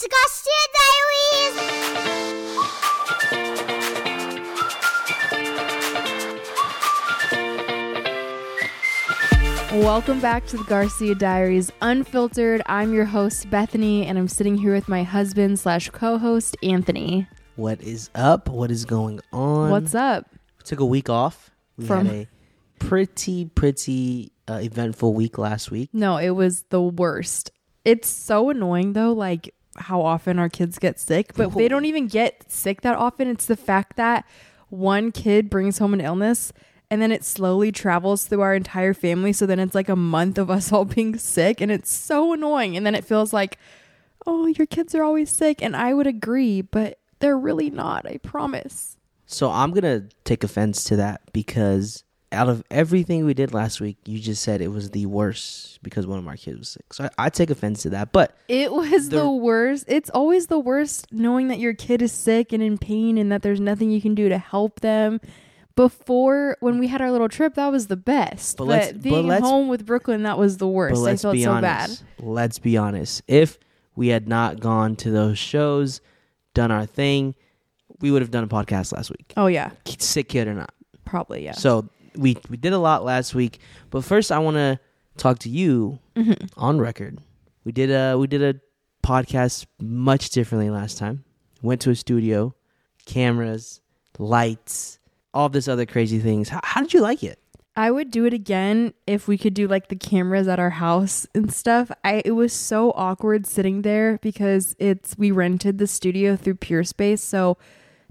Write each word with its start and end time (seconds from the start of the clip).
It's 0.00 0.06
Garcia 0.06 0.64
Diaries! 9.72 9.82
Welcome 9.84 10.20
back 10.20 10.46
to 10.46 10.56
the 10.56 10.62
Garcia 10.64 11.16
Diaries 11.16 11.72
Unfiltered. 11.82 12.62
I'm 12.66 12.94
your 12.94 13.06
host 13.06 13.50
Bethanie, 13.50 14.06
and 14.06 14.16
I'm 14.16 14.28
sitting 14.28 14.56
here 14.56 14.72
with 14.72 14.88
my 14.88 15.02
husband 15.02 15.58
slash 15.58 15.90
co-host 15.90 16.56
Anthony. 16.62 17.26
What 17.56 17.82
is 17.82 18.10
up? 18.14 18.48
What 18.48 18.70
is 18.70 18.84
going 18.84 19.18
on? 19.32 19.70
What's 19.70 19.96
up? 19.96 20.28
We 20.58 20.64
took 20.64 20.78
a 20.78 20.86
week 20.86 21.10
off. 21.10 21.50
We 21.76 21.86
From- 21.86 22.06
had 22.06 22.14
a 22.14 22.28
pretty, 22.78 23.46
pretty 23.46 24.30
uh, 24.46 24.60
eventful 24.62 25.12
week 25.12 25.38
last 25.38 25.72
week. 25.72 25.90
No, 25.92 26.18
it 26.18 26.30
was 26.30 26.62
the 26.68 26.82
worst. 26.82 27.50
It's 27.84 28.08
so 28.08 28.50
annoying 28.50 28.92
though, 28.92 29.12
like 29.12 29.54
how 29.78 30.02
often 30.02 30.38
our 30.38 30.48
kids 30.48 30.78
get 30.78 30.98
sick, 30.98 31.32
but 31.34 31.54
they 31.54 31.68
don't 31.68 31.84
even 31.84 32.06
get 32.06 32.50
sick 32.50 32.80
that 32.82 32.96
often. 32.96 33.28
It's 33.28 33.46
the 33.46 33.56
fact 33.56 33.96
that 33.96 34.26
one 34.68 35.12
kid 35.12 35.48
brings 35.48 35.78
home 35.78 35.94
an 35.94 36.00
illness 36.00 36.52
and 36.90 37.02
then 37.02 37.12
it 37.12 37.24
slowly 37.24 37.70
travels 37.70 38.24
through 38.26 38.40
our 38.40 38.54
entire 38.54 38.94
family. 38.94 39.32
So 39.32 39.46
then 39.46 39.58
it's 39.58 39.74
like 39.74 39.88
a 39.88 39.96
month 39.96 40.38
of 40.38 40.50
us 40.50 40.72
all 40.72 40.84
being 40.84 41.18
sick 41.18 41.60
and 41.60 41.70
it's 41.70 41.92
so 41.92 42.32
annoying. 42.32 42.76
And 42.76 42.86
then 42.86 42.94
it 42.94 43.04
feels 43.04 43.32
like, 43.32 43.58
oh, 44.26 44.46
your 44.46 44.66
kids 44.66 44.94
are 44.94 45.02
always 45.02 45.30
sick. 45.30 45.62
And 45.62 45.76
I 45.76 45.94
would 45.94 46.06
agree, 46.06 46.62
but 46.62 46.98
they're 47.18 47.38
really 47.38 47.70
not. 47.70 48.06
I 48.06 48.18
promise. 48.18 48.96
So 49.26 49.50
I'm 49.50 49.72
going 49.72 49.82
to 49.82 50.14
take 50.24 50.42
offense 50.42 50.84
to 50.84 50.96
that 50.96 51.20
because 51.32 52.04
out 52.30 52.48
of 52.48 52.62
everything 52.70 53.24
we 53.24 53.32
did 53.34 53.54
last 53.54 53.80
week, 53.80 53.96
you 54.04 54.18
just 54.18 54.42
said 54.42 54.60
it 54.60 54.68
was 54.68 54.90
the 54.90 55.06
worst 55.06 55.82
because 55.82 56.06
one 56.06 56.18
of 56.18 56.26
our 56.28 56.36
kids 56.36 56.58
was 56.58 56.68
sick. 56.68 56.92
So 56.92 57.04
I, 57.04 57.26
I 57.26 57.30
take 57.30 57.48
offense 57.50 57.82
to 57.82 57.90
that. 57.90 58.12
But 58.12 58.36
It 58.48 58.70
was 58.72 59.08
the, 59.08 59.20
The- 59.20 59.30
worst. 59.30 59.84
It's 59.88 60.10
always 60.10 60.48
the 60.48 60.58
worst 60.58 61.06
knowing 61.10 61.48
that 61.48 61.58
your 61.58 61.72
kid 61.74 62.02
is 62.02 62.12
sick 62.12 62.52
and 62.52 62.62
in 62.62 62.76
pain 62.78 63.16
and 63.16 63.32
that 63.32 63.42
there's 63.42 63.60
nothing 63.60 63.90
you 63.90 64.00
can 64.02 64.14
do 64.14 64.28
to 64.28 64.36
help 64.38 64.80
them. 64.80 65.20
Before, 65.74 66.56
when 66.58 66.78
we 66.80 66.88
had 66.88 67.00
our 67.00 67.10
little 67.12 67.28
trip, 67.28 67.54
that 67.54 67.68
was 67.70 67.86
the 67.86 67.96
best. 67.96 68.56
But 68.56 68.66
But, 68.66 68.92
but 68.94 69.02
being 69.02 69.26
let's- 69.28 69.44
home 69.46 69.68
with 69.68 69.86
Brooklynn, 69.86 70.24
that 70.24 70.36
was 70.36 70.56
the 70.56 70.66
worst. 70.68 71.06
I 71.06 71.16
felt 71.16 71.38
so 71.38 71.50
honest. 71.52 71.62
bad. 71.62 72.24
Let's 72.26 72.58
be 72.58 72.76
honest. 72.76 73.22
If 73.28 73.58
we 73.94 74.08
had 74.08 74.26
not 74.28 74.58
gone 74.58 74.96
to 74.96 75.10
those 75.10 75.38
shows, 75.38 76.00
done 76.52 76.72
our 76.72 76.84
thing, 76.84 77.36
we 78.00 78.10
would 78.10 78.22
have 78.22 78.30
done 78.32 78.42
a 78.44 78.48
podcast 78.48 78.92
last 78.92 79.10
week. 79.10 79.32
Oh, 79.36 79.46
yeah. 79.46 79.70
Sick 79.98 80.28
kid 80.30 80.48
or 80.48 80.54
not. 80.54 80.74
Probably, 81.04 81.44
yeah. 81.44 81.52
So 81.52 81.88
we 82.18 82.36
we 82.50 82.56
did 82.56 82.72
a 82.72 82.78
lot 82.78 83.04
last 83.04 83.34
week, 83.34 83.58
but 83.90 84.04
first 84.04 84.30
I 84.32 84.38
want 84.40 84.56
to 84.56 84.78
talk 85.16 85.38
to 85.40 85.48
you 85.48 85.98
Mm-hmm. 86.16 86.46
on 86.56 86.78
record. 86.80 87.18
We 87.64 87.72
did 87.72 87.90
a 87.90 88.16
we 88.18 88.26
did 88.26 88.42
a 88.42 88.60
podcast 89.06 89.66
much 89.80 90.30
differently 90.30 90.68
last 90.70 90.98
time. 90.98 91.24
Went 91.62 91.80
to 91.82 91.90
a 91.90 91.94
studio, 91.94 92.54
cameras, 93.06 93.80
lights, 94.18 94.98
all 95.32 95.48
this 95.48 95.68
other 95.68 95.86
crazy 95.86 96.18
things. 96.18 96.48
How, 96.48 96.60
how 96.62 96.80
did 96.80 96.92
you 96.92 97.00
like 97.00 97.22
it? 97.22 97.38
I 97.76 97.92
would 97.92 98.10
do 98.10 98.24
it 98.24 98.34
again 98.34 98.92
if 99.06 99.28
we 99.28 99.38
could 99.38 99.54
do 99.54 99.68
like 99.68 99.88
the 99.88 99.94
cameras 99.96 100.48
at 100.48 100.58
our 100.58 100.70
house 100.70 101.26
and 101.34 101.52
stuff. 101.52 101.92
I 102.02 102.22
it 102.24 102.32
was 102.32 102.52
so 102.52 102.90
awkward 102.96 103.46
sitting 103.46 103.82
there 103.82 104.18
because 104.20 104.74
it's 104.80 105.16
we 105.16 105.30
rented 105.30 105.78
the 105.78 105.86
studio 105.86 106.34
through 106.34 106.56
Peerspace, 106.56 107.20
so 107.20 107.56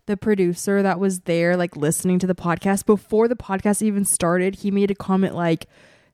the 0.07 0.17
producer 0.17 0.81
that 0.81 0.99
was 0.99 1.21
there 1.21 1.55
like 1.55 1.75
listening 1.77 2.17
to 2.19 2.27
the 2.27 2.35
podcast 2.35 2.85
before 2.85 3.27
the 3.27 3.35
podcast 3.35 3.81
even 3.81 4.03
started, 4.03 4.55
he 4.55 4.71
made 4.71 4.89
a 4.91 4.95
comment 4.95 5.35
like 5.35 5.67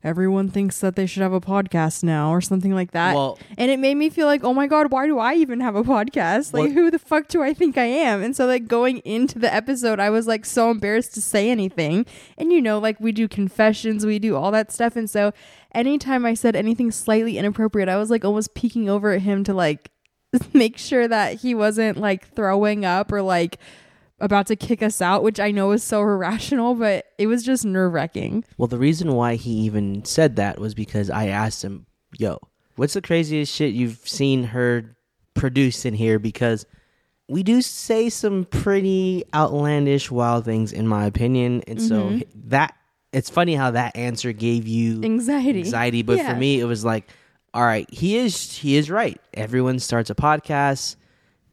everyone 0.04 0.50
thinks 0.50 0.82
that 0.82 0.98
they 0.98 1.06
should 1.06 1.22
have 1.24 1.32
a 1.32 1.40
podcast 1.40 2.04
now 2.04 2.30
or 2.32 2.42
something 2.42 2.74
like 2.76 2.92
that. 2.92 3.16
Well- 3.16 3.40
and 3.58 3.72
it 3.72 3.80
made 3.80 3.96
me 3.96 4.10
feel 4.10 4.28
like, 4.28 4.44
"Oh 4.44 4.54
my 4.54 4.68
god, 4.68 4.92
why 4.92 5.08
do 5.08 5.18
I 5.18 5.36
even 5.36 5.62
have 5.62 5.76
a 5.78 5.84
podcast? 5.84 6.54
Like 6.54 6.64
Well- 6.66 6.72
who 6.74 6.92
the 6.92 7.00
fuck 7.00 7.30
do 7.30 7.42
I 7.42 7.54
think 7.54 7.78
I 7.78 7.86
am?" 7.86 8.22
And 8.22 8.36
so 8.36 8.46
like 8.46 8.68
going 8.68 8.98
into 9.06 9.40
the 9.40 9.54
episode, 9.54 10.02
I 10.02 10.10
was 10.10 10.28
like 10.28 10.44
so 10.44 10.70
embarrassed 10.70 11.14
to 11.14 11.22
say 11.22 11.50
anything. 11.50 12.06
And 12.38 12.52
you 12.52 12.62
know, 12.62 12.80
like 12.80 13.00
we 13.00 13.14
do 13.14 13.30
confessions, 13.30 14.06
we 14.06 14.20
do 14.20 14.36
all 14.36 14.52
that 14.52 14.72
stuff, 14.74 14.98
and 14.98 15.10
so 15.10 15.32
anytime 15.74 16.26
I 16.26 16.34
said 16.34 16.56
anything 16.56 16.92
slightly 16.92 17.38
inappropriate, 17.38 17.88
I 17.88 17.96
was 17.98 18.10
like 18.10 18.26
almost 18.26 18.56
peeking 18.56 18.90
over 18.90 19.12
at 19.12 19.22
him 19.22 19.44
to 19.46 19.54
like 19.54 19.90
make 20.54 20.78
sure 20.78 21.08
that 21.08 21.42
he 21.42 21.56
wasn't 21.56 21.98
like 21.98 22.28
throwing 22.36 22.84
up 22.84 23.12
or 23.12 23.22
like 23.22 23.58
about 24.24 24.48
to 24.48 24.56
kick 24.56 24.82
us 24.82 25.02
out, 25.02 25.22
which 25.22 25.40
I 25.40 25.52
know 25.52 25.72
is 25.72 25.84
so 25.84 26.02
irrational, 26.02 26.76
but 26.76 27.06
it 27.18 27.28
was 27.28 27.44
just 27.44 27.66
nerve 27.66 27.94
wracking. 27.94 28.44
Well, 28.58 28.68
the 28.68 28.78
reason 28.80 29.14
why 29.14 29.36
he 29.36 29.52
even 29.52 30.04
said 30.06 30.38
that 30.38 30.60
was 30.60 30.74
because 30.74 31.10
I 31.10 31.28
asked 31.28 31.64
him, 31.64 31.86
"Yo, 32.18 32.40
what's 32.76 32.94
the 32.94 33.02
craziest 33.02 33.54
shit 33.54 33.74
you've 33.74 34.08
seen 34.08 34.46
her 34.46 34.96
produce 35.34 35.86
in 35.86 35.94
here?" 35.94 36.20
Because 36.20 36.66
we 37.28 37.44
do 37.44 37.62
say 37.62 38.10
some 38.10 38.46
pretty 38.46 39.24
outlandish, 39.34 40.10
wild 40.10 40.46
things, 40.46 40.72
in 40.74 40.88
my 40.88 41.06
opinion, 41.06 41.64
and 41.68 41.82
so 41.82 42.06
mm-hmm. 42.06 42.50
that 42.50 42.76
it's 43.12 43.30
funny 43.30 43.56
how 43.56 43.72
that 43.72 43.96
answer 43.96 44.34
gave 44.34 44.68
you 44.68 45.04
Anxiety. 45.04 45.60
anxiety, 45.60 46.02
but 46.02 46.18
Yeah. 46.18 46.34
for 46.34 46.40
me, 46.40 46.60
it 46.60 46.66
was 46.66 46.84
like, 46.84 47.08
all 47.54 47.64
right, 47.64 47.88
he 47.92 48.18
is 48.18 48.58
he 48.58 48.76
is 48.76 48.90
right. 48.90 49.22
Everyone 49.34 49.80
starts 49.80 50.10
a 50.10 50.16
podcast. 50.16 50.96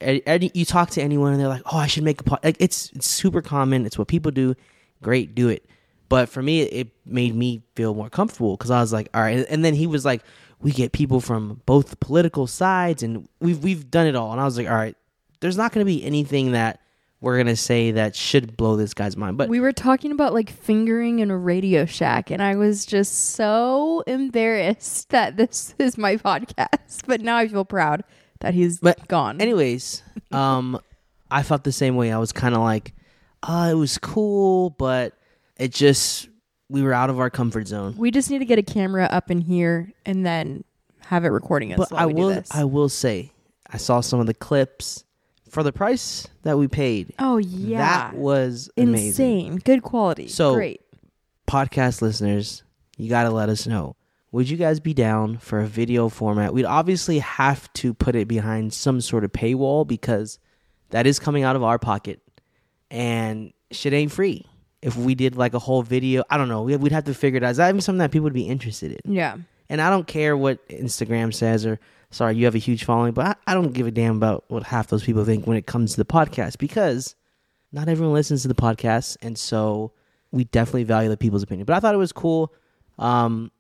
And 0.00 0.50
you 0.55 0.65
talk 0.65 0.91
to 0.91 1.03
anyone, 1.03 1.33
and 1.33 1.41
they're 1.41 1.49
like, 1.49 1.62
"Oh, 1.66 1.77
I 1.77 1.87
should 1.87 2.05
make 2.05 2.21
a 2.21 2.25
pod." 2.25 2.41
Like 2.43 2.56
it's 2.59 2.91
it's 2.93 3.09
super 3.09 3.43
common. 3.43 3.84
It's 3.87 3.99
what 3.99 4.09
people 4.09 4.31
do. 4.31 4.55
Great, 5.03 5.34
do 5.34 5.49
it. 5.49 5.66
But 6.09 6.28
for 6.28 6.43
me, 6.43 6.62
it 6.62 6.88
made 7.06 7.34
me 7.34 7.62
feel 7.77 7.94
more 7.94 8.11
comfortable 8.11 8.56
because 8.56 8.71
I 8.71 8.81
was 8.81 8.93
like, 8.93 9.09
"All 9.15 9.21
right." 9.21 9.47
And 9.49 9.65
then 9.65 9.75
he 9.75 9.87
was 9.87 10.05
like, 10.05 10.22
"We 10.61 10.72
get 10.72 10.93
people 10.93 11.21
from 11.21 11.61
both 11.66 12.00
political 12.00 12.47
sides, 12.47 13.03
and 13.03 13.28
we've 13.41 13.62
we've 13.62 13.91
done 13.91 14.06
it 14.06 14.16
all." 14.16 14.33
And 14.33 14.41
I 14.41 14.44
was 14.44 14.56
like, 14.56 14.69
"All 14.69 14.75
right, 14.75 14.97
there's 15.41 15.56
not 15.56 15.72
going 15.72 15.84
to 15.84 15.91
be 15.91 16.03
anything 16.05 16.53
that 16.53 16.81
we're 17.21 17.37
gonna 17.37 17.55
say 17.55 17.91
that 17.91 18.17
should 18.17 18.56
blow 18.56 18.77
this 18.77 18.94
guy's 18.94 19.17
mind." 19.17 19.37
But 19.37 19.50
we 19.50 19.61
were 19.61 19.72
talking 19.72 20.11
about 20.11 20.32
like 20.32 20.50
fingering 20.50 21.19
in 21.19 21.31
a 21.31 21.37
Radio 21.37 21.84
Shack, 21.84 22.31
and 22.31 22.43
I 22.43 22.56
was 22.56 22.87
just 22.87 23.32
so 23.34 24.03
embarrassed 24.06 25.11
that 25.11 25.37
this 25.37 25.75
is 25.78 25.99
my 25.99 26.17
podcast. 26.28 27.06
But 27.06 27.21
now 27.21 27.37
I 27.37 27.47
feel 27.47 27.65
proud 27.65 28.03
that 28.40 28.54
he's 28.54 28.80
But 28.80 29.06
gone. 29.08 29.40
Anyways, 29.40 30.02
um, 30.32 30.80
I 31.30 31.42
felt 31.42 31.64
the 31.64 31.72
same 31.72 31.96
way. 31.96 32.12
I 32.12 32.18
was 32.18 32.32
kind 32.32 32.54
of 32.54 32.60
like, 32.62 32.94
uh, 33.42 33.68
it 33.70 33.74
was 33.74 33.98
cool, 33.98 34.70
but 34.70 35.14
it 35.56 35.72
just 35.72 36.28
we 36.68 36.82
were 36.82 36.92
out 36.92 37.10
of 37.10 37.18
our 37.18 37.30
comfort 37.30 37.66
zone. 37.68 37.94
we 37.96 38.10
just 38.10 38.30
need 38.30 38.38
to 38.38 38.44
get 38.44 38.58
a 38.58 38.62
camera 38.62 39.04
up 39.04 39.30
in 39.30 39.40
here 39.40 39.92
and 40.06 40.24
then 40.24 40.64
have 41.00 41.24
it 41.24 41.28
recording 41.28 41.72
us. 41.72 41.78
But 41.78 41.92
I 41.98 42.06
will. 42.06 42.42
I 42.50 42.64
will 42.64 42.88
say, 42.88 43.32
I 43.68 43.76
saw 43.76 44.00
some 44.00 44.20
of 44.20 44.26
the 44.26 44.34
clips 44.34 45.04
for 45.48 45.62
the 45.64 45.72
price 45.72 46.28
that 46.42 46.56
we 46.58 46.68
paid. 46.68 47.12
oh 47.18 47.38
yeah, 47.38 47.78
that 47.78 48.14
was 48.16 48.70
amazing. 48.76 49.08
insane. 49.48 49.56
Good 49.56 49.82
quality. 49.82 50.28
So- 50.28 50.54
great. 50.54 50.80
Podcast 51.48 52.00
listeners, 52.00 52.62
you 52.96 53.08
got 53.10 53.24
to 53.24 53.30
let 53.30 53.48
us 53.48 53.66
know. 53.66 53.96
Would 54.32 54.48
you 54.48 54.56
guys 54.56 54.78
be 54.80 54.94
down 54.94 55.38
for 55.38 55.60
a 55.60 55.66
video 55.66 56.08
format? 56.08 56.54
We'd 56.54 56.64
obviously 56.64 57.18
have 57.18 57.72
to 57.74 57.92
put 57.92 58.14
it 58.14 58.28
behind 58.28 58.72
some 58.72 59.00
sort 59.00 59.24
of 59.24 59.32
paywall 59.32 59.87
because 59.87 60.38
that 60.90 61.06
is 61.06 61.19
coming 61.19 61.43
out 61.43 61.56
of 61.56 61.62
our 61.64 61.78
pocket 61.78 62.20
and 62.90 63.52
shit 63.70 63.93
ain't 63.93 64.12
free. 64.12 64.46
If 64.82 64.96
we 64.96 65.14
did 65.14 65.37
like 65.37 65.52
a 65.55 65.58
whole 65.58 65.82
video, 65.82 66.22
I 66.31 66.37
don't 66.38 66.49
know, 66.49 66.62
we- 66.62 66.76
we'd 66.76 66.93
have 66.93 67.05
to 67.05 67.14
figure 67.14 67.38
it 67.38 67.44
out. 67.44 67.50
Is 67.50 67.56
that 67.58 67.69
even 67.69 67.81
something 67.81 67.99
that 67.99 68.12
people 68.12 68.25
would 68.25 68.32
be 68.32 68.46
interested 68.49 68.93
in? 69.05 69.12
Yeah. 69.12 69.37
And 69.69 69.81
I 69.81 69.90
don't 69.90 70.06
care 70.06 70.37
what 70.37 70.66
Instagram 70.69 71.34
says 71.34 71.66
or, 71.66 71.78
sorry, 72.10 72.37
you 72.37 72.44
have 72.46 72.55
a 72.55 72.58
huge 72.58 72.84
following, 72.84 73.12
but 73.12 73.26
I, 73.26 73.52
I 73.52 73.55
don't 73.55 73.72
give 73.72 73.87
a 73.87 73.90
damn 73.90 74.16
about 74.16 74.44
what 74.49 74.62
half 74.64 74.88
those 74.88 75.05
people 75.05 75.25
think 75.25 75.46
when 75.46 75.56
it 75.56 75.66
comes 75.66 75.93
to 75.93 75.96
the 75.99 76.05
podcast 76.05 76.58
because 76.58 77.14
not 77.72 77.88
everyone 77.88 78.14
listens 78.14 78.43
to 78.43 78.49
the 78.49 78.55
podcast. 78.55 79.16
And 79.22 79.37
so 79.38 79.93
we 80.32 80.44
definitely 80.44 80.84
value 80.84 81.08
the 81.08 81.16
people's 81.16 81.43
opinion. 81.43 81.66
But 81.66 81.75
I 81.76 81.81
thought 81.81 81.94
it 81.94 81.99
was 81.99 82.12
cool. 82.12 82.52
Um, 82.99 83.50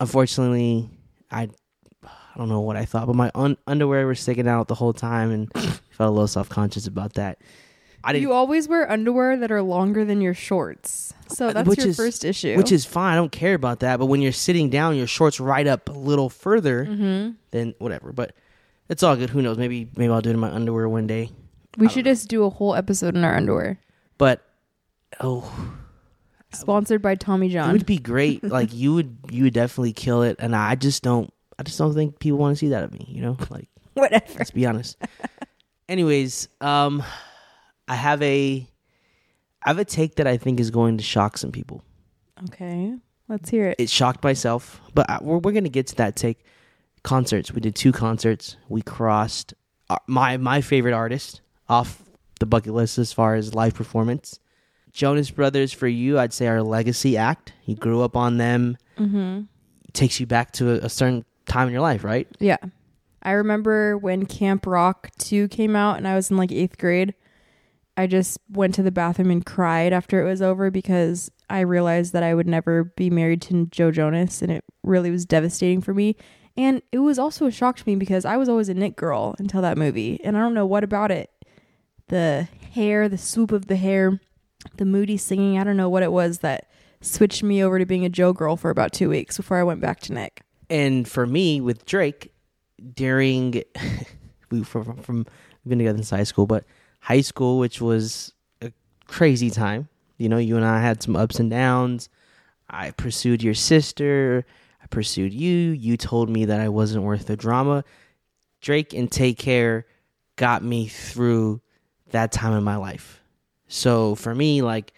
unfortunately, 0.00 0.90
I 1.30 1.48
I 2.04 2.38
don't 2.38 2.48
know 2.48 2.60
what 2.60 2.76
I 2.76 2.84
thought, 2.84 3.06
but 3.06 3.16
my 3.16 3.30
un- 3.34 3.56
underwear 3.66 4.06
were 4.06 4.14
sticking 4.14 4.46
out 4.48 4.68
the 4.68 4.74
whole 4.74 4.92
time, 4.92 5.30
and 5.30 5.52
felt 5.90 6.08
a 6.08 6.10
little 6.10 6.26
self 6.28 6.48
conscious 6.48 6.86
about 6.86 7.14
that. 7.14 7.38
I 8.04 8.12
didn't, 8.12 8.22
You 8.22 8.32
always 8.34 8.68
wear 8.68 8.88
underwear 8.90 9.36
that 9.38 9.50
are 9.50 9.62
longer 9.62 10.04
than 10.04 10.20
your 10.20 10.34
shorts, 10.34 11.12
so 11.28 11.52
that's 11.52 11.66
Uh, 11.66 11.70
which 11.70 11.78
your 11.80 11.88
is- 11.88 11.96
first 11.96 12.24
issue. 12.24 12.56
which 12.56 12.70
is 12.70 12.84
fine. 12.84 13.14
I 13.14 13.16
don't 13.16 13.32
care 13.32 13.54
about 13.54 13.80
that. 13.80 13.98
But 13.98 14.06
when 14.06 14.22
you're 14.22 14.30
sitting 14.32 14.70
down, 14.70 14.96
your 14.96 15.08
shorts 15.08 15.40
right 15.40 15.66
up 15.66 15.88
a 15.88 15.92
little 15.92 16.28
further, 16.30 16.84
Mm-hmm. 16.86 17.30
then 17.50 17.74
whatever. 17.78 18.12
But 18.12 18.34
It's 18.88 19.02
all 19.02 19.16
good. 19.16 19.30
Who 19.30 19.42
knows? 19.42 19.58
Maybe 19.58 19.88
maybe 19.96 20.12
I'll 20.12 20.20
do 20.20 20.30
it 20.30 20.34
in 20.34 20.38
my 20.38 20.52
underwear 20.52 20.88
one 20.88 21.08
day. 21.08 21.30
We 21.78 21.88
should 21.88 22.04
just 22.04 22.28
do 22.28 22.44
a 22.44 22.50
whole 22.50 22.74
episode 22.76 23.16
in 23.16 23.24
our 23.24 23.34
underwear. 23.34 23.80
But 24.18 24.44
oh, 25.20 25.50
Sponsored 26.52 27.02
by 27.02 27.14
Tommy 27.14 27.48
John. 27.48 27.70
it 27.70 27.72
would 27.72 27.86
be 27.86 27.98
great. 27.98 28.42
like 28.58 28.72
you 28.72 28.94
would 28.94 29.16
you 29.30 29.44
would 29.44 29.52
definitely 29.54 29.92
kill 29.92 30.22
it. 30.22 30.36
And 30.38 30.54
I 30.54 30.74
just 30.74 31.02
don't 31.02 31.32
I 31.58 31.62
just 31.62 31.78
don't 31.78 31.94
think 31.94 32.18
people 32.18 32.38
want 32.38 32.56
to 32.56 32.58
see 32.58 32.68
that 32.68 32.84
of 32.84 32.92
me. 32.92 33.06
You 33.08 33.22
know, 33.22 33.36
like 33.50 33.68
Whatever. 33.94 34.24
let's 34.38 34.50
be 34.50 34.66
honest. 34.66 34.96
Anyways, 35.88 36.48
um, 36.60 37.02
I 37.88 37.94
have 37.94 38.22
a 38.22 38.66
I 39.64 39.68
have 39.70 39.78
a 39.78 39.84
take 39.84 40.16
that 40.16 40.26
I 40.26 40.36
think 40.36 40.60
is 40.60 40.70
going 40.70 40.98
to 40.98 41.04
shock 41.04 41.38
some 41.38 41.52
people. 41.52 41.82
Okay. 42.44 42.94
Let's 43.28 43.50
hear 43.50 43.68
it. 43.70 43.76
it 43.80 43.90
shocked 43.90 44.22
myself, 44.22 44.80
but 44.94 45.08
I, 45.10 45.18
we're, 45.20 45.38
we're 45.38 45.52
gonna 45.52 45.68
get 45.68 45.88
to 45.88 45.96
that 45.96 46.16
take. 46.16 46.44
Concerts. 47.02 47.52
We 47.52 47.60
did 47.60 47.76
two 47.76 47.92
concerts. 47.92 48.56
We 48.68 48.82
crossed 48.82 49.54
uh, 49.88 49.96
my 50.08 50.36
my 50.38 50.60
favorite 50.60 50.92
artist 50.92 51.40
off 51.68 52.02
the 52.40 52.46
bucket 52.46 52.74
list 52.74 52.98
as 52.98 53.12
far 53.12 53.36
as 53.36 53.54
live 53.54 53.74
performance. 53.74 54.40
Jonas 54.96 55.30
Brothers 55.30 55.74
for 55.74 55.86
you, 55.86 56.18
I'd 56.18 56.32
say 56.32 56.46
our 56.46 56.62
legacy 56.62 57.18
act. 57.18 57.52
You 57.66 57.76
grew 57.76 58.00
up 58.00 58.16
on 58.16 58.38
them. 58.38 58.78
Mm-hmm. 58.98 59.42
takes 59.92 60.18
you 60.18 60.24
back 60.24 60.52
to 60.52 60.70
a, 60.70 60.86
a 60.86 60.88
certain 60.88 61.22
time 61.44 61.68
in 61.68 61.74
your 61.74 61.82
life, 61.82 62.02
right? 62.02 62.26
Yeah. 62.40 62.56
I 63.22 63.32
remember 63.32 63.98
when 63.98 64.24
Camp 64.24 64.66
Rock 64.66 65.10
2 65.18 65.48
came 65.48 65.76
out 65.76 65.98
and 65.98 66.08
I 66.08 66.14
was 66.14 66.30
in 66.30 66.38
like 66.38 66.50
eighth 66.50 66.78
grade. 66.78 67.12
I 67.98 68.06
just 68.06 68.38
went 68.48 68.74
to 68.76 68.82
the 68.82 68.90
bathroom 68.90 69.30
and 69.30 69.44
cried 69.44 69.92
after 69.92 70.22
it 70.22 70.28
was 70.28 70.40
over 70.40 70.70
because 70.70 71.30
I 71.50 71.60
realized 71.60 72.14
that 72.14 72.22
I 72.22 72.34
would 72.34 72.46
never 72.46 72.84
be 72.84 73.10
married 73.10 73.42
to 73.42 73.66
Joe 73.66 73.90
Jonas 73.90 74.40
and 74.40 74.50
it 74.50 74.64
really 74.82 75.10
was 75.10 75.26
devastating 75.26 75.82
for 75.82 75.92
me. 75.92 76.16
And 76.56 76.80
it 76.90 77.00
was 77.00 77.18
also 77.18 77.44
a 77.44 77.50
shock 77.50 77.76
to 77.76 77.84
me 77.86 77.96
because 77.96 78.24
I 78.24 78.38
was 78.38 78.48
always 78.48 78.70
a 78.70 78.74
Nick 78.74 78.96
girl 78.96 79.34
until 79.38 79.60
that 79.60 79.76
movie. 79.76 80.18
And 80.24 80.38
I 80.38 80.40
don't 80.40 80.54
know 80.54 80.64
what 80.64 80.84
about 80.84 81.10
it. 81.10 81.30
The 82.08 82.48
hair, 82.72 83.10
the 83.10 83.18
swoop 83.18 83.52
of 83.52 83.66
the 83.66 83.76
hair, 83.76 84.20
the 84.76 84.84
moody 84.84 85.16
singing, 85.16 85.58
I 85.58 85.64
don't 85.64 85.76
know 85.76 85.88
what 85.88 86.02
it 86.02 86.12
was 86.12 86.38
that 86.38 86.68
switched 87.00 87.42
me 87.42 87.62
over 87.62 87.78
to 87.78 87.86
being 87.86 88.04
a 88.04 88.08
Joe 88.08 88.32
girl 88.32 88.56
for 88.56 88.70
about 88.70 88.92
two 88.92 89.08
weeks 89.08 89.36
before 89.36 89.58
I 89.58 89.62
went 89.62 89.80
back 89.80 90.00
to 90.00 90.12
Nick. 90.12 90.42
And 90.68 91.08
for 91.08 91.26
me, 91.26 91.60
with 91.60 91.84
Drake, 91.86 92.32
during 92.94 93.62
we 94.50 94.62
from, 94.64 94.96
from 94.98 95.18
we've 95.18 95.70
been 95.70 95.78
together 95.78 95.98
since 95.98 96.10
high 96.10 96.24
school, 96.24 96.46
but 96.46 96.64
high 97.00 97.20
school, 97.20 97.58
which 97.58 97.80
was 97.80 98.32
a 98.60 98.72
crazy 99.06 99.50
time. 99.50 99.88
You 100.18 100.28
know, 100.28 100.38
you 100.38 100.56
and 100.56 100.64
I 100.64 100.80
had 100.80 101.02
some 101.02 101.16
ups 101.16 101.38
and 101.38 101.50
downs. 101.50 102.08
I 102.68 102.90
pursued 102.92 103.42
your 103.42 103.54
sister. 103.54 104.44
I 104.82 104.86
pursued 104.86 105.32
you. 105.32 105.70
You 105.70 105.96
told 105.96 106.30
me 106.30 106.46
that 106.46 106.60
I 106.60 106.68
wasn't 106.68 107.04
worth 107.04 107.26
the 107.26 107.36
drama. 107.36 107.84
Drake 108.60 108.92
and 108.94 109.10
Take 109.10 109.38
Care 109.38 109.86
got 110.36 110.62
me 110.62 110.88
through 110.88 111.60
that 112.10 112.32
time 112.32 112.52
in 112.54 112.64
my 112.64 112.76
life. 112.76 113.20
So 113.68 114.14
for 114.14 114.34
me, 114.34 114.62
like, 114.62 114.92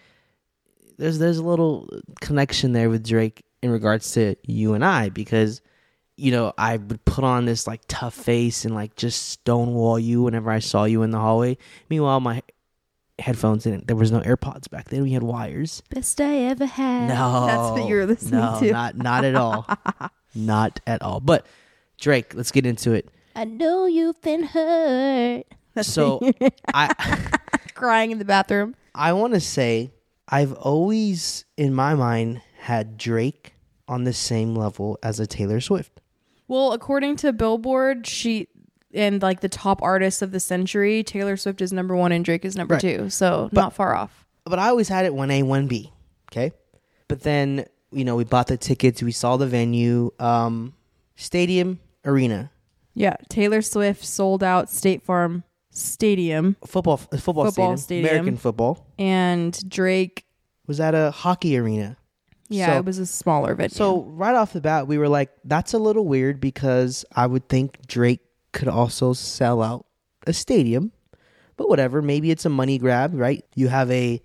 there's 0.97 1.17
there's 1.17 1.37
a 1.37 1.43
little 1.43 1.87
connection 2.21 2.73
there 2.73 2.89
with 2.89 3.07
Drake 3.07 3.43
in 3.61 3.71
regards 3.71 4.11
to 4.13 4.35
you 4.43 4.73
and 4.73 4.83
I 4.83 5.09
because 5.09 5.61
you 6.17 6.31
know 6.31 6.53
I 6.57 6.77
would 6.77 7.03
put 7.05 7.23
on 7.23 7.45
this 7.45 7.67
like 7.67 7.81
tough 7.87 8.13
face 8.13 8.65
and 8.65 8.75
like 8.75 8.95
just 8.95 9.29
stonewall 9.29 9.97
you 9.97 10.23
whenever 10.23 10.51
I 10.51 10.59
saw 10.59 10.83
you 10.83 11.03
in 11.03 11.11
the 11.11 11.19
hallway. 11.19 11.57
Meanwhile, 11.89 12.19
my 12.19 12.41
headphones 13.17 13.63
didn't. 13.63 13.87
There 13.87 13.95
was 13.95 14.11
no 14.11 14.19
AirPods 14.21 14.69
back 14.69 14.89
then. 14.89 15.03
We 15.03 15.11
had 15.11 15.23
wires. 15.23 15.81
Best 15.89 16.19
I 16.21 16.35
ever 16.39 16.65
had. 16.65 17.07
No, 17.07 17.45
That's 17.47 17.79
what 17.79 17.87
you 17.87 17.95
were 17.95 18.05
listening 18.05 18.41
no, 18.41 18.59
to. 18.59 18.71
not 18.71 18.97
not 18.97 19.23
at 19.23 19.35
all, 19.35 19.65
not 20.35 20.79
at 20.85 21.01
all. 21.01 21.19
But 21.21 21.45
Drake, 21.97 22.33
let's 22.35 22.51
get 22.51 22.65
into 22.65 22.91
it. 22.91 23.09
I 23.35 23.45
know 23.45 23.85
you've 23.85 24.21
been 24.21 24.43
hurt. 24.43 25.45
That's 25.73 25.87
So 25.87 26.19
I 26.73 26.93
Crying 27.79 28.11
in 28.11 28.19
the 28.19 28.25
bathroom. 28.25 28.75
I 28.93 29.13
want 29.13 29.33
to 29.33 29.39
say 29.39 29.91
I've 30.27 30.53
always 30.53 31.45
in 31.57 31.73
my 31.73 31.95
mind 31.95 32.41
had 32.59 32.97
Drake 32.97 33.53
on 33.87 34.03
the 34.03 34.13
same 34.13 34.53
level 34.55 34.99
as 35.01 35.19
a 35.19 35.25
Taylor 35.25 35.61
Swift. 35.61 36.01
Well, 36.47 36.73
according 36.73 37.15
to 37.17 37.31
Billboard, 37.33 38.05
she 38.05 38.47
and 38.93 39.21
like 39.21 39.39
the 39.41 39.49
top 39.49 39.81
artists 39.81 40.21
of 40.21 40.31
the 40.31 40.39
century, 40.39 41.03
Taylor 41.03 41.37
Swift 41.37 41.61
is 41.61 41.71
number 41.71 41.95
one 41.95 42.11
and 42.11 42.25
Drake 42.25 42.43
is 42.43 42.55
number 42.55 42.73
Right. 42.75 42.81
two. 42.81 43.09
So 43.09 43.49
not 43.51 43.73
far 43.73 43.95
off. 43.95 44.25
but 44.45 44.57
I 44.59 44.67
always 44.69 44.87
had 44.89 45.05
it 45.05 45.13
one 45.13 45.29
A, 45.31 45.43
one 45.43 45.67
B. 45.67 45.91
Okay. 46.31 46.51
But 47.07 47.21
then, 47.21 47.65
you 47.91 48.03
know, 48.03 48.15
we 48.15 48.23
bought 48.23 48.47
the 48.47 48.57
tickets, 48.57 49.01
we 49.03 49.11
saw 49.11 49.37
the 49.37 49.45
venue, 49.47 50.11
um, 50.19 50.73
stadium, 51.15 51.79
arena, 52.05 52.51
Yeah. 52.95 53.15
Taylor 53.29 53.61
Swift 53.61 54.03
sold 54.03 54.43
out 54.43 54.69
State 54.69 55.03
Farm 55.03 55.43
Stadium 55.71 56.55
football, 56.65 56.99
uh, 57.11 57.17
football, 57.17 57.45
Football 57.45 57.77
stadium, 57.77 57.77
stadium. 57.77 58.05
American 58.09 58.37
football. 58.37 58.85
and 58.97 59.69
Drake. 59.69 60.25
Was 60.67 60.79
at 60.79 60.93
a 60.93 61.09
hockey 61.11 61.57
arena. 61.57 61.97
Yeah, 62.47 62.67
So- 62.73 62.77
it 62.79 62.85
was 62.85 62.97
a 62.99 63.05
smaller 63.05 63.55
venue. 63.55 63.69
So 63.69 64.01
right 64.03 64.35
off 64.35 64.53
the 64.53 64.61
bat, 64.61 64.87
we 64.87 64.97
were 64.97 65.07
like, 65.09 65.29
that's 65.45 65.73
a 65.73 65.79
little 65.79 66.05
weird 66.05 66.39
because 66.39 67.05
I 67.15 67.25
would 67.27 67.47
think 67.49 67.85
Drake 67.87 68.21
could 68.53 68.67
also 68.67 69.13
sell 69.13 69.61
out 69.63 69.85
a 70.27 70.33
stadium. 70.33 70.91
But 71.57 71.69
whatever, 71.69 72.01
maybe 72.01 72.29
it's 72.31 72.45
a 72.45 72.49
money 72.49 72.77
grab, 72.77 73.13
right? 73.13 73.43
You 73.55 73.67
have 73.69 73.89
a 73.91 74.21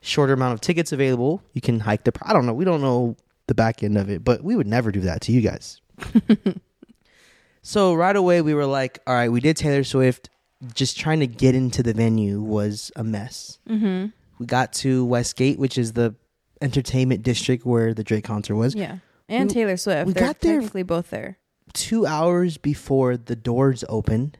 shorter 0.00 0.32
amount 0.32 0.54
of 0.54 0.60
tickets 0.60 0.90
available. 0.92 1.42
You 1.52 1.60
can 1.60 1.80
hike 1.80 2.04
the. 2.04 2.12
pr- 2.12 2.24
I 2.26 2.32
don't 2.32 2.46
know. 2.46 2.54
We 2.54 2.64
don't 2.64 2.80
know 2.80 3.16
the 3.48 3.54
back 3.54 3.82
end 3.82 3.98
of 3.98 4.08
it, 4.08 4.24
but 4.24 4.42
we 4.42 4.56
would 4.56 4.66
never 4.66 4.90
do 4.92 5.00
that 5.00 5.20
to 5.22 5.32
you 5.32 5.40
guys. 5.40 5.80
so 7.62 7.94
right 7.94 8.16
away, 8.16 8.40
we 8.42 8.54
were 8.54 8.66
like, 8.66 8.98
all 9.06 9.14
right, 9.14 9.28
we 9.30 9.40
did 9.40 9.56
Taylor 9.56 9.84
Swift. 9.84 10.30
Just 10.74 10.98
trying 10.98 11.20
to 11.20 11.26
get 11.26 11.54
into 11.54 11.82
the 11.82 11.92
venue 11.92 12.40
was 12.40 12.92
a 12.96 13.02
mess. 13.04 13.58
mm-hmm. 13.68 14.06
We 14.38 14.46
got 14.46 14.72
to 14.74 15.04
Westgate, 15.04 15.58
which 15.58 15.76
is 15.78 15.92
the 15.92 16.14
entertainment 16.60 17.22
district 17.22 17.64
where 17.66 17.94
the 17.94 18.02
Drake 18.04 18.24
concert 18.24 18.56
was. 18.56 18.74
Yeah. 18.74 18.98
And 19.28 19.48
We- 19.48 19.54
Taylor 19.54 19.76
Swift. 19.76 20.06
we 20.06 20.12
They're 20.12 20.22
got 20.26 20.40
there- 20.40 20.54
technically 20.56 20.82
both 20.84 21.10
there. 21.10 21.38
two 21.72 22.06
hours 22.06 22.58
before 22.58 23.16
the 23.16 23.34
doors 23.36 23.84
opened, 23.88 24.38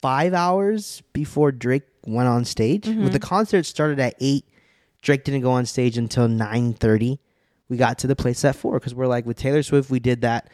five 0.00 0.34
hours 0.34 1.02
before 1.12 1.52
Drake 1.52 1.84
went 2.06 2.28
on 2.28 2.44
stage. 2.44 2.82
Mm-hmm. 2.84 3.04
With 3.04 3.12
the 3.12 3.18
concert 3.20 3.66
started 3.66 3.98
at 4.00 4.14
eight, 4.20 4.44
Drake 5.02 5.24
didn't 5.24 5.42
go 5.42 5.50
on 5.52 5.66
stage 5.66 5.96
until 5.98 6.28
nine 6.28 6.72
thirty. 6.74 7.20
We 7.68 7.76
got 7.76 7.98
to 8.00 8.06
the 8.06 8.16
place 8.16 8.44
at 8.44 8.56
four 8.56 8.74
because 8.78 8.94
we're 8.94 9.06
like 9.06 9.26
with 9.26 9.36
Taylor 9.38 9.62
Swift, 9.62 9.90
we 9.90 10.00
did 10.00 10.20
that. 10.22 10.50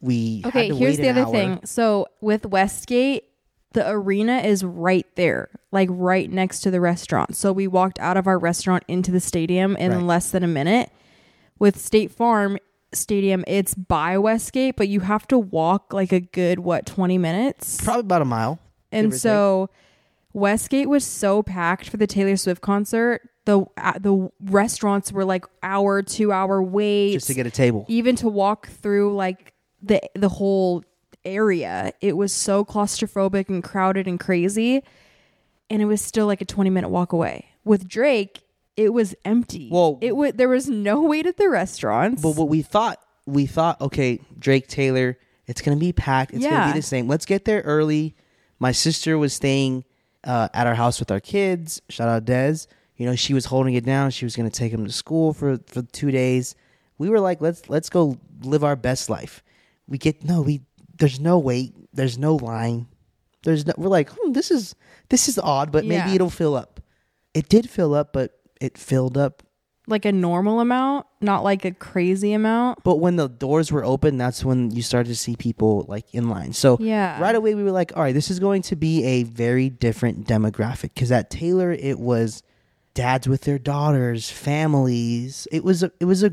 We 0.00 0.42
Okay, 0.44 0.66
had 0.66 0.68
to 0.72 0.76
here's 0.76 0.96
the 0.98 1.08
other 1.08 1.22
hour. 1.22 1.30
thing. 1.32 1.60
So 1.64 2.06
with 2.20 2.44
Westgate, 2.46 3.24
the 3.72 3.88
arena 3.90 4.38
is 4.38 4.64
right 4.64 5.06
there, 5.16 5.48
like 5.70 5.88
right 5.90 6.30
next 6.30 6.60
to 6.60 6.70
the 6.70 6.80
restaurant. 6.80 7.36
So 7.36 7.52
we 7.52 7.66
walked 7.66 7.98
out 8.00 8.16
of 8.16 8.26
our 8.26 8.38
restaurant 8.38 8.84
into 8.88 9.10
the 9.10 9.20
stadium 9.20 9.76
in 9.76 9.92
Right. 9.92 10.02
less 10.02 10.30
than 10.30 10.42
a 10.42 10.48
minute. 10.48 10.90
With 11.58 11.78
State 11.78 12.10
Farm 12.10 12.58
Stadium, 12.92 13.44
it's 13.46 13.74
by 13.74 14.18
Westgate, 14.18 14.76
but 14.76 14.88
you 14.88 15.00
have 15.00 15.26
to 15.28 15.38
walk 15.38 15.92
like 15.92 16.12
a 16.12 16.20
good 16.20 16.58
what 16.60 16.84
20 16.86 17.16
minutes. 17.18 17.80
Probably 17.82 18.00
about 18.00 18.22
a 18.22 18.26
mile. 18.26 18.58
and 18.90 19.14
so 19.14 19.70
Westgate 20.34 20.88
was 20.88 21.04
so 21.04 21.42
packed 21.42 21.88
for 21.88 21.96
the 21.98 22.06
Taylor 22.06 22.36
Swift 22.36 22.60
concert. 22.62 23.28
The 23.44 23.64
uh, 23.76 23.94
the 23.98 24.30
restaurants 24.40 25.12
were 25.12 25.24
like 25.24 25.44
hour, 25.62 26.00
2 26.02 26.30
hour 26.32 26.62
wait 26.62 27.12
just 27.14 27.26
to 27.26 27.34
get 27.34 27.46
a 27.46 27.50
table. 27.50 27.84
even 27.88 28.14
to 28.16 28.28
walk 28.28 28.68
through 28.68 29.14
like 29.16 29.52
the 29.82 30.00
the 30.14 30.28
whole 30.28 30.84
area 31.24 31.92
it 32.00 32.16
was 32.16 32.32
so 32.32 32.64
claustrophobic 32.64 33.48
and 33.48 33.62
crowded 33.62 34.06
and 34.08 34.18
crazy 34.18 34.82
and 35.70 35.80
it 35.80 35.84
was 35.86 36.00
still 36.02 36.26
like 36.26 36.40
a 36.40 36.44
20 36.44 36.68
minute 36.70 36.88
walk 36.88 37.12
away 37.12 37.46
with 37.64 37.86
drake 37.88 38.42
it 38.76 38.92
was 38.92 39.14
empty 39.24 39.68
Well- 39.70 39.98
it 40.00 40.16
was 40.16 40.32
there 40.34 40.48
was 40.48 40.68
no 40.68 41.02
wait 41.02 41.26
at 41.26 41.36
the 41.36 41.48
restaurants 41.48 42.22
But 42.22 42.36
what 42.36 42.48
we 42.48 42.62
thought, 42.62 42.98
we 43.26 43.46
thought, 43.46 43.80
okay, 43.80 44.18
Drake 44.38 44.66
Taylor, 44.66 45.16
it's 45.46 45.60
gonna 45.60 45.76
be 45.76 45.92
packed. 45.92 46.32
It's 46.32 46.42
gonna 46.44 46.72
be 46.72 46.78
the 46.80 46.82
same. 46.86 47.06
Let's 47.06 47.24
get 47.26 47.44
there 47.44 47.60
early. 47.62 48.16
My 48.58 48.72
sister 48.72 49.16
was 49.18 49.32
staying 49.34 49.84
uh, 50.24 50.48
at 50.54 50.66
our 50.66 50.74
house 50.74 50.98
with 50.98 51.10
our 51.10 51.20
kids. 51.20 51.80
Shout 51.88 52.08
out 52.08 52.24
Dez. 52.24 52.66
You 52.96 53.06
know, 53.06 53.14
she 53.14 53.32
was 53.34 53.44
holding 53.46 53.74
it 53.74 53.84
down. 53.84 54.10
She 54.10 54.24
was 54.24 54.34
gonna 54.34 54.50
take 54.50 54.72
him 54.72 54.84
to 54.86 54.92
school 54.92 55.32
for 55.34 55.58
for 55.66 55.82
two 55.82 56.10
days. 56.10 56.54
We 56.98 57.10
were 57.10 57.20
like, 57.20 57.40
let's 57.40 57.68
let's 57.68 57.90
go 57.90 58.18
live 58.42 58.64
our 58.64 58.74
best 58.76 59.08
life. 59.10 59.42
We 59.86 59.98
get 59.98 60.24
no, 60.24 60.42
we 60.42 60.62
there's 60.98 61.20
no 61.20 61.38
wait. 61.38 61.74
There's 61.92 62.18
no 62.18 62.36
line. 62.36 62.86
There's 63.42 63.66
no. 63.66 63.72
We're 63.76 63.88
like, 63.88 64.10
hmm, 64.10 64.32
this 64.32 64.50
is 64.50 64.74
this 65.08 65.28
is 65.28 65.38
odd, 65.38 65.72
but 65.72 65.84
maybe 65.84 66.10
Yeah. 66.10 66.14
it'll 66.16 66.30
fill 66.30 66.54
up. 66.54 66.80
It 67.34 67.48
did 67.48 67.68
fill 67.68 67.94
up, 67.94 68.12
but 68.12 68.38
it 68.60 68.78
filled 68.78 69.16
up 69.18 69.42
like 69.88 70.04
a 70.04 70.12
normal 70.12 70.60
amount 70.60 71.06
not 71.20 71.42
like 71.42 71.64
a 71.64 71.72
crazy 71.72 72.32
amount 72.32 72.78
But 72.84 72.96
when 73.00 73.16
the 73.16 73.28
doors 73.28 73.72
were 73.72 73.84
open, 73.84 74.16
that's 74.16 74.44
when 74.44 74.70
you 74.70 74.80
started 74.80 75.08
to 75.08 75.16
see 75.16 75.34
people 75.34 75.84
like 75.88 76.14
in 76.14 76.28
line. 76.28 76.52
So 76.52 76.76
Yeah. 76.80 77.20
right 77.20 77.34
away 77.34 77.56
we 77.56 77.64
were 77.64 77.72
like, 77.72 77.92
all 77.96 78.02
right, 78.04 78.14
this 78.14 78.30
is 78.30 78.38
going 78.38 78.62
to 78.62 78.76
be 78.76 79.02
a 79.04 79.24
very 79.24 79.68
different 79.70 80.26
demographic 80.28 80.94
because 80.94 81.10
at 81.10 81.30
Taylor 81.30 81.72
it 81.72 81.98
was 81.98 82.44
dads 82.94 83.26
with 83.28 83.42
their 83.42 83.58
daughters, 83.58 84.30
families. 84.30 85.48
It 85.50 85.64
was 85.64 85.82
a, 85.82 85.90
it 85.98 86.04
was 86.04 86.22
a 86.22 86.32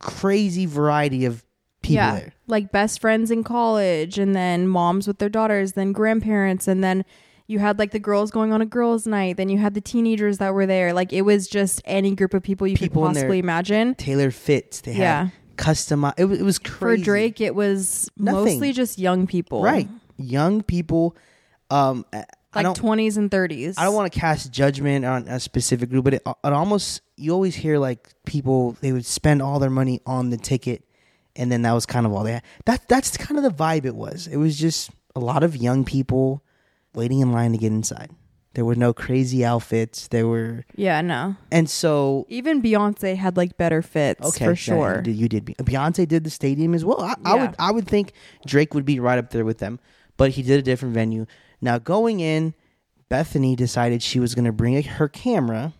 crazy 0.00 0.66
variety 0.66 1.24
of 1.26 1.44
people 1.82 1.94
yeah, 1.96 2.14
there. 2.14 2.32
like 2.46 2.72
best 2.72 3.00
friends 3.00 3.30
in 3.30 3.44
college, 3.44 4.18
and 4.18 4.34
then 4.34 4.68
moms 4.68 5.06
with 5.06 5.18
their 5.18 5.28
daughters, 5.28 5.72
then 5.72 5.92
grandparents, 5.92 6.68
and 6.68 6.82
then 6.84 7.04
you 7.46 7.58
had 7.58 7.78
like 7.78 7.90
the 7.90 7.98
girls 7.98 8.30
going 8.30 8.52
on 8.52 8.60
a 8.62 8.66
girls' 8.66 9.06
night. 9.06 9.36
Then 9.36 9.48
you 9.48 9.58
had 9.58 9.74
the 9.74 9.80
teenagers 9.80 10.38
that 10.38 10.54
were 10.54 10.66
there. 10.66 10.92
Like 10.92 11.12
it 11.12 11.22
was 11.22 11.48
just 11.48 11.82
any 11.84 12.14
group 12.14 12.32
of 12.34 12.42
people 12.42 12.66
you 12.66 12.76
People 12.76 13.02
could 13.02 13.14
possibly 13.14 13.38
imagine. 13.40 13.94
Tailor 13.96 14.30
fits. 14.30 14.80
They 14.82 14.94
Yeah. 14.94 15.24
had 15.24 15.32
custom. 15.56 16.04
It, 16.16 16.24
was- 16.26 16.38
it 16.40 16.44
was 16.44 16.58
For. 16.58 16.96
Drake, 16.96 17.40
it 17.40 17.54
was 17.54 18.08
Nothing. 18.16 18.44
mostly 18.44 18.72
just 18.72 18.98
young 18.98 19.26
people, 19.26 19.62
right? 19.62 19.88
Young 20.16 20.62
people. 20.62 21.16
Um, 21.70 22.04
Like 22.54 22.74
twenties 22.74 23.16
and 23.16 23.30
thirties. 23.30 23.78
I 23.78 23.84
don't 23.84 23.94
want 23.94 24.12
to 24.12 24.18
cast 24.18 24.50
judgment 24.52 25.04
on 25.04 25.28
a 25.28 25.38
specific 25.38 25.88
group, 25.88 26.04
but 26.04 26.14
it, 26.14 26.22
it 26.26 26.52
almost 26.52 27.00
you 27.16 27.32
always 27.32 27.54
hear 27.54 27.78
like 27.78 28.08
people 28.26 28.76
they 28.80 28.90
would 28.92 29.06
spend 29.06 29.40
all 29.40 29.58
their 29.60 29.70
money 29.70 30.00
on 30.04 30.30
the 30.30 30.36
ticket, 30.36 30.84
and 31.40 31.50
then 31.50 31.62
that 31.62 31.72
was 31.72 31.86
kind 31.86 32.04
of 32.06 32.12
all 32.12 32.22
they 32.22 32.32
had. 32.32 32.42
That 32.66 32.86
that's 32.88 33.16
kind 33.16 33.38
of 33.38 33.42
the 33.44 33.50
vibe 33.64 33.84
it 33.86 33.96
was. 33.96 34.26
It 34.26 34.36
was 34.36 34.58
just 34.58 34.90
a 35.16 35.20
lot 35.20 35.42
of 35.42 35.56
young 35.56 35.84
people 35.84 36.42
waiting 36.94 37.20
in 37.20 37.32
line 37.32 37.52
to 37.52 37.58
get 37.58 37.72
inside. 37.72 38.10
There 38.54 38.64
were 38.64 38.74
no 38.74 38.92
crazy 38.92 39.44
outfits. 39.44 40.08
There 40.08 40.26
were, 40.26 40.64
Yeah, 40.74 41.00
no. 41.02 41.36
and 41.52 41.70
so 41.70 42.26
Even 42.28 42.60
Beyonce 42.60 43.14
had 43.16 43.36
like 43.36 43.56
better 43.56 43.80
fits 43.80 44.26
okay, 44.26 44.44
for 44.44 44.56
sure. 44.56 44.96
You 44.96 45.02
did, 45.02 45.16
you 45.16 45.28
did. 45.28 45.44
Beyonce 45.46 46.06
did 46.06 46.24
the 46.24 46.30
stadium 46.30 46.74
as 46.74 46.84
well. 46.84 47.00
I, 47.00 47.14
I 47.24 47.34
would 47.36 47.54
I 47.58 47.70
would 47.70 47.86
think 47.88 48.12
Drake 48.46 48.74
would 48.74 48.84
be 48.84 48.98
right 49.00 49.18
up 49.18 49.30
there 49.30 49.44
with 49.44 49.58
them, 49.58 49.78
but 50.16 50.32
he 50.32 50.42
did 50.42 50.58
a 50.58 50.62
different 50.62 50.94
venue. 50.94 51.26
Now 51.60 51.78
going 51.78 52.20
in, 52.20 52.54
Bethanie 53.10 53.56
decided 53.56 54.02
she 54.02 54.20
was 54.20 54.34
going 54.34 54.44
to 54.46 54.52
bring 54.52 54.80
her 54.82 55.08
camera. 55.08 55.72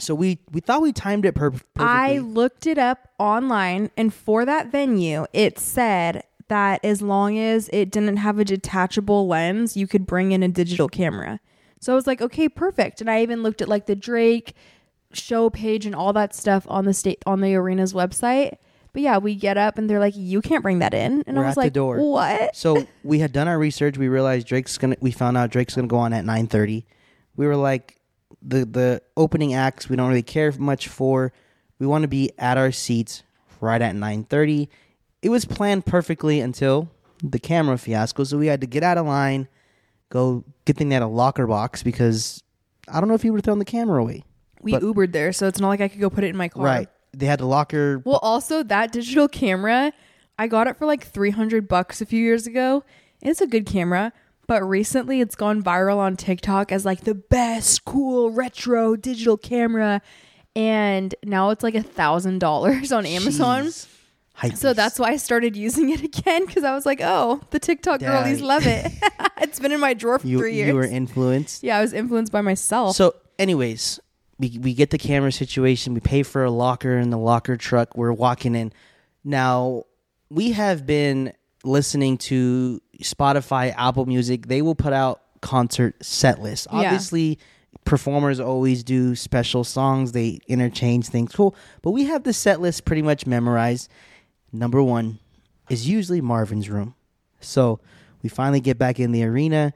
So 0.00 0.14
we 0.14 0.38
we 0.50 0.60
thought 0.60 0.82
we 0.82 0.92
timed 0.92 1.24
it 1.24 1.34
per- 1.34 1.50
perfectly. 1.50 1.84
I 1.84 2.18
looked 2.18 2.66
it 2.66 2.78
up 2.78 3.08
online, 3.18 3.90
and 3.96 4.12
for 4.12 4.44
that 4.44 4.70
venue, 4.72 5.26
it 5.32 5.58
said 5.58 6.24
that 6.48 6.84
as 6.84 7.00
long 7.00 7.38
as 7.38 7.68
it 7.72 7.90
didn't 7.90 8.16
have 8.18 8.38
a 8.38 8.44
detachable 8.44 9.26
lens, 9.28 9.76
you 9.76 9.86
could 9.86 10.06
bring 10.06 10.32
in 10.32 10.42
a 10.42 10.48
digital 10.48 10.88
camera. 10.88 11.38
So 11.80 11.92
I 11.92 11.94
was 11.94 12.06
like, 12.06 12.20
okay, 12.20 12.48
perfect. 12.48 13.00
And 13.00 13.10
I 13.10 13.22
even 13.22 13.42
looked 13.42 13.62
at 13.62 13.68
like 13.68 13.86
the 13.86 13.94
Drake 13.96 14.54
show 15.12 15.48
page 15.50 15.86
and 15.86 15.94
all 15.94 16.12
that 16.12 16.34
stuff 16.34 16.66
on 16.68 16.84
the 16.84 16.92
state 16.94 17.22
on 17.26 17.40
the 17.40 17.54
arena's 17.54 17.92
website. 17.92 18.56
But 18.92 19.02
yeah, 19.02 19.18
we 19.18 19.36
get 19.36 19.56
up 19.56 19.78
and 19.78 19.88
they're 19.88 20.00
like, 20.00 20.16
you 20.16 20.42
can't 20.42 20.62
bring 20.64 20.80
that 20.80 20.92
in, 20.94 21.22
and 21.28 21.36
We're 21.36 21.44
I 21.44 21.46
was 21.46 21.52
at 21.52 21.60
the 21.60 21.66
like, 21.66 21.72
door. 21.72 21.98
what? 22.10 22.56
so 22.56 22.84
we 23.04 23.20
had 23.20 23.32
done 23.32 23.46
our 23.46 23.58
research. 23.58 23.96
We 23.96 24.08
realized 24.08 24.48
Drake's 24.48 24.76
gonna. 24.76 24.96
We 25.00 25.12
found 25.12 25.36
out 25.36 25.50
Drake's 25.50 25.76
gonna 25.76 25.86
go 25.86 25.98
on 25.98 26.12
at 26.12 26.24
nine 26.24 26.48
thirty. 26.48 26.86
We 27.36 27.46
were 27.46 27.56
like, 27.56 27.99
the 28.42 28.64
the 28.64 29.02
opening 29.16 29.54
acts. 29.54 29.88
We 29.88 29.96
don't 29.96 30.08
really 30.08 30.22
care 30.22 30.52
much 30.58 30.88
for. 30.88 31.32
We 31.78 31.86
want 31.86 32.02
to 32.02 32.08
be 32.08 32.30
at 32.38 32.58
our 32.58 32.72
seats 32.72 33.22
right 33.60 33.80
at 33.80 33.94
nine 33.94 34.24
thirty. 34.24 34.68
It 35.22 35.28
was 35.28 35.44
planned 35.44 35.84
perfectly 35.86 36.40
until 36.40 36.90
the 37.22 37.38
camera 37.38 37.76
fiasco. 37.78 38.24
So 38.24 38.38
we 38.38 38.46
had 38.46 38.60
to 38.62 38.66
get 38.66 38.82
out 38.82 38.98
of 38.98 39.06
line, 39.06 39.48
go. 40.08 40.44
Good 40.64 40.76
thing 40.76 40.90
had 40.90 41.02
a 41.02 41.06
locker 41.06 41.46
box 41.46 41.82
because 41.82 42.42
I 42.88 43.00
don't 43.00 43.08
know 43.08 43.14
if 43.14 43.22
he 43.22 43.30
would 43.30 43.38
have 43.38 43.44
thrown 43.44 43.58
the 43.58 43.64
camera 43.64 44.00
away. 44.00 44.24
We 44.62 44.72
But- 44.72 44.82
Ubered 44.82 45.12
there, 45.12 45.32
so 45.32 45.46
it's 45.46 45.58
not 45.60 45.68
like 45.68 45.80
I 45.80 45.88
could 45.88 46.00
go 46.00 46.10
put 46.10 46.24
it 46.24 46.28
in 46.28 46.36
my 46.36 46.48
car. 46.48 46.64
Right. 46.64 46.88
They 47.12 47.26
had 47.26 47.40
the 47.40 47.46
locker. 47.46 48.00
Well, 48.04 48.20
also 48.22 48.62
that 48.62 48.92
digital 48.92 49.26
camera, 49.26 49.92
I 50.38 50.46
got 50.46 50.66
it 50.68 50.76
for 50.76 50.86
like 50.86 51.04
300 51.04 51.66
bucks 51.66 52.00
a 52.00 52.06
few 52.06 52.20
years 52.22 52.46
ago. 52.46 52.84
It's 53.20 53.40
a 53.40 53.46
good 53.46 53.66
camera, 53.66 54.12
but 54.50 54.64
recently 54.64 55.20
it's 55.20 55.36
gone 55.36 55.62
viral 55.62 55.98
on 55.98 56.16
TikTok 56.16 56.72
as 56.72 56.84
like 56.84 57.02
the 57.02 57.14
best 57.14 57.84
cool 57.84 58.32
retro 58.32 58.96
digital 58.96 59.36
camera 59.36 60.02
and 60.56 61.14
now 61.24 61.50
it's 61.50 61.62
like 61.62 61.76
a 61.76 61.84
thousand 61.84 62.40
dollars 62.40 62.90
on 62.90 63.06
Amazon. 63.06 63.66
Jeez. 63.66 64.56
So 64.56 64.72
that's 64.74 64.98
why 64.98 65.10
I 65.10 65.18
started 65.18 65.54
using 65.54 65.90
it 65.90 66.02
again 66.02 66.46
because 66.46 66.64
I 66.64 66.74
was 66.74 66.84
like, 66.84 67.00
oh, 67.00 67.40
the 67.50 67.60
TikTok 67.60 68.00
Yeah. 68.00 68.24
girlies 68.24 68.40
love 68.40 68.66
it. 68.66 68.90
it's 69.40 69.60
been 69.60 69.70
in 69.70 69.78
my 69.78 69.94
drawer 69.94 70.18
for 70.18 70.26
you, 70.26 70.38
three 70.38 70.54
years. 70.56 70.66
you 70.66 70.74
were 70.74 70.82
influenced. 70.82 71.62
yeah, 71.62 71.78
I 71.78 71.80
was 71.80 71.92
influenced 71.92 72.32
by 72.32 72.40
myself. 72.40 72.96
So, 72.96 73.14
anyways, 73.38 74.00
we 74.40 74.58
we 74.60 74.74
get 74.74 74.90
the 74.90 74.98
camera 74.98 75.30
situation. 75.30 75.94
We 75.94 76.00
pay 76.00 76.24
for 76.24 76.42
a 76.42 76.50
locker 76.50 76.98
in 76.98 77.10
the 77.10 77.18
locker 77.18 77.56
truck. 77.56 77.96
We're 77.96 78.12
walking 78.12 78.56
in. 78.56 78.72
Now, 79.22 79.84
we 80.28 80.50
have 80.52 80.86
been 80.86 81.34
listening 81.62 82.18
to 82.18 82.80
Spotify, 83.00 83.74
Apple 83.76 84.06
Music. 84.06 84.46
They 84.46 84.62
will 84.62 84.74
put 84.74 84.92
out 84.92 85.22
concert 85.40 86.04
set 86.04 86.40
lists. 86.40 86.66
Yeah. 86.70 86.78
Obviously, 86.78 87.38
performers 87.84 88.40
always 88.40 88.84
do 88.84 89.14
special 89.14 89.64
songs. 89.64 90.12
They 90.12 90.40
interchange 90.46 91.08
things. 91.08 91.32
Cool. 91.32 91.54
But 91.82 91.92
we 91.92 92.04
have 92.04 92.24
the 92.24 92.32
set 92.32 92.60
list 92.60 92.84
pretty 92.84 93.02
much 93.02 93.26
memorized. 93.26 93.90
Number 94.52 94.82
one 94.82 95.18
is 95.68 95.88
usually 95.88 96.20
Marvin's 96.20 96.68
Room. 96.68 96.94
So 97.40 97.80
we 98.22 98.28
finally 98.28 98.60
get 98.60 98.78
back 98.78 99.00
in 99.00 99.12
the 99.12 99.24
arena. 99.24 99.72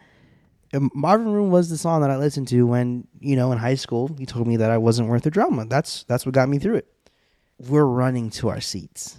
And 0.72 0.90
Marvin 0.92 1.32
Room 1.32 1.50
was 1.50 1.70
the 1.70 1.78
song 1.78 2.00
that 2.00 2.10
I 2.10 2.16
listened 2.16 2.48
to 2.48 2.66
when, 2.66 3.06
you 3.20 3.36
know, 3.36 3.52
in 3.52 3.58
high 3.58 3.76
school. 3.76 4.10
He 4.18 4.26
told 4.26 4.48
me 4.48 4.56
that 4.56 4.70
I 4.70 4.78
wasn't 4.78 5.08
worth 5.08 5.22
the 5.22 5.30
drama. 5.30 5.66
That's 5.66 6.04
that's 6.04 6.26
what 6.26 6.34
got 6.34 6.48
me 6.48 6.58
through 6.58 6.76
it. 6.76 6.88
We're 7.58 7.84
running 7.84 8.30
to 8.30 8.48
our 8.48 8.60
seats 8.60 9.18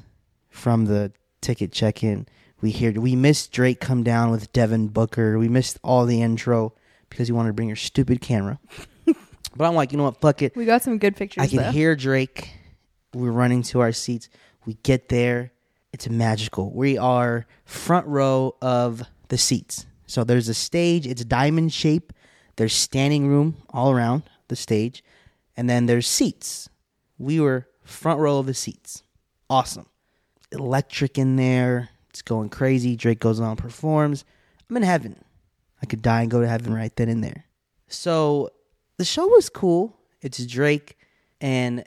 from 0.50 0.86
the 0.86 1.14
ticket 1.40 1.72
check-in. 1.72 2.28
We 2.62 2.72
hear 2.72 2.92
we 2.94 3.16
missed 3.16 3.52
Drake 3.52 3.80
come 3.80 4.04
down 4.04 4.32
with 4.32 4.52
Devin 4.54 4.88
Booker. 4.90 5.38
We 5.38 5.48
missed 5.48 5.78
all 5.84 6.06
the 6.06 6.22
intro 6.22 6.74
because 7.10 7.28
he 7.28 7.34
wanted 7.34 7.50
to 7.50 7.54
bring 7.54 7.68
your 7.68 7.76
stupid 7.76 8.22
camera. 8.22 8.60
but 9.06 9.66
I'm 9.66 9.76
like, 9.76 9.92
you 9.92 9.98
know 9.98 10.06
what? 10.06 10.22
Fuck 10.22 10.42
it. 10.42 10.56
we 10.56 10.66
got 10.66 10.82
some 10.82 10.98
good 10.98 11.16
pictures. 11.16 11.44
I 11.44 11.48
can 11.48 11.58
though. 11.58 11.72
hear 11.72 11.96
Drake. 11.96 12.52
We're 13.14 13.32
running 13.32 13.64
to 13.64 13.80
our 13.82 13.92
seats. 13.92 14.30
We 14.66 14.76
get 14.84 15.10
there. 15.10 15.52
It's 15.94 16.10
magical. 16.10 16.72
We 16.74 16.98
are 16.98 17.46
front 17.64 18.08
row 18.08 18.56
of 18.62 19.04
the 19.30 19.38
seats. 19.38 19.86
So 20.08 20.24
there's 20.24 20.50
a 20.50 20.54
stage. 20.54 21.08
It's 21.08 21.24
diamond 21.24 21.72
shape. 21.74 22.12
There's 22.58 22.74
standing 22.74 23.28
room 23.28 23.58
all 23.70 23.92
around 23.92 24.24
the 24.48 24.56
stage, 24.56 25.04
and 25.58 25.70
then 25.70 25.88
there's 25.88 26.08
seats. 26.08 26.70
We 27.18 27.40
were 27.40 27.68
front 27.84 28.20
row 28.20 28.40
of 28.40 28.46
the 28.46 28.54
seats. 28.54 29.04
Awesome. 29.50 29.88
Electric 30.52 31.18
in 31.18 31.36
there. 31.36 31.90
It's 32.16 32.22
going 32.22 32.48
crazy. 32.48 32.96
Drake 32.96 33.20
goes 33.20 33.42
on 33.42 33.58
performs. 33.58 34.24
I'm 34.70 34.78
in 34.78 34.84
heaven. 34.84 35.22
I 35.84 35.86
could 35.86 36.02
die 36.02 36.22
and 36.22 36.32
go 36.32 36.40
to 36.40 36.48
heaven 36.48 36.74
right 36.74 36.96
then 36.96 37.10
and 37.10 37.22
there. 37.22 37.44
So 37.90 38.52
the 38.96 39.04
show 39.04 39.28
was 39.28 39.50
cool. 39.50 39.98
It's 40.22 40.46
Drake, 40.46 40.98
and 41.42 41.84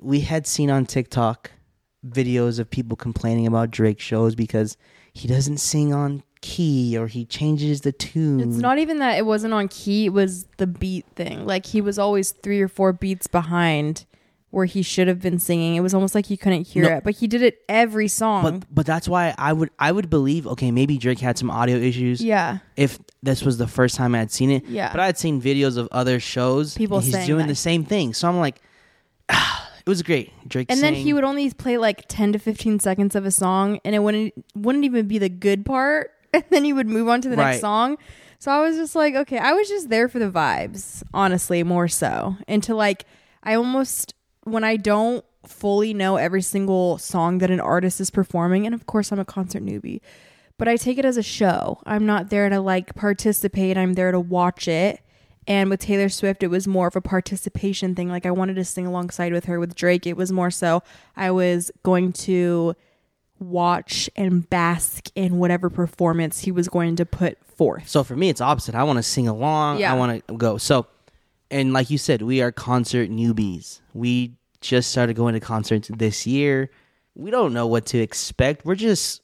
we 0.00 0.20
had 0.20 0.46
seen 0.46 0.70
on 0.70 0.86
TikTok 0.86 1.50
videos 2.06 2.60
of 2.60 2.70
people 2.70 2.96
complaining 2.96 3.44
about 3.48 3.72
Drake 3.72 3.98
shows 3.98 4.36
because 4.36 4.76
he 5.14 5.26
doesn't 5.26 5.58
sing 5.58 5.92
on 5.92 6.22
key 6.42 6.96
or 6.96 7.08
he 7.08 7.24
changes 7.24 7.80
the 7.80 7.90
tune. 7.90 8.38
It's 8.38 8.58
not 8.58 8.78
even 8.78 9.00
that 9.00 9.18
it 9.18 9.26
wasn't 9.26 9.52
on 9.52 9.66
key, 9.66 10.06
it 10.06 10.12
was 10.12 10.44
the 10.58 10.68
beat 10.68 11.06
thing. 11.16 11.44
Like 11.44 11.66
he 11.66 11.80
was 11.80 11.98
always 11.98 12.30
three 12.30 12.60
or 12.60 12.68
four 12.68 12.92
beats 12.92 13.26
behind 13.26 14.04
where 14.52 14.64
he 14.66 14.82
should 14.82 15.08
have 15.08 15.18
been 15.20 15.38
singing. 15.38 15.74
It 15.74 15.80
was 15.80 15.92
almost 15.94 16.14
like 16.14 16.26
he 16.26 16.36
couldn't 16.36 16.68
hear 16.68 16.84
No. 16.84 16.96
it, 16.98 17.04
but 17.04 17.14
he 17.16 17.26
did 17.26 17.42
it 17.42 17.58
every 17.68 18.06
song. 18.06 18.42
but 18.60 18.74
but 18.74 18.86
that's 18.86 19.08
why 19.08 19.34
I 19.38 19.52
would 19.52 19.70
I 19.78 19.90
would 19.90 20.08
believe 20.08 20.46
okay 20.46 20.70
maybe 20.70 20.96
Drake 20.98 21.18
had 21.18 21.36
some 21.38 21.50
audio 21.50 21.76
issues 21.76 22.22
yeah. 22.22 22.58
if 22.76 22.98
this 23.22 23.42
was 23.42 23.58
the 23.58 23.66
first 23.66 23.96
time 23.96 24.14
I 24.14 24.18
had 24.18 24.30
seen 24.30 24.50
it 24.50 24.64
Yeah. 24.66 24.90
but 24.92 25.00
I 25.00 25.06
had 25.06 25.18
seen 25.18 25.42
videos 25.42 25.76
of 25.76 25.88
other 25.90 26.20
shows 26.20 26.76
People 26.76 26.98
and 26.98 27.06
he's 27.06 27.26
doing 27.26 27.46
that. 27.46 27.48
the 27.48 27.54
same 27.56 27.84
thing 27.84 28.14
so 28.14 28.28
I'm 28.28 28.38
like 28.38 28.60
ah, 29.28 29.70
it 29.86 29.88
was 29.88 30.02
great 30.02 30.30
Drake 30.48 30.66
And 30.70 30.80
then 30.80 30.94
he 30.94 31.12
would 31.12 31.24
only 31.24 31.50
play 31.50 31.78
like 31.78 32.04
10 32.08 32.32
to 32.34 32.38
15 32.38 32.78
seconds 32.80 33.16
of 33.16 33.24
a 33.24 33.30
song 33.30 33.80
and 33.84 33.94
it 33.94 33.98
wouldn't 34.00 34.32
wouldn't 34.54 34.84
even 34.84 35.08
be 35.08 35.18
the 35.18 35.28
good 35.28 35.64
part 35.64 36.10
and 36.34 36.44
then 36.50 36.64
he 36.64 36.72
would 36.72 36.86
move 36.88 37.08
on 37.08 37.20
to 37.22 37.28
the 37.28 37.36
Right. 37.36 37.50
next 37.52 37.60
song. 37.60 37.96
So 38.38 38.50
I 38.50 38.60
was 38.60 38.76
just 38.76 38.96
like, 38.96 39.14
okay, 39.14 39.38
I 39.38 39.52
was 39.52 39.68
just 39.68 39.88
there 39.88 40.08
for 40.08 40.18
the 40.18 40.28
vibes, 40.28 41.04
honestly, 41.14 41.62
more 41.62 41.86
so. 41.86 42.36
And 42.48 42.60
to 42.64 42.74
like 42.74 43.04
I 43.44 43.54
almost 43.54 44.14
when 44.44 44.64
I 44.64 44.76
don't 44.76 45.24
fully 45.46 45.92
know 45.92 46.16
every 46.16 46.42
single 46.42 46.98
song 46.98 47.38
that 47.38 47.50
an 47.50 47.60
artist 47.60 48.00
is 48.00 48.10
performing 48.10 48.64
and 48.64 48.74
of 48.74 48.86
course 48.86 49.10
I'm 49.10 49.18
a 49.18 49.24
concert 49.24 49.64
newbie, 49.64 50.00
but 50.58 50.68
I 50.68 50.76
take 50.76 50.98
it 50.98 51.04
as 51.04 51.16
a 51.16 51.22
show. 51.22 51.80
I'm 51.84 52.06
not 52.06 52.30
there 52.30 52.48
to 52.48 52.60
like 52.60 52.94
participate, 52.94 53.76
I'm 53.76 53.94
there 53.94 54.12
to 54.12 54.20
watch 54.20 54.68
it. 54.68 55.00
And 55.48 55.70
with 55.70 55.80
Taylor 55.80 56.08
Swift, 56.08 56.44
it 56.44 56.48
was 56.48 56.68
more 56.68 56.86
of 56.86 56.94
a 56.94 57.00
participation 57.00 57.96
thing. 57.96 58.08
Like 58.08 58.26
I 58.26 58.30
wanted 58.30 58.54
to 58.54 58.64
sing 58.64 58.86
alongside 58.86 59.32
with 59.32 59.46
her. 59.46 59.58
With 59.58 59.74
Drake, 59.74 60.06
it 60.06 60.16
was 60.16 60.30
more 60.30 60.52
so 60.52 60.84
I 61.16 61.32
was 61.32 61.72
going 61.82 62.12
to 62.12 62.76
watch 63.40 64.08
and 64.14 64.48
bask 64.48 65.08
in 65.14 65.38
whatever 65.38 65.68
performance 65.68 66.40
he 66.40 66.52
was 66.52 66.68
going 66.68 66.96
to 66.96 67.04
put 67.04 67.44
forth. 67.44 67.88
So 67.88 68.04
for 68.04 68.16
me, 68.16 68.28
it's 68.28 68.40
opposite. 68.40 68.74
I 68.74 68.84
want 68.84 68.98
to 68.98 69.02
sing 69.02 69.28
along. 69.28 69.80
Yeah. 69.80 69.92
I 69.92 69.96
want 69.96 70.26
to 70.26 70.34
go. 70.34 70.58
So, 70.58 70.86
and 71.52 71.72
like 71.72 71.90
you 71.90 71.98
said, 71.98 72.22
we 72.22 72.40
are 72.40 72.50
concert 72.50 73.10
newbies. 73.10 73.80
We 73.92 74.36
just 74.62 74.90
started 74.90 75.14
going 75.14 75.34
to 75.34 75.40
concerts 75.40 75.88
this 75.88 76.26
year. 76.26 76.70
We 77.14 77.30
don't 77.30 77.52
know 77.52 77.66
what 77.66 77.86
to 77.86 77.98
expect. 77.98 78.64
We're 78.64 78.74
just 78.74 79.20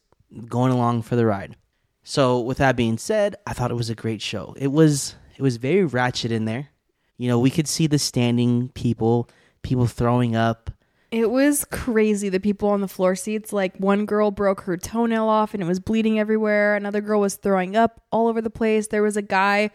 going 0.47 0.71
along 0.71 1.03
for 1.03 1.17
the 1.17 1.25
ride. 1.25 1.57
So, 2.05 2.41
with 2.41 2.59
that 2.59 2.77
being 2.77 2.99
said, 2.99 3.37
I 3.47 3.55
thought 3.55 3.71
it 3.71 3.75
was 3.75 3.91
a 3.91 3.95
great 3.95 4.21
show. 4.21 4.55
It 4.59 4.69
was 4.69 5.15
it 5.37 5.43
was 5.43 5.57
very 5.57 5.85
ratchet 5.85 6.31
in 6.31 6.45
there. 6.45 6.69
You 7.17 7.29
know, 7.29 7.39
we 7.39 7.51
could 7.51 7.67
see 7.67 7.87
the 7.87 7.99
standing 7.99 8.69
people, 8.71 9.29
people 9.63 9.87
throwing 9.87 10.37
up. 10.37 10.71
It 11.11 11.31
was 11.31 11.65
crazy. 11.65 12.29
The 12.29 12.41
people 12.41 12.69
on 12.69 12.83
the 12.83 12.89
floor 12.89 13.17
seats, 13.17 13.53
like 13.53 13.75
one 13.79 14.05
girl 14.05 14.31
broke 14.31 14.61
her 14.63 14.77
toenail 14.77 15.27
off 15.27 15.55
and 15.55 15.63
it 15.63 15.67
was 15.67 15.81
bleeding 15.81 16.19
everywhere. 16.19 16.77
Another 16.77 17.01
girl 17.01 17.21
was 17.21 17.37
throwing 17.37 17.75
up 17.75 18.03
all 18.13 18.29
over 18.29 18.43
the 18.43 18.51
place. 18.51 18.89
There 18.89 19.03
was 19.03 19.17
a 19.17 19.23
guy 19.23 19.71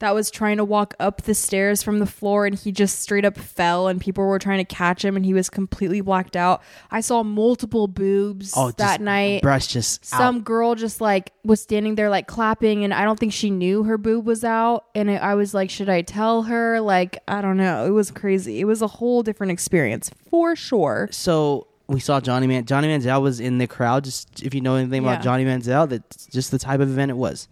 that 0.00 0.14
was 0.14 0.30
trying 0.30 0.56
to 0.56 0.64
walk 0.64 0.94
up 0.98 1.22
the 1.22 1.34
stairs 1.34 1.82
from 1.82 1.98
the 2.00 2.06
floor 2.06 2.46
and 2.46 2.54
he 2.58 2.72
just 2.72 3.00
straight 3.00 3.24
up 3.24 3.38
fell 3.38 3.86
and 3.88 4.00
people 4.00 4.24
were 4.26 4.38
trying 4.38 4.58
to 4.58 4.64
catch 4.64 5.04
him 5.04 5.16
and 5.16 5.24
he 5.24 5.32
was 5.32 5.48
completely 5.48 6.00
blacked 6.00 6.36
out. 6.36 6.62
I 6.90 7.00
saw 7.00 7.22
multiple 7.22 7.86
boobs 7.86 8.52
Oh, 8.56 8.72
that 8.72 9.00
night. 9.00 9.40
breast 9.42 9.70
just 9.70 10.04
Some 10.04 10.36
out. 10.38 10.44
girl 10.44 10.74
just 10.74 11.00
like 11.00 11.32
was 11.44 11.60
standing 11.60 11.94
there 11.94 12.10
like 12.10 12.26
clapping 12.26 12.84
and 12.84 12.92
I 12.92 13.04
don't 13.04 13.18
think 13.18 13.32
she 13.32 13.50
knew 13.50 13.84
her 13.84 13.96
boob 13.96 14.26
was 14.26 14.44
out 14.44 14.86
and 14.94 15.10
I 15.10 15.14
I 15.16 15.34
was 15.36 15.54
like 15.54 15.70
should 15.70 15.88
I 15.88 16.02
tell 16.02 16.42
her 16.42 16.80
like 16.80 17.18
I 17.28 17.40
don't 17.40 17.56
know. 17.56 17.86
It 17.86 17.90
was 17.90 18.10
crazy. 18.10 18.60
It 18.60 18.64
was 18.64 18.82
a 18.82 18.88
whole 18.88 19.22
different 19.22 19.52
experience 19.52 20.10
for 20.30 20.56
sure. 20.56 21.08
So 21.12 21.68
we 21.86 22.00
saw 22.00 22.20
Johnny 22.20 22.46
Man. 22.46 22.64
Johnny 22.64 22.88
Manziel 22.88 23.22
was 23.22 23.40
in 23.40 23.58
the 23.58 23.66
crowd. 23.66 24.04
Just 24.04 24.42
if 24.42 24.54
you 24.54 24.60
know 24.60 24.74
anything 24.74 25.04
Yeah. 25.04 25.12
about 25.12 25.22
Johnny 25.22 25.44
Manziel, 25.44 25.88
that's 25.88 26.26
just 26.26 26.50
the 26.50 26.58
type 26.58 26.80
of 26.80 26.88
event 26.90 27.10
it 27.10 27.16
was. 27.16 27.46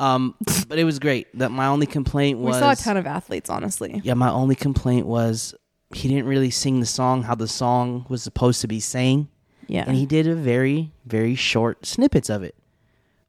Um, 0.00 0.34
but 0.68 0.78
it 0.78 0.84
was 0.84 0.98
great. 0.98 1.26
That 1.38 1.50
my 1.50 1.66
only 1.66 1.86
complaint 1.86 2.38
was 2.38 2.56
We 2.56 2.60
saw 2.60 2.70
a 2.72 2.76
ton 2.76 2.96
of 2.96 3.06
athletes 3.06 3.50
honestly. 3.50 4.00
yeah. 4.04 4.14
My 4.14 4.30
only 4.30 4.54
complaint 4.54 5.06
was 5.06 5.54
he 5.94 6.08
didn't 6.08 6.26
really 6.26 6.50
sing 6.50 6.80
the 6.80 6.86
song 6.86 7.22
how 7.22 7.34
the 7.34 7.48
song 7.48 8.06
was 8.08 8.22
supposed 8.22 8.60
to 8.62 8.68
be 8.68 8.80
saying, 8.80 9.28
Yeah. 9.66 9.84
and 9.86 9.96
he 9.96 10.06
did 10.06 10.26
a 10.26 10.34
very 10.34 10.92
very 11.06 11.34
short 11.34 11.84
snippets 11.84 12.30
of 12.30 12.42
it. 12.42 12.54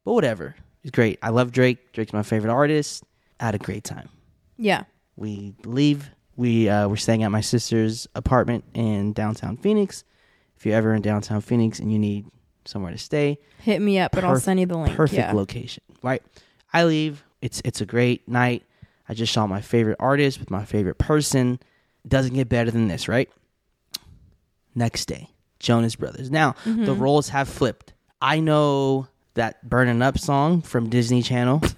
But 0.06 0.14
whatever, 0.14 0.56
it's 0.84 0.92
great. 0.92 1.20
I 1.22 1.30
love 1.30 1.52
Drake. 1.52 1.92
Drake's 1.94 2.14
my 2.14 2.24
favorite 2.24 2.52
artist. 2.52 3.04
I 3.40 3.46
had 3.46 3.56
a 3.56 3.60
great 3.60 3.84
time. 3.84 4.10
yeah. 4.58 4.84
we 5.16 5.54
leave. 5.66 6.10
We 6.38 6.70
uh, 6.70 6.88
we're 6.88 6.96
staying 6.96 7.24
at 7.24 7.32
my 7.32 7.42
sister's 7.42 8.08
apartment 8.16 8.64
in 8.74 9.14
downtown 9.14 9.58
Phoenix. 9.58 10.04
If 10.58 10.66
you're 10.66 10.76
ever 10.76 10.94
in 10.94 11.02
downtown 11.02 11.42
Phoenix 11.42 11.80
and 11.80 11.92
you 11.92 12.00
need 12.00 12.26
somewhere 12.66 12.92
to 12.92 12.98
stay, 12.98 13.40
Hit 13.60 13.82
me 13.82 14.00
up 14.00 14.16
and 14.16 14.26
I'll 14.26 14.40
send 14.40 14.60
you 14.60 14.66
the 14.68 14.78
link. 14.78 14.96
Perfect 14.96 15.20
yeah. 15.20 15.34
location, 15.34 15.84
right? 16.02 16.22
I 16.74 16.84
leave. 16.86 17.24
It's 17.42 17.62
it's 17.66 17.82
a 17.82 17.86
great 17.86 18.28
night. 18.28 18.64
I 19.10 19.14
just 19.14 19.34
saw 19.34 19.46
my 19.48 19.62
favorite 19.62 19.98
artist 20.00 20.40
with 20.40 20.50
my 20.50 20.64
favorite 20.66 20.98
person. 20.98 21.60
Doesn't 22.08 22.34
get 22.34 22.50
better 22.50 22.72
than 22.72 22.88
this, 22.88 23.08
right? 23.08 23.30
Next 24.74 25.06
day, 25.06 25.28
Jonas 25.60 25.96
Brothers. 25.96 26.32
Now 26.32 26.54
Mm-hmm. 26.66 26.86
the 26.86 26.94
roles 26.94 27.30
have 27.30 27.50
flipped. 27.50 27.94
I 28.22 28.40
know 28.40 29.08
that 29.34 29.68
"Burning 29.68 30.02
Up" 30.02 30.18
song 30.18 30.62
from 30.62 30.90
Disney 30.90 31.22
Channel. 31.22 31.62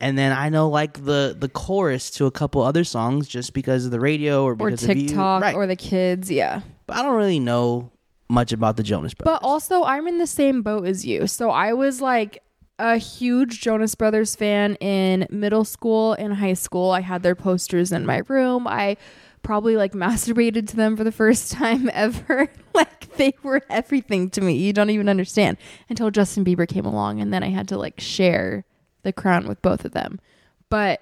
And 0.00 0.16
then 0.16 0.32
I 0.32 0.48
know 0.48 0.70
like 0.70 1.04
the 1.04 1.36
the 1.38 1.50
chorus 1.50 2.10
to 2.12 2.24
a 2.24 2.30
couple 2.30 2.62
other 2.62 2.82
songs 2.82 3.28
just 3.28 3.52
because 3.52 3.84
of 3.84 3.90
the 3.90 4.00
radio 4.00 4.42
or 4.42 4.52
or 4.52 4.54
because 4.56 4.84
of 4.84 4.96
you. 4.96 5.08
TikTok 5.08 5.42
Right. 5.42 5.54
or 5.54 5.66
the 5.66 5.76
kids, 5.76 6.30
yeah. 6.30 6.62
but 6.86 6.96
I 6.96 7.02
don't 7.02 7.14
really 7.14 7.38
know 7.38 7.90
much 8.28 8.52
about 8.52 8.78
the 8.78 8.82
Jonas 8.82 9.12
Brothers. 9.12 9.38
But 9.40 9.46
also, 9.46 9.84
I'm 9.84 10.08
in 10.08 10.16
the 10.16 10.26
same 10.26 10.62
boat 10.62 10.86
as 10.86 11.04
you. 11.04 11.26
So 11.26 11.50
I 11.50 11.74
was 11.74 12.00
like 12.00 12.42
a 12.78 12.98
huge 12.98 13.60
Jonas 13.60 13.94
Brothers 13.94 14.36
fan 14.36 14.74
in 14.76 15.26
middle 15.30 15.64
school 15.64 16.12
and 16.14 16.34
high 16.34 16.54
school. 16.54 16.90
I 16.90 17.00
had 17.00 17.22
their 17.22 17.34
posters 17.34 17.92
in 17.92 18.04
my 18.04 18.22
room. 18.28 18.66
I 18.66 18.96
probably 19.42 19.76
like 19.76 19.92
masturbated 19.94 20.68
to 20.68 20.76
them 20.76 20.96
for 20.96 21.04
the 21.04 21.12
first 21.12 21.52
time 21.52 21.90
ever. 21.94 22.48
like 22.74 23.16
they 23.16 23.32
were 23.42 23.62
everything 23.70 24.30
to 24.30 24.40
me. 24.40 24.54
You 24.54 24.72
don't 24.72 24.90
even 24.90 25.08
understand 25.08 25.56
until 25.88 26.10
Justin 26.10 26.44
Bieber 26.44 26.68
came 26.68 26.84
along 26.84 27.20
and 27.20 27.32
then 27.32 27.42
I 27.42 27.48
had 27.48 27.68
to 27.68 27.78
like 27.78 28.00
share 28.00 28.64
the 29.02 29.12
crown 29.12 29.46
with 29.46 29.62
both 29.62 29.84
of 29.84 29.92
them. 29.92 30.20
But 30.68 31.00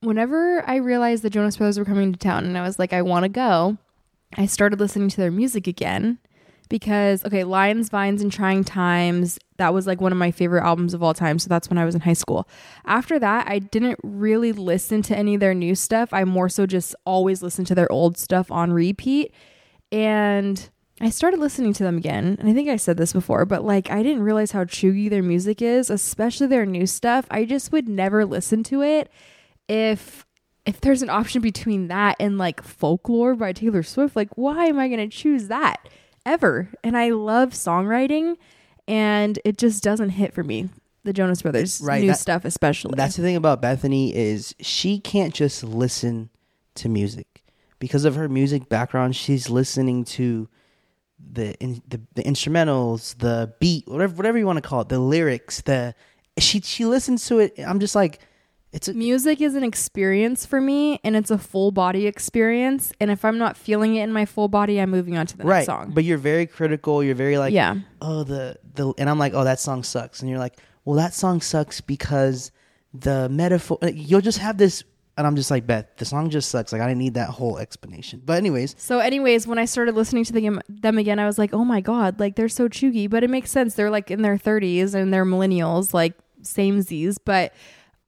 whenever 0.00 0.68
I 0.68 0.76
realized 0.76 1.22
the 1.22 1.30
Jonas 1.30 1.56
Brothers 1.56 1.78
were 1.78 1.84
coming 1.84 2.12
to 2.12 2.18
town 2.18 2.44
and 2.44 2.56
I 2.56 2.62
was 2.62 2.78
like 2.78 2.92
I 2.92 3.02
want 3.02 3.24
to 3.24 3.28
go, 3.28 3.76
I 4.36 4.46
started 4.46 4.80
listening 4.80 5.10
to 5.10 5.16
their 5.18 5.30
music 5.30 5.66
again 5.66 6.18
because 6.72 7.22
okay, 7.26 7.44
Lines, 7.44 7.90
Vines, 7.90 8.22
and 8.22 8.32
Trying 8.32 8.64
Times, 8.64 9.38
that 9.58 9.74
was 9.74 9.86
like 9.86 10.00
one 10.00 10.10
of 10.10 10.16
my 10.16 10.30
favorite 10.30 10.64
albums 10.64 10.94
of 10.94 11.02
all 11.02 11.12
time. 11.12 11.38
So 11.38 11.46
that's 11.48 11.68
when 11.68 11.76
I 11.76 11.84
was 11.84 11.94
in 11.94 12.00
high 12.00 12.14
school. 12.14 12.48
After 12.86 13.18
that, 13.18 13.46
I 13.46 13.58
didn't 13.58 13.98
really 14.02 14.52
listen 14.52 15.02
to 15.02 15.16
any 15.16 15.34
of 15.34 15.40
their 15.40 15.52
new 15.52 15.74
stuff. 15.74 16.14
I 16.14 16.24
more 16.24 16.48
so 16.48 16.64
just 16.64 16.96
always 17.04 17.42
listened 17.42 17.66
to 17.66 17.74
their 17.74 17.92
old 17.92 18.16
stuff 18.16 18.50
on 18.50 18.72
repeat. 18.72 19.34
And 19.92 20.70
I 20.98 21.10
started 21.10 21.40
listening 21.40 21.74
to 21.74 21.84
them 21.84 21.98
again. 21.98 22.38
And 22.40 22.48
I 22.48 22.54
think 22.54 22.70
I 22.70 22.76
said 22.76 22.96
this 22.96 23.12
before, 23.12 23.44
but 23.44 23.66
like 23.66 23.90
I 23.90 24.02
didn't 24.02 24.22
realize 24.22 24.52
how 24.52 24.64
chuggy 24.64 25.10
their 25.10 25.22
music 25.22 25.60
is, 25.60 25.90
especially 25.90 26.46
their 26.46 26.64
new 26.64 26.86
stuff. 26.86 27.26
I 27.30 27.44
just 27.44 27.70
would 27.70 27.86
never 27.86 28.24
listen 28.24 28.62
to 28.64 28.80
it 28.82 29.10
if 29.68 30.24
if 30.64 30.80
there's 30.80 31.02
an 31.02 31.10
option 31.10 31.42
between 31.42 31.88
that 31.88 32.16
and 32.18 32.38
like 32.38 32.62
folklore 32.62 33.34
by 33.34 33.52
Taylor 33.52 33.82
Swift, 33.82 34.16
like 34.16 34.30
why 34.36 34.66
am 34.66 34.78
I 34.78 34.88
to 34.88 35.08
choose 35.08 35.48
that 35.48 35.86
ever? 36.26 36.68
And 36.84 36.96
I 36.96 37.10
love 37.10 37.50
songwriting 37.50 38.36
and 38.88 39.38
it 39.44 39.58
just 39.58 39.82
doesn't 39.82 40.10
hit 40.10 40.34
for 40.34 40.42
me. 40.44 40.68
The 41.04 41.12
Jonas 41.12 41.42
Brothers 41.42 41.80
Right, 41.82 42.00
new 42.00 42.08
that- 42.08 42.18
stuff 42.18 42.44
especially. 42.44 42.94
That's 42.96 43.16
the 43.16 43.22
thing 43.22 43.36
about 43.36 43.60
Bethanie 43.60 44.12
is 44.12 44.54
she 44.60 45.00
can't 45.00 45.34
just 45.34 45.64
listen 45.64 46.30
to 46.76 46.88
music 46.88 47.42
because 47.80 48.04
of 48.04 48.14
her 48.14 48.28
music 48.28 48.68
background. 48.68 49.16
She's 49.16 49.50
listening 49.50 50.04
to 50.04 50.48
the 51.18 51.54
in, 51.60 51.82
the, 51.88 52.00
the 52.14 52.22
instrumentals, 52.22 53.18
the 53.18 53.52
beat, 53.58 53.88
whatever 53.88 54.14
whatever 54.14 54.38
you 54.38 54.46
want 54.46 54.58
to 54.58 54.68
call 54.68 54.82
it, 54.82 54.88
the 54.88 54.98
lyrics. 55.00 55.60
The 55.62 55.94
she 56.38 56.60
she 56.60 56.84
listens 56.84 57.26
to 57.26 57.40
it. 57.40 57.54
I'm 57.58 57.80
just 57.80 57.94
like, 57.96 58.20
it's 58.72 58.88
a 58.88 58.94
Music 58.94 59.40
is 59.40 59.54
an 59.54 59.64
experience 59.64 60.46
for 60.46 60.60
me 60.60 61.00
and 61.04 61.14
it's 61.14 61.30
a 61.30 61.38
full 61.38 61.70
body 61.70 62.06
experience 62.06 62.92
and 63.00 63.10
if 63.10 63.24
I'm 63.24 63.38
not 63.38 63.56
feeling 63.56 63.96
it 63.96 64.04
in 64.04 64.12
my 64.12 64.24
full 64.24 64.48
body, 64.48 64.80
I'm 64.80 64.90
moving 64.90 65.16
on 65.16 65.26
to 65.26 65.36
the 65.36 65.44
right. 65.44 65.58
next 65.58 65.66
song. 65.66 65.92
But 65.94 66.04
you're 66.04 66.18
very 66.18 66.46
critical. 66.46 67.04
You're 67.04 67.14
very 67.14 67.38
like, 67.38 67.52
yeah. 67.52 67.76
oh 68.00 68.24
the 68.24 68.58
the, 68.74 68.92
and 68.98 69.10
I'm 69.10 69.18
like, 69.18 69.34
oh 69.34 69.44
that 69.44 69.60
song 69.60 69.82
sucks, 69.82 70.20
and 70.20 70.30
you're 70.30 70.38
like, 70.38 70.58
well 70.84 70.96
that 70.96 71.14
song 71.14 71.40
sucks 71.40 71.80
because 71.80 72.50
the 72.94 73.28
metaphor. 73.28 73.78
You'll 73.92 74.20
just 74.20 74.38
have 74.38 74.58
this. 74.58 74.84
And 75.18 75.26
I'm 75.26 75.36
just 75.36 75.50
like, 75.50 75.66
Beth, 75.66 75.86
the 75.98 76.06
song 76.06 76.30
just 76.30 76.50
sucks. 76.50 76.72
Like, 76.72 76.80
I 76.80 76.86
didn't 76.86 77.00
need 77.00 77.14
that 77.14 77.28
whole 77.28 77.58
explanation. 77.58 78.22
But, 78.24 78.38
anyways, 78.38 78.74
So, 78.78 78.98
anyways, 78.98 79.46
when 79.46 79.58
I 79.58 79.66
started 79.66 79.94
listening 79.94 80.24
to 80.24 80.32
them, 80.32 80.54
um, 80.56 80.62
them 80.70 80.96
again, 80.96 81.18
I 81.18 81.26
was 81.26 81.38
like, 81.38 81.52
oh 81.52 81.66
my 81.66 81.82
God, 81.82 82.18
like 82.18 82.34
they're 82.34 82.48
so 82.48 82.66
chuggy. 82.66 83.10
But 83.10 83.22
it 83.22 83.28
makes 83.28 83.50
sense. 83.50 83.74
They're 83.74 83.90
like 83.90 84.10
in 84.10 84.22
their 84.22 84.38
30s 84.38 84.94
and 84.94 85.12
they're 85.12 85.26
millennials, 85.26 85.92
like 85.92 86.14
same 86.40 86.80
Z's. 86.80 87.18
But 87.18 87.52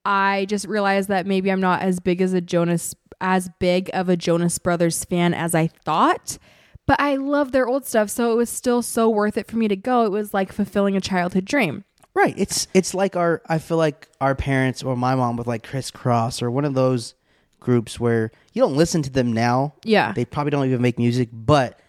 I 0.04 0.46
just 0.48 0.66
realized 0.66 1.08
that 1.08 1.26
maybe 1.26 1.50
I'm 1.50 1.60
not 1.60 1.82
as 1.82 2.00
big 2.00 2.20
as 2.20 2.32
a 2.32 2.40
Jonas, 2.40 2.94
as 3.20 3.48
big 3.58 3.90
of 3.92 4.08
a 4.08 4.16
Jonas 4.16 4.58
Brothers 4.58 5.04
fan 5.04 5.34
as 5.34 5.54
I 5.54 5.66
thought. 5.66 6.38
But 6.86 7.00
I 7.00 7.16
love 7.16 7.52
their 7.52 7.66
old 7.66 7.86
stuff. 7.86 8.10
So 8.10 8.32
it 8.32 8.34
was 8.36 8.50
still 8.50 8.82
so 8.82 9.08
worth 9.08 9.38
it 9.38 9.50
for 9.50 9.56
me 9.56 9.68
to 9.68 9.76
go. 9.76 10.04
It 10.04 10.10
was 10.10 10.34
like 10.34 10.52
fulfilling 10.52 10.96
a 10.96 11.00
childhood 11.00 11.46
dream. 11.46 11.84
Right. 12.14 12.34
It's 12.36 12.68
it's 12.74 12.94
like 12.94 13.16
our 13.16 13.42
I 13.46 13.58
feel 13.58 13.76
like 13.76 14.08
our 14.20 14.34
parents 14.34 14.82
or 14.82 14.96
my 14.96 15.14
mom 15.14 15.36
with 15.36 15.46
like 15.46 15.66
Kris 15.66 15.90
Kross 15.90 16.42
or 16.42 16.50
one 16.50 16.64
of 16.64 16.74
those 16.74 17.14
groups 17.58 17.98
where 17.98 18.30
you 18.52 18.62
don't 18.62 18.76
listen 18.76 19.02
to 19.02 19.10
them 19.10 19.32
now. 19.32 19.74
Yeah. 19.82 20.12
They 20.12 20.24
probably 20.24 20.50
don't 20.50 20.66
even 20.66 20.82
make 20.82 20.98
music, 20.98 21.30
but 21.32 21.80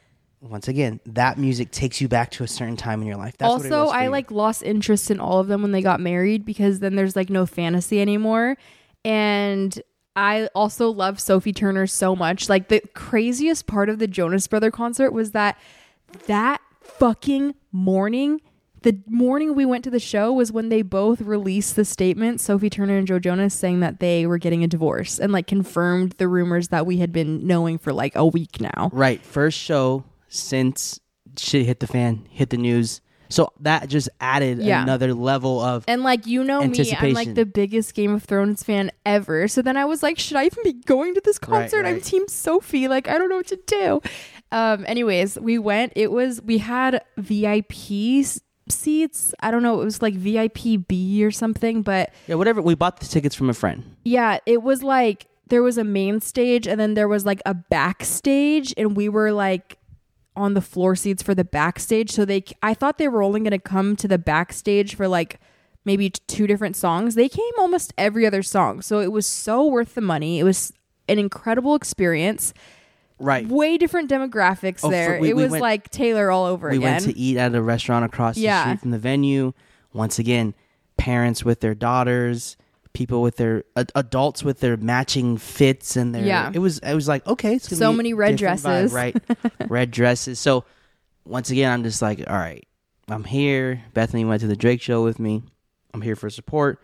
once 0.50 0.68
again, 0.68 1.00
that 1.06 1.38
music 1.38 1.72
takes 1.72 2.00
you 2.00 2.08
back 2.08 2.32
to 2.32 2.44
a 2.44 2.48
certain 2.48 2.78
time 2.78 3.02
in 3.02 3.08
your 3.08 3.18
life. 3.18 3.36
That's 3.38 3.50
what 3.52 3.66
it 3.66 3.72
also 3.72 3.86
was 3.86 3.94
i 3.94 4.04
you. 4.06 4.10
like 4.10 4.32
lost 4.32 4.64
interest 4.64 5.10
in 5.10 5.20
all 5.20 5.40
of 5.40 5.48
them 5.48 5.62
when 5.62 5.72
they 5.72 5.82
got 5.82 6.00
married 6.00 6.46
because 6.46 6.80
then 6.80 6.96
there's 6.96 7.16
like 7.16 7.30
no 7.30 7.46
fantasy 7.46 8.00
anymore 8.02 8.58
and 9.04 9.82
i 10.16 10.48
also 10.56 10.90
love 10.90 11.20
sophie 11.20 11.54
turner 11.54 11.88
so 11.88 12.16
much 12.16 12.50
like 12.50 12.68
the 12.68 12.82
craziest 12.94 13.68
part 13.68 13.90
of 13.90 14.00
the 14.00 14.08
jonas 14.08 14.48
brother 14.48 14.72
concert 14.72 15.12
was 15.12 15.32
that 15.32 15.58
that 16.28 16.62
fucking 16.82 17.54
morning 17.72 18.42
the 18.82 19.00
morning 19.08 19.56
we 19.56 19.66
went 19.66 19.84
to 19.84 19.90
the 19.90 20.00
show 20.00 20.32
was 20.32 20.52
when 20.52 20.70
they 20.70 20.82
both 20.84 21.22
released 21.22 21.76
the 21.76 21.86
statement 21.86 22.40
sophie 22.40 22.70
turner 22.70 22.98
and 22.98 23.08
joe 23.08 23.20
jonas 23.20 23.54
saying 23.54 23.80
that 23.80 24.00
they 24.00 24.26
were 24.26 24.38
getting 24.38 24.64
a 24.64 24.68
divorce 24.68 25.20
and 25.20 25.32
like 25.34 25.48
confirmed 25.48 26.14
the 26.18 26.28
rumors 26.28 26.68
that 26.70 26.86
we 26.86 26.98
had 26.98 27.12
been 27.12 27.46
knowing 27.48 27.78
for 27.78 27.92
like 27.94 28.16
a 28.16 28.26
week 28.26 28.60
now 28.62 28.90
Right. 28.94 29.22
First 29.22 29.58
show 29.58 30.04
since 30.36 31.00
shit 31.38 31.66
hit 31.66 31.80
the 31.80 31.88
fan, 31.88 32.26
hit 32.30 32.50
the 32.50 32.58
news. 32.58 33.02
So 33.28 33.52
that 33.62 33.90
just 33.90 34.08
added 34.22 34.60
Yeah. 34.60 34.84
another 34.84 35.12
level 35.16 35.60
of 35.60 35.84
And 35.88 36.04
like 36.04 36.28
you 36.28 36.44
know 36.44 36.62
me, 36.68 36.96
I'm 37.00 37.14
like 37.14 37.34
the 37.34 37.46
biggest 37.46 37.96
Game 37.96 38.14
of 38.14 38.24
Thrones 38.24 38.62
fan 38.62 38.92
ever. 39.04 39.48
So 39.48 39.64
then 39.64 39.78
I 39.78 39.86
was 39.86 40.04
like, 40.04 40.20
should 40.20 40.38
I 40.38 40.46
even 40.46 40.64
be 40.64 40.74
going 40.74 41.16
to 41.16 41.22
this 41.26 41.40
Right, 41.48 41.62
concert? 41.62 41.88
I'm. 41.88 42.02
Team 42.02 42.28
Sophie. 42.28 42.88
Like 42.88 43.08
I 43.10 43.18
don't 43.18 43.30
know 43.30 43.38
what 43.38 43.48
to 43.48 43.60
do. 43.66 44.02
Um. 44.52 44.86
Anyways, 44.88 45.40
we 45.40 45.58
went. 45.58 45.94
It 45.96 46.12
was 46.12 46.40
we 46.44 46.60
had 46.60 47.02
VIP 47.18 47.74
seats. 48.70 49.34
I 49.40 49.52
don't 49.52 49.64
know. 49.64 49.82
It 49.82 49.86
was 49.86 50.02
like 50.04 50.14
VIP 50.14 50.88
B 50.88 51.26
or 51.26 51.32
something. 51.32 51.82
But 51.82 52.14
yeah, 52.28 52.36
whatever. 52.36 52.62
We 52.62 52.76
bought 52.76 53.00
the 53.00 53.08
tickets 53.08 53.34
from 53.36 53.50
a 53.50 53.54
friend. 53.56 53.96
yeah, 54.04 54.38
it 54.46 54.62
was 54.62 54.84
like 54.84 55.26
there 55.48 55.64
was 55.64 55.78
a 55.80 55.84
main 55.84 56.22
stage 56.22 56.68
and 56.68 56.80
then 56.80 56.94
there 56.94 57.08
was 57.08 57.26
like 57.26 57.42
a 57.46 57.54
backstage, 57.56 58.74
and 58.78 58.96
we 58.96 59.10
were 59.10 59.32
like 59.32 59.78
on 60.36 60.54
the 60.54 60.62
floor 60.62 60.96
seats 60.96 61.24
for 61.24 61.34
the 61.36 61.44
backstage. 61.46 62.12
So 62.12 62.26
they, 62.26 62.44
I 62.62 62.74
thought 62.74 62.98
they 62.98 63.08
were 63.08 63.24
only 63.24 63.40
going 63.40 63.52
to 63.52 63.60
come 63.60 63.96
to 63.98 64.08
the 64.08 64.18
backstage 64.18 64.96
for 64.96 65.08
like 65.08 65.40
maybe 65.86 66.10
two 66.10 66.48
different 66.48 66.76
songs. 66.76 67.16
They 67.16 67.30
came 67.30 67.52
almost 67.58 67.94
every 67.98 68.26
other 68.26 68.42
song. 68.44 68.82
So 68.82 69.00
it 69.00 69.12
was 69.12 69.26
so 69.28 69.66
worth 69.66 69.96
the 69.96 70.02
money. 70.02 70.40
It 70.40 70.44
was 70.44 70.74
an 71.08 71.20
incredible 71.20 71.76
experience. 71.76 72.54
Right. 73.18 73.48
way 73.48 73.78
different 73.78 74.10
demographics 74.12 74.80
Oh, 74.84 74.88
for- 74.88 74.92
there. 74.92 75.20
we- 75.22 75.30
it 75.30 75.36
we 75.38 75.44
was 75.44 75.52
went- 75.52 75.62
like 75.62 75.90
Taylor 75.90 76.30
all 76.30 76.46
over 76.46 76.70
we 76.70 76.78
again. 76.78 76.92
went 76.96 77.06
to 77.06 77.18
eat 77.18 77.38
at 77.38 77.56
a 77.56 77.62
restaurant 77.62 78.04
across 78.04 78.36
the 78.36 78.42
Yeah. 78.42 78.64
street 78.64 78.82
from 78.82 78.92
the 78.92 79.00
venue. 79.00 79.54
Once 79.94 80.20
again, 80.20 80.54
parents 80.98 81.46
with 81.46 81.62
their 81.62 81.74
daughters, 81.74 82.58
people 82.96 83.22
with 83.22 83.38
their 83.38 83.64
ad- 83.76 83.92
adults 83.94 84.44
with 84.44 84.60
their 84.62 84.78
matching 84.78 85.38
fits 85.38 85.96
and 85.96 86.16
their 86.16 86.24
Yeah. 86.26 86.50
It 86.54 86.60
was 86.60 86.80
it 86.80 86.96
was 86.96 87.08
like 87.08 87.26
okay, 87.28 87.54
it's 87.56 87.68
gonna 87.68 87.78
So 87.78 87.94
many 87.94 88.14
red 88.14 88.38
different 88.38 88.62
vibe, 88.62 88.64
dresses. 88.64 88.94
right? 88.94 89.16
red 89.70 89.92
dresses. 89.92 90.40
So 90.40 90.66
once 91.26 91.50
again, 91.52 91.72
I'm 91.72 91.84
just 91.84 92.02
like, 92.02 92.20
all 92.28 92.36
right, 92.38 92.66
I'm 93.08 93.24
here. 93.24 93.84
Bethanie 93.94 94.28
went 94.28 94.42
to 94.42 94.48
the 94.48 94.56
Drake 94.56 94.82
show 94.82 95.04
with 95.04 95.20
me. 95.20 95.44
I'm 95.94 96.02
here 96.02 96.16
for 96.16 96.30
support. 96.30 96.80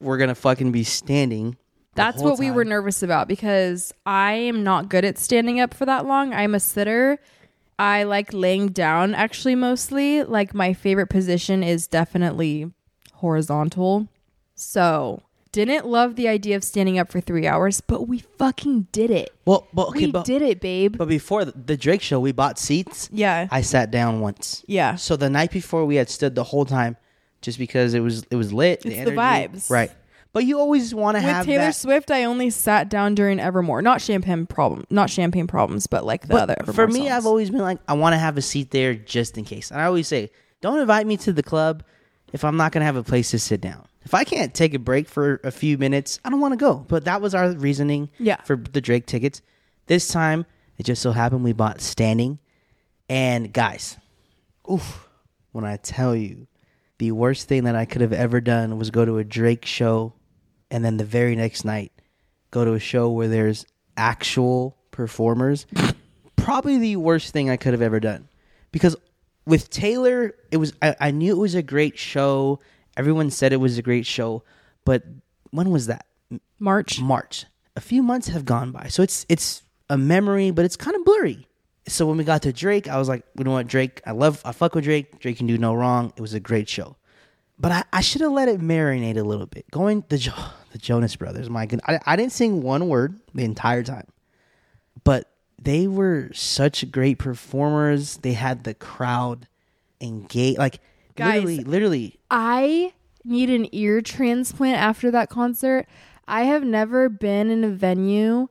We're 0.00 0.18
gonna 0.18 0.34
fucking 0.36 0.70
be 0.72 0.84
standing. 0.84 1.56
That's 1.94 2.22
what 2.22 2.38
we 2.38 2.52
were 2.52 2.64
nervous 2.64 3.02
about 3.02 3.26
because 3.26 3.92
I 4.06 4.34
am 4.34 4.62
not 4.62 4.88
good 4.88 5.04
at 5.04 5.18
standing 5.18 5.58
up 5.58 5.74
for 5.74 5.84
that 5.86 6.06
long. 6.06 6.32
I'm 6.32 6.54
a 6.54 6.60
sitter. 6.60 7.18
I 7.80 8.04
like 8.04 8.32
laying 8.32 8.68
down 8.68 9.14
actually 9.14 9.56
mostly. 9.56 10.22
Like 10.22 10.54
my 10.54 10.74
favorite 10.74 11.08
position 11.08 11.64
is 11.64 11.88
definitely 11.88 12.70
horizontal. 13.14 14.06
So, 14.54 15.22
didn't 15.64 15.86
love 15.86 16.16
the 16.16 16.28
idea 16.28 16.56
of 16.56 16.64
standing 16.64 16.98
up 16.98 17.10
for 17.10 17.20
3 17.20 17.46
hours, 17.46 17.80
but 17.80 18.08
we 18.08 18.18
fucking 18.38 18.88
did 18.92 19.10
it. 19.10 19.30
Well, 19.44 19.66
but 19.72 19.88
okay, 19.88 20.06
we 20.06 20.12
but 20.12 20.24
did 20.24 20.42
it, 20.42 20.60
babe. 20.60 20.96
but 20.98 21.08
before 21.08 21.44
the, 21.44 21.52
the 21.52 21.76
Drake 21.76 22.02
show, 22.02 22.20
we 22.20 22.32
bought 22.32 22.58
seats. 22.58 23.08
yeah. 23.12 23.48
I 23.50 23.60
sat 23.62 23.90
down 23.90 24.20
once. 24.20 24.64
yeah. 24.66 24.96
So 24.96 25.16
the 25.16 25.30
night 25.30 25.50
before, 25.50 25.84
we 25.84 25.96
had 25.96 26.08
stood 26.08 26.34
the 26.34 26.44
whole 26.44 26.64
time, 26.64 26.96
just 27.42 27.58
because 27.58 27.94
it 27.94 28.00
was 28.00 28.24
it 28.30 28.36
was 28.36 28.52
lit. 28.52 28.84
It's 28.84 28.94
the 28.94 28.96
energy. 28.96 29.16
vibes. 29.16 29.70
right? 29.70 29.90
But 30.34 30.44
you 30.44 30.58
always 30.58 30.94
want 30.94 31.16
to 31.16 31.20
have 31.22 31.46
Taylor 31.46 31.64
that. 31.66 31.74
Swift, 31.74 32.10
I 32.10 32.24
only 32.24 32.50
sat 32.50 32.88
down 32.90 33.14
during 33.14 33.40
Evermore. 33.40 33.80
Not 33.80 34.00
champagne 34.02 34.46
problem, 34.46 34.84
not 34.90 35.08
champagne 35.08 35.46
problems, 35.46 35.86
but 35.86 36.04
like 36.04 36.22
the 36.22 36.28
but 36.28 36.42
other. 36.42 36.56
Evermore 36.60 36.74
for 36.74 36.86
me, 36.86 37.00
songs. 37.00 37.10
I've 37.12 37.26
always 37.26 37.50
been 37.50 37.62
like, 37.62 37.78
I 37.88 37.94
want 37.94 38.12
to 38.12 38.18
have 38.18 38.36
a 38.36 38.42
seat 38.42 38.70
there 38.70 38.94
just 38.94 39.38
in 39.38 39.44
case. 39.44 39.70
And 39.70 39.80
I 39.80 39.84
always 39.84 40.06
say, 40.06 40.30
don't 40.60 40.78
invite 40.80 41.06
me 41.06 41.16
to 41.18 41.32
the 41.32 41.42
club 41.42 41.82
if 42.32 42.44
I'm 42.44 42.56
not 42.56 42.72
gonna 42.72 42.84
have 42.84 42.96
a 42.96 43.02
place 43.02 43.30
to 43.32 43.38
sit 43.38 43.60
down. 43.60 43.86
If 44.04 44.14
I 44.14 44.24
can't 44.24 44.54
take 44.54 44.74
a 44.74 44.78
break 44.78 45.08
for 45.08 45.40
a 45.44 45.50
few 45.50 45.76
minutes, 45.78 46.18
I 46.24 46.30
don't 46.30 46.40
want 46.40 46.52
to 46.52 46.56
go. 46.58 46.84
But 46.88 47.04
that 47.04 47.20
was 47.20 47.34
our 47.34 47.50
reasoning 47.52 48.08
Yeah. 48.18 48.40
for 48.42 48.56
the 48.56 48.80
Drake 48.80 49.06
tickets. 49.06 49.42
This 49.86 50.08
time, 50.08 50.46
it 50.78 50.84
just 50.84 51.02
so 51.02 51.12
happened 51.12 51.44
we 51.44 51.52
bought 51.52 51.80
standing. 51.80 52.38
And 53.10 53.52
guys, 53.52 53.96
oof, 54.70 55.08
when 55.52 55.64
I 55.64 55.76
tell 55.76 56.14
you, 56.16 56.46
the 56.98 57.12
worst 57.12 57.48
thing 57.48 57.64
that 57.64 57.74
I 57.76 57.84
could 57.84 58.00
have 58.00 58.12
ever 58.12 58.40
done 58.40 58.78
was 58.78 58.90
go 58.90 59.04
to 59.04 59.18
a 59.18 59.24
Drake 59.24 59.64
show 59.64 60.14
and 60.70 60.84
then 60.84 60.96
the 60.96 61.04
very 61.04 61.36
next 61.36 61.64
night 61.64 61.92
go 62.50 62.64
to 62.64 62.72
a 62.72 62.80
show 62.80 63.10
where 63.10 63.28
there's 63.28 63.66
actual 63.96 64.76
performers. 64.90 65.66
Probably 66.36 66.78
the 66.78 66.96
worst 66.96 67.32
thing 67.32 67.50
I 67.50 67.56
could 67.56 67.72
have 67.74 67.82
ever 67.82 68.00
done. 68.00 68.28
Because 68.72 68.96
with 69.48 69.70
Taylor, 69.70 70.34
it 70.50 70.58
was 70.58 70.74
I, 70.82 70.94
I 71.00 71.10
knew 71.10 71.32
it 71.32 71.38
was 71.38 71.54
a 71.54 71.62
great 71.62 71.98
show. 71.98 72.60
Everyone 72.98 73.30
said 73.30 73.52
it 73.52 73.56
was 73.56 73.78
a 73.78 73.82
great 73.82 74.04
show, 74.04 74.44
but 74.84 75.04
when 75.50 75.70
was 75.70 75.86
that? 75.86 76.04
March. 76.58 77.00
March. 77.00 77.46
A 77.74 77.80
few 77.80 78.02
months 78.02 78.28
have 78.28 78.44
gone 78.44 78.72
by, 78.72 78.88
so 78.88 79.02
it's 79.02 79.24
it's 79.28 79.62
a 79.88 79.96
memory, 79.96 80.50
but 80.50 80.66
it's 80.66 80.76
kind 80.76 80.94
of 80.94 81.04
blurry. 81.04 81.48
So 81.86 82.04
when 82.06 82.18
we 82.18 82.24
got 82.24 82.42
to 82.42 82.52
Drake, 82.52 82.88
I 82.88 82.98
was 82.98 83.08
like, 83.08 83.24
you 83.38 83.44
know 83.44 83.52
what, 83.52 83.66
Drake, 83.66 84.02
I 84.04 84.10
love, 84.10 84.42
I 84.44 84.52
fuck 84.52 84.74
with 84.74 84.84
Drake. 84.84 85.20
Drake 85.20 85.38
can 85.38 85.46
do 85.46 85.56
no 85.56 85.72
wrong. 85.72 86.12
It 86.14 86.20
was 86.20 86.34
a 86.34 86.40
great 86.40 86.68
show, 86.68 86.96
but 87.58 87.72
I, 87.72 87.84
I 87.90 88.00
should 88.02 88.20
have 88.20 88.32
let 88.32 88.48
it 88.48 88.60
marinate 88.60 89.16
a 89.16 89.22
little 89.22 89.46
bit. 89.46 89.70
Going 89.70 90.04
the 90.10 90.18
Jo- 90.18 90.34
the 90.72 90.78
Jonas 90.78 91.16
Brothers, 91.16 91.48
my 91.48 91.64
goodness, 91.64 91.86
I, 91.88 92.12
I 92.12 92.16
didn't 92.16 92.32
sing 92.32 92.60
one 92.62 92.88
word 92.88 93.18
the 93.32 93.44
entire 93.44 93.82
time, 93.82 94.08
but 95.04 95.30
they 95.60 95.86
were 95.86 96.30
such 96.34 96.90
great 96.90 97.18
performers. 97.18 98.18
They 98.18 98.32
had 98.34 98.64
the 98.64 98.74
crowd 98.74 99.48
engaged, 100.00 100.58
like 100.58 100.80
Guys, 101.16 101.42
literally, 101.44 101.64
literally. 101.64 102.20
I 102.30 102.92
need 103.24 103.50
an 103.50 103.68
ear 103.72 104.00
transplant 104.00 104.76
after 104.78 105.10
that 105.10 105.28
concert. 105.28 105.86
I 106.28 106.42
have 106.44 106.62
never 106.62 107.08
been 107.08 107.50
in 107.50 107.64
a 107.64 107.70
venue 107.70 108.48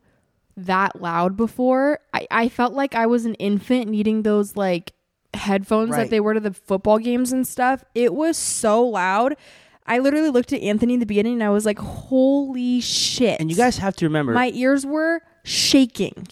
that 0.57 1.01
loud 1.01 1.37
before. 1.37 1.99
I, 2.13 2.27
I 2.29 2.49
felt 2.49 2.73
like 2.73 2.93
I 2.95 3.05
was 3.05 3.25
an 3.25 3.35
infant 3.35 3.87
needing 3.89 4.23
those 4.23 4.55
like 4.57 4.93
headphones 5.33 5.91
Right. 5.91 6.03
that 6.03 6.09
they 6.09 6.19
were 6.19 6.33
to 6.33 6.39
the 6.39 6.53
football 6.53 6.97
games 6.97 7.31
and 7.31 7.47
stuff. 7.47 7.83
It 7.95 8.13
was 8.13 8.35
so 8.37 8.83
loud. 8.85 9.35
I 9.85 9.99
literally 9.99 10.29
looked 10.31 10.51
at 10.51 10.61
Anthony 10.61 10.95
in 10.95 10.99
the 10.99 11.05
beginning 11.05 11.33
and 11.33 11.43
I 11.43 11.49
was 11.49 11.65
like, 11.65 11.79
holy 11.79 12.81
shit. 12.81 13.39
And 13.39 13.49
you 13.49 13.55
guys 13.55 13.77
have 13.77 13.95
to 13.97 14.05
remember, 14.05 14.33
my 14.33 14.51
ears 14.53 14.85
were 14.85 15.21
shaking. 15.43 16.27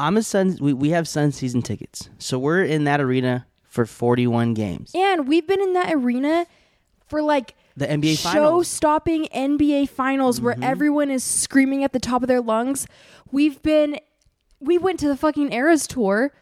I'm 0.00 0.16
a 0.16 0.22
Sun. 0.22 0.58
We, 0.60 0.72
we 0.72 0.90
have 0.90 1.06
Sun 1.06 1.32
season 1.32 1.62
tickets, 1.62 2.08
so 2.18 2.38
we're 2.38 2.64
in 2.64 2.84
that 2.84 3.00
arena 3.00 3.46
for 3.64 3.86
41 3.86 4.54
games. 4.54 4.90
And 4.94 5.28
we've 5.28 5.46
been 5.46 5.60
in 5.60 5.74
that 5.74 5.92
arena 5.92 6.46
for 7.06 7.22
like 7.22 7.54
The 7.76 7.86
NBA 7.86 8.18
show-stopping 8.32 9.28
NBA 9.34 9.88
Finals 9.88 10.40
where 10.40 10.56
everyone 10.60 11.10
is 11.10 11.22
screaming 11.22 11.84
at 11.84 11.92
the 11.92 12.00
top 12.00 12.22
of 12.22 12.28
their 12.28 12.40
lungs. 12.40 12.86
We've 13.30 13.62
been, 13.62 13.98
we 14.58 14.76
went 14.78 14.98
to 15.00 15.08
the 15.08 15.16
fucking 15.16 15.52
Eras 15.52 15.86
tour. 15.86 16.32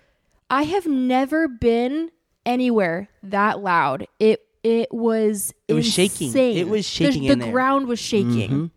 I 0.49 0.63
have 0.63 0.87
never 0.87 1.49
been 1.49 2.11
anywhere 2.47 3.09
that 3.23 3.61
loud. 3.61 4.07
It 4.19 4.43
it 4.65 4.93
was 4.93 5.55
It 5.69 5.75
was 5.75 5.87
shaking. 5.87 6.37
It 6.37 6.69
was 6.69 6.87
shaking 6.87 7.29
The, 7.29 7.37
the 7.37 7.51
ground 7.51 7.87
was 7.87 7.99
shaking. 7.99 8.51
Mhm. 8.51 8.71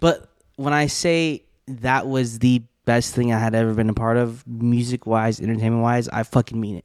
But 0.00 0.28
when 0.56 0.72
I 0.72 0.86
say 0.86 1.44
that 1.66 2.06
was 2.06 2.40
the 2.40 2.62
best 2.84 3.14
thing 3.14 3.32
I 3.32 3.38
had 3.38 3.54
ever 3.54 3.74
been 3.74 3.88
a 3.88 3.94
part 3.94 4.16
of, 4.16 4.46
music 4.46 5.06
wise, 5.06 5.40
entertainment 5.40 5.82
wise, 5.82 6.08
I 6.08 6.22
fucking 6.22 6.60
mean 6.60 6.76
it. 6.76 6.84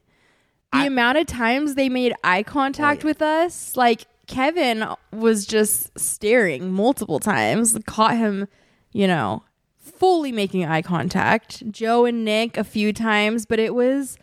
The 0.72 0.86
amount 0.86 1.18
of 1.18 1.26
times 1.26 1.74
they 1.74 1.88
made 1.88 2.14
eye 2.22 2.42
contact 2.44 3.02
Oh, 3.02 3.06
yeah. 3.06 3.10
with 3.10 3.22
us, 3.22 3.76
like 3.76 4.06
Kevin 4.28 4.84
was 5.12 5.44
just 5.46 5.98
staring 5.98 6.70
multiple 6.72 7.18
times, 7.18 7.76
caught 7.86 8.16
him, 8.16 8.46
you 8.92 9.06
know, 9.08 9.42
fully 9.80 10.30
making 10.30 10.64
eye 10.64 10.82
contact. 10.82 11.68
Joe 11.72 12.04
and 12.04 12.24
Nick 12.24 12.56
a 12.56 12.62
few 12.64 12.92
times, 12.92 13.44
but 13.46 13.58
it 13.58 13.74
was 13.74 14.16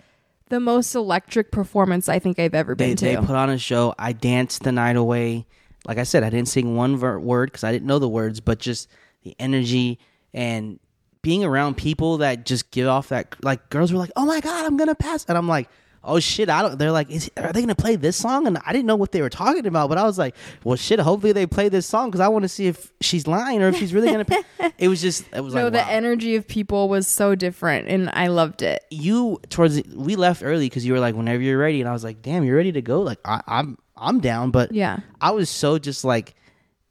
the 0.50 0.62
most 0.62 0.96
electric 0.96 1.52
performance 1.52 2.08
I 2.08 2.20
think 2.20 2.40
I've 2.40 2.56
ever 2.56 2.74
They, 2.76 2.88
been 2.90 2.98
to. 2.98 3.06
they 3.06 3.18
put 3.18 3.32
on 3.36 3.50
a 3.50 3.58
show. 3.58 3.94
I 4.00 4.14
danced 4.14 4.64
the 4.64 4.72
night 4.72 4.96
away. 4.96 5.46
Like 5.86 5.98
I 5.98 6.04
said, 6.04 6.24
I 6.24 6.30
didn't 6.30 6.48
sing 6.48 6.76
one 6.78 6.96
ver- 6.96 7.20
word 7.20 7.52
because 7.52 7.66
I 7.66 7.74
didn't 7.74 7.88
know 7.88 8.00
the 8.00 8.08
words, 8.10 8.40
but 8.40 8.60
just 8.60 8.88
the 9.24 9.36
energy 9.40 10.00
and 10.34 10.80
being 11.28 11.44
around 11.44 11.76
people 11.76 12.20
that 12.20 12.46
just 12.46 12.72
give 12.72 12.88
off 12.88 13.10
that 13.10 13.36
like 13.44 13.70
girls 13.70 13.92
were 13.92 14.00
like, 14.00 14.12
"Oh 14.16 14.26
my 14.26 14.40
god, 14.40 14.66
I'm 14.66 14.78
gonna 14.78 14.96
pass," 14.96 15.26
and 15.28 15.38
I'm 15.38 15.46
like, 15.46 15.68
"Oh 16.02 16.22
shit!" 16.22 16.50
I 16.50 16.62
don't. 16.62 16.80
They're 16.80 16.94
like, 16.94 17.12
Is, 17.12 17.30
"Are 17.36 17.52
they 17.52 17.60
gonna 17.60 17.76
play 17.76 17.98
this 17.98 18.16
song?" 18.16 18.48
And 18.48 18.58
I 18.66 18.72
didn't 18.72 18.86
know 18.86 18.96
what 18.96 19.12
they 19.12 19.22
were 19.22 19.30
talking 19.30 19.66
about, 19.66 19.90
but 19.90 19.98
I 19.98 20.04
was 20.06 20.18
like, 20.18 20.36
"Well, 20.64 20.78
shit. 20.78 21.00
Hopefully 21.02 21.34
they 21.34 21.46
play 21.46 21.68
this 21.68 21.86
song 21.86 22.08
because 22.08 22.22
I 22.22 22.30
want 22.30 22.44
to 22.44 22.48
see 22.48 22.68
if 22.68 22.94
she's 23.02 23.28
lying 23.28 23.62
or 23.62 23.68
if 23.68 23.76
she's 23.76 23.94
really 23.94 24.10
gonna." 24.10 24.24
Pay. 24.34 24.42
It 24.78 24.88
was 24.88 25.02
just, 25.02 25.26
it 25.34 25.42
was 25.42 25.54
no, 25.54 25.64
like, 25.66 25.74
the 25.74 25.80
wow. 25.80 25.88
energy 25.90 26.38
of 26.38 26.48
people 26.48 26.88
was 26.88 27.10
so 27.10 27.36
different, 27.36 27.90
and 27.90 28.10
I 28.14 28.28
loved 28.28 28.62
it. 28.62 28.86
you 28.90 29.42
towards 29.50 29.76
the, 29.76 29.84
we 29.98 30.16
left 30.16 30.44
early 30.44 30.68
because 30.68 30.86
you 30.86 30.94
were 30.94 31.02
like, 31.02 31.14
"Whenever 31.16 31.44
you're 31.44 31.60
ready," 31.60 31.82
and 31.82 31.90
I 31.90 31.92
was 31.92 32.06
like, 32.06 32.22
"Damn, 32.22 32.46
you're 32.46 32.56
ready 32.56 32.72
to 32.72 32.82
go." 32.82 33.02
Like 33.02 33.20
I, 33.26 33.42
I'm, 33.48 33.78
I'm 33.98 34.22
down, 34.22 34.52
but 34.52 34.72
Yeah. 34.72 35.00
I 35.20 35.32
was 35.32 35.50
so 35.50 35.78
just 35.78 36.06
like 36.06 36.36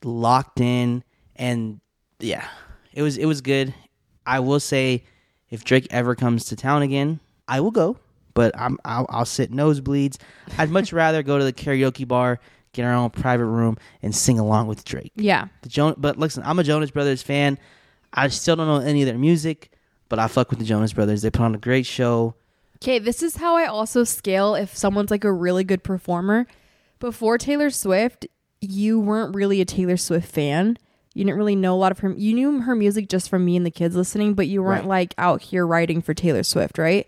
locked 0.04 0.60
in 0.60 1.04
and 1.36 1.80
yeah, 2.20 2.46
it 2.92 3.00
was 3.00 3.16
it 3.16 3.24
was 3.24 3.40
good. 3.40 3.72
I 4.26 4.40
will 4.40 4.60
say 4.60 5.04
if 5.50 5.64
Drake 5.64 5.86
ever 5.90 6.14
comes 6.14 6.46
to 6.46 6.56
town 6.56 6.82
again, 6.82 7.20
I 7.48 7.60
will 7.60 7.70
go, 7.70 7.98
but 8.34 8.58
I'm 8.58 8.78
I'll, 8.84 9.06
I'll 9.08 9.24
sit 9.24 9.52
nosebleeds. 9.52 10.18
I'd 10.58 10.70
much 10.70 10.92
rather 10.92 11.22
go 11.22 11.38
to 11.38 11.44
the 11.44 11.52
karaoke 11.52 12.06
bar, 12.06 12.40
get 12.72 12.84
our 12.84 12.92
own 12.92 13.10
private 13.10 13.46
room, 13.46 13.78
and 14.02 14.14
sing 14.14 14.38
along 14.38 14.66
with 14.66 14.84
Drake. 14.84 15.12
Yeah. 15.14 15.48
The 15.62 15.68
Jon- 15.68 15.94
but 15.96 16.18
listen, 16.18 16.42
I'm 16.44 16.58
a 16.58 16.64
Jonas 16.64 16.90
Brothers 16.90 17.22
fan. 17.22 17.58
I 18.12 18.28
still 18.28 18.56
don't 18.56 18.66
know 18.66 18.78
any 18.86 19.02
of 19.02 19.06
their 19.06 19.18
music, 19.18 19.70
but 20.08 20.18
I 20.18 20.26
fuck 20.28 20.50
with 20.50 20.58
the 20.58 20.64
Jonas 20.64 20.92
Brothers. 20.92 21.22
They 21.22 21.30
put 21.30 21.42
on 21.42 21.54
a 21.54 21.58
great 21.58 21.86
show. 21.86 22.34
Okay, 22.76 22.98
this 22.98 23.22
is 23.22 23.36
how 23.36 23.56
I 23.56 23.66
also 23.66 24.04
scale 24.04 24.54
if 24.54 24.76
someone's 24.76 25.10
like 25.10 25.24
a 25.24 25.32
really 25.32 25.64
good 25.64 25.82
performer. 25.82 26.46
Before 26.98 27.38
Taylor 27.38 27.70
Swift, 27.70 28.26
you 28.60 28.98
weren't 29.00 29.34
really 29.34 29.60
a 29.60 29.64
Taylor 29.64 29.96
Swift 29.96 30.30
fan. 30.30 30.78
You 31.16 31.24
didn't 31.24 31.38
really 31.38 31.56
know 31.56 31.74
a 31.74 31.78
lot 31.80 31.92
of 31.92 32.00
her. 32.00 32.12
You 32.12 32.34
knew 32.34 32.60
her 32.60 32.74
music 32.74 33.08
just 33.08 33.30
from 33.30 33.44
me 33.46 33.56
and 33.56 33.64
the 33.64 33.70
kids 33.70 33.96
listening, 33.96 34.34
but 34.34 34.48
you 34.48 34.62
weren't 34.62 34.82
Right. 34.82 34.88
like 34.88 35.14
out 35.16 35.40
here 35.40 35.66
writing 35.66 36.02
for 36.02 36.12
Taylor 36.12 36.42
Swift, 36.42 36.76
right? 36.76 37.06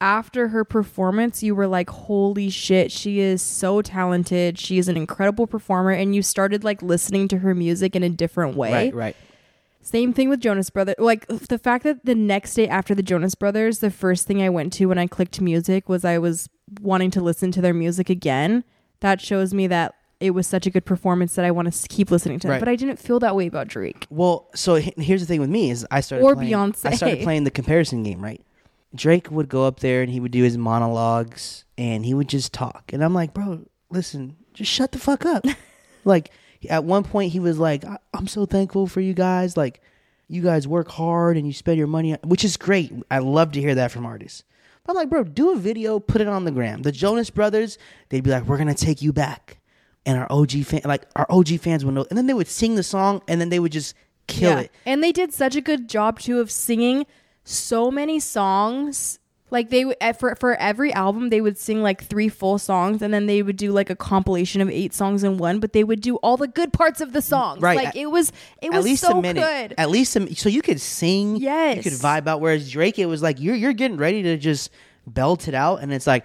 After 0.00 0.48
her 0.48 0.64
performance, 0.64 1.42
you 1.42 1.54
were 1.54 1.66
like, 1.66 1.88
holy 1.88 2.50
shit, 2.50 2.92
she 2.92 3.20
is 3.20 3.40
so 3.42 3.80
talented. 3.82 4.58
She 4.58 4.78
is 4.78 4.88
an 4.88 4.96
incredible 4.96 5.46
performer. 5.46 5.90
And 5.90 6.14
you 6.14 6.22
started 6.22 6.64
like 6.64 6.80
listening 6.82 7.28
to 7.28 7.38
her 7.38 7.54
music 7.54 7.96
in 7.96 8.02
a 8.02 8.08
different 8.08 8.56
way. 8.56 8.72
Right, 8.72 8.94
right. 8.94 9.16
Same 9.82 10.12
thing 10.14 10.28
with 10.30 10.40
Jonas 10.40 10.70
Brothers. 10.70 10.96
Like 10.98 11.26
the 11.28 11.58
fact 11.58 11.84
that 11.84 12.04
the 12.04 12.14
next 12.14 12.54
day 12.54 12.68
after 12.68 12.94
the 12.94 13.02
Jonas 13.02 13.34
Brothers, 13.34 13.78
the 13.80 13.90
first 13.90 14.26
thing 14.26 14.42
I 14.42 14.48
went 14.48 14.72
to 14.74 14.86
when 14.86 14.98
I 14.98 15.06
clicked 15.06 15.40
music 15.40 15.88
was 15.88 16.04
I 16.04 16.18
was 16.18 16.48
wanting 16.80 17.10
to 17.12 17.20
listen 17.20 17.52
to 17.52 17.60
their 17.60 17.74
music 17.74 18.08
again. 18.10 18.64
That 19.00 19.20
shows 19.20 19.52
me 19.52 19.66
that 19.66 19.94
it 20.20 20.30
was 20.30 20.46
such 20.46 20.66
a 20.66 20.70
good 20.70 20.84
performance 20.84 21.34
that 21.34 21.44
I 21.44 21.50
want 21.50 21.72
to 21.72 21.88
keep 21.88 22.10
listening 22.10 22.38
to. 22.40 22.48
Right. 22.48 22.56
It. 22.56 22.60
But 22.60 22.68
I 22.68 22.76
didn't 22.76 22.98
feel 22.98 23.18
that 23.20 23.36
way 23.36 23.46
about 23.46 23.68
Drake. 23.68 24.06
Well, 24.10 24.48
so 24.54 24.76
he- 24.76 24.94
here's 24.96 25.20
the 25.20 25.26
thing 25.26 25.40
with 25.40 25.50
me 25.50 25.70
is 25.70 25.86
I 25.90 26.00
started 26.00 26.24
Or 26.24 26.34
playing, 26.34 26.52
Beyonce. 26.52 26.86
I 26.86 26.94
started 26.94 27.22
playing 27.22 27.44
the 27.44 27.50
comparison 27.50 28.02
game, 28.02 28.22
right? 28.22 28.40
Drake 28.94 29.30
would 29.30 29.48
go 29.48 29.64
up 29.66 29.80
there 29.80 30.02
and 30.02 30.10
he 30.10 30.20
would 30.20 30.32
do 30.32 30.42
his 30.42 30.56
monologues 30.56 31.64
and 31.76 32.04
he 32.04 32.14
would 32.14 32.28
just 32.28 32.52
talk. 32.52 32.90
And 32.92 33.04
I'm 33.04 33.12
like, 33.12 33.34
bro, 33.34 33.66
listen, 33.90 34.36
just 34.54 34.70
shut 34.70 34.92
the 34.92 34.98
fuck 34.98 35.26
up. 35.26 35.44
like 36.04 36.30
at 36.70 36.84
one 36.84 37.04
point 37.04 37.32
he 37.32 37.40
was 37.40 37.58
like, 37.58 37.84
I'm 38.14 38.26
so 38.26 38.46
thankful 38.46 38.86
for 38.86 39.00
you 39.02 39.12
guys. 39.12 39.56
Like 39.56 39.82
you 40.28 40.42
guys 40.42 40.66
work 40.66 40.88
hard 40.88 41.36
and 41.36 41.46
you 41.46 41.52
spend 41.52 41.76
your 41.78 41.86
money, 41.86 42.16
which 42.24 42.44
is 42.44 42.56
great. 42.56 42.92
I 43.10 43.18
love 43.18 43.52
to 43.52 43.60
hear 43.60 43.74
that 43.74 43.92
from 43.92 44.06
artists. 44.06 44.44
But 44.84 44.92
I'm 44.92 44.96
like, 44.96 45.10
bro, 45.10 45.24
do 45.24 45.52
a 45.52 45.56
video, 45.56 45.98
put 45.98 46.20
it 46.20 46.28
on 46.28 46.44
the 46.44 46.50
gram. 46.52 46.82
The 46.82 46.92
Jonas 46.92 47.28
Brothers, 47.30 47.76
they'd 48.08 48.22
be 48.24 48.30
like, 48.30 48.44
we're 48.44 48.56
gonna 48.58 48.72
take 48.74 49.02
you 49.02 49.12
back, 49.12 49.58
and 50.06 50.16
our 50.18 50.26
OG 50.30 50.64
fan, 50.64 50.80
like 50.84 51.02
our 51.16 51.26
OG 51.28 51.58
fans 51.60 51.84
would 51.84 51.94
know, 51.94 52.06
and 52.08 52.16
then 52.16 52.26
they 52.26 52.34
would 52.34 52.48
sing 52.48 52.76
the 52.76 52.82
song, 52.82 53.20
and 53.28 53.38
then 53.40 53.50
they 53.50 53.58
would 53.58 53.72
just 53.72 53.94
kill 54.28 54.52
Yeah. 54.52 54.60
it. 54.60 54.72
And 54.86 55.02
they 55.04 55.12
did 55.12 55.34
such 55.34 55.54
a 55.56 55.60
good 55.60 55.88
job 55.88 56.18
too 56.20 56.40
of 56.40 56.50
singing 56.50 57.04
so 57.44 57.90
many 57.90 58.18
songs. 58.20 59.18
Like 59.48 59.70
they 59.70 59.84
would 59.84 59.96
for 60.18 60.34
for 60.34 60.56
every 60.56 60.92
album 60.92 61.28
they 61.30 61.40
would 61.40 61.56
sing 61.56 61.80
like 61.80 62.02
three 62.02 62.28
full 62.28 62.58
songs 62.58 63.00
and 63.00 63.14
then 63.14 63.26
they 63.26 63.42
would 63.42 63.56
do 63.56 63.70
like 63.70 63.90
a 63.90 63.94
compilation 63.94 64.60
of 64.60 64.68
eight 64.68 64.92
songs 64.92 65.22
in 65.22 65.38
one, 65.38 65.60
but 65.60 65.72
they 65.72 65.84
would 65.84 66.00
do 66.00 66.16
all 66.16 66.36
the 66.36 66.48
good 66.48 66.72
parts 66.72 67.00
of 67.00 67.12
the 67.12 67.22
songs. 67.22 67.62
Right. 67.62 67.76
Like 67.76 67.94
it 67.94 68.06
was 68.10 68.32
it 68.60 68.66
At 68.72 68.72
was 68.78 68.84
least 68.84 69.02
so 69.02 69.18
a 69.18 69.22
minute. 69.22 69.40
good. 69.40 69.74
At 69.78 69.88
least 69.88 70.16
a, 70.16 70.34
so 70.34 70.48
you 70.48 70.62
could 70.62 70.80
sing. 70.80 71.36
Yes. 71.36 71.76
You 71.76 71.82
could 71.84 71.92
vibe 71.92 72.26
out. 72.26 72.40
Whereas 72.40 72.68
Drake, 72.68 72.98
it 72.98 73.06
was 73.06 73.22
like 73.22 73.38
you're 73.40 73.54
you're 73.54 73.72
getting 73.72 73.98
ready 73.98 74.24
to 74.24 74.36
just 74.36 74.70
belt 75.06 75.48
it 75.48 75.54
out, 75.54 75.80
and 75.82 75.92
it's 75.92 76.06
like, 76.06 76.24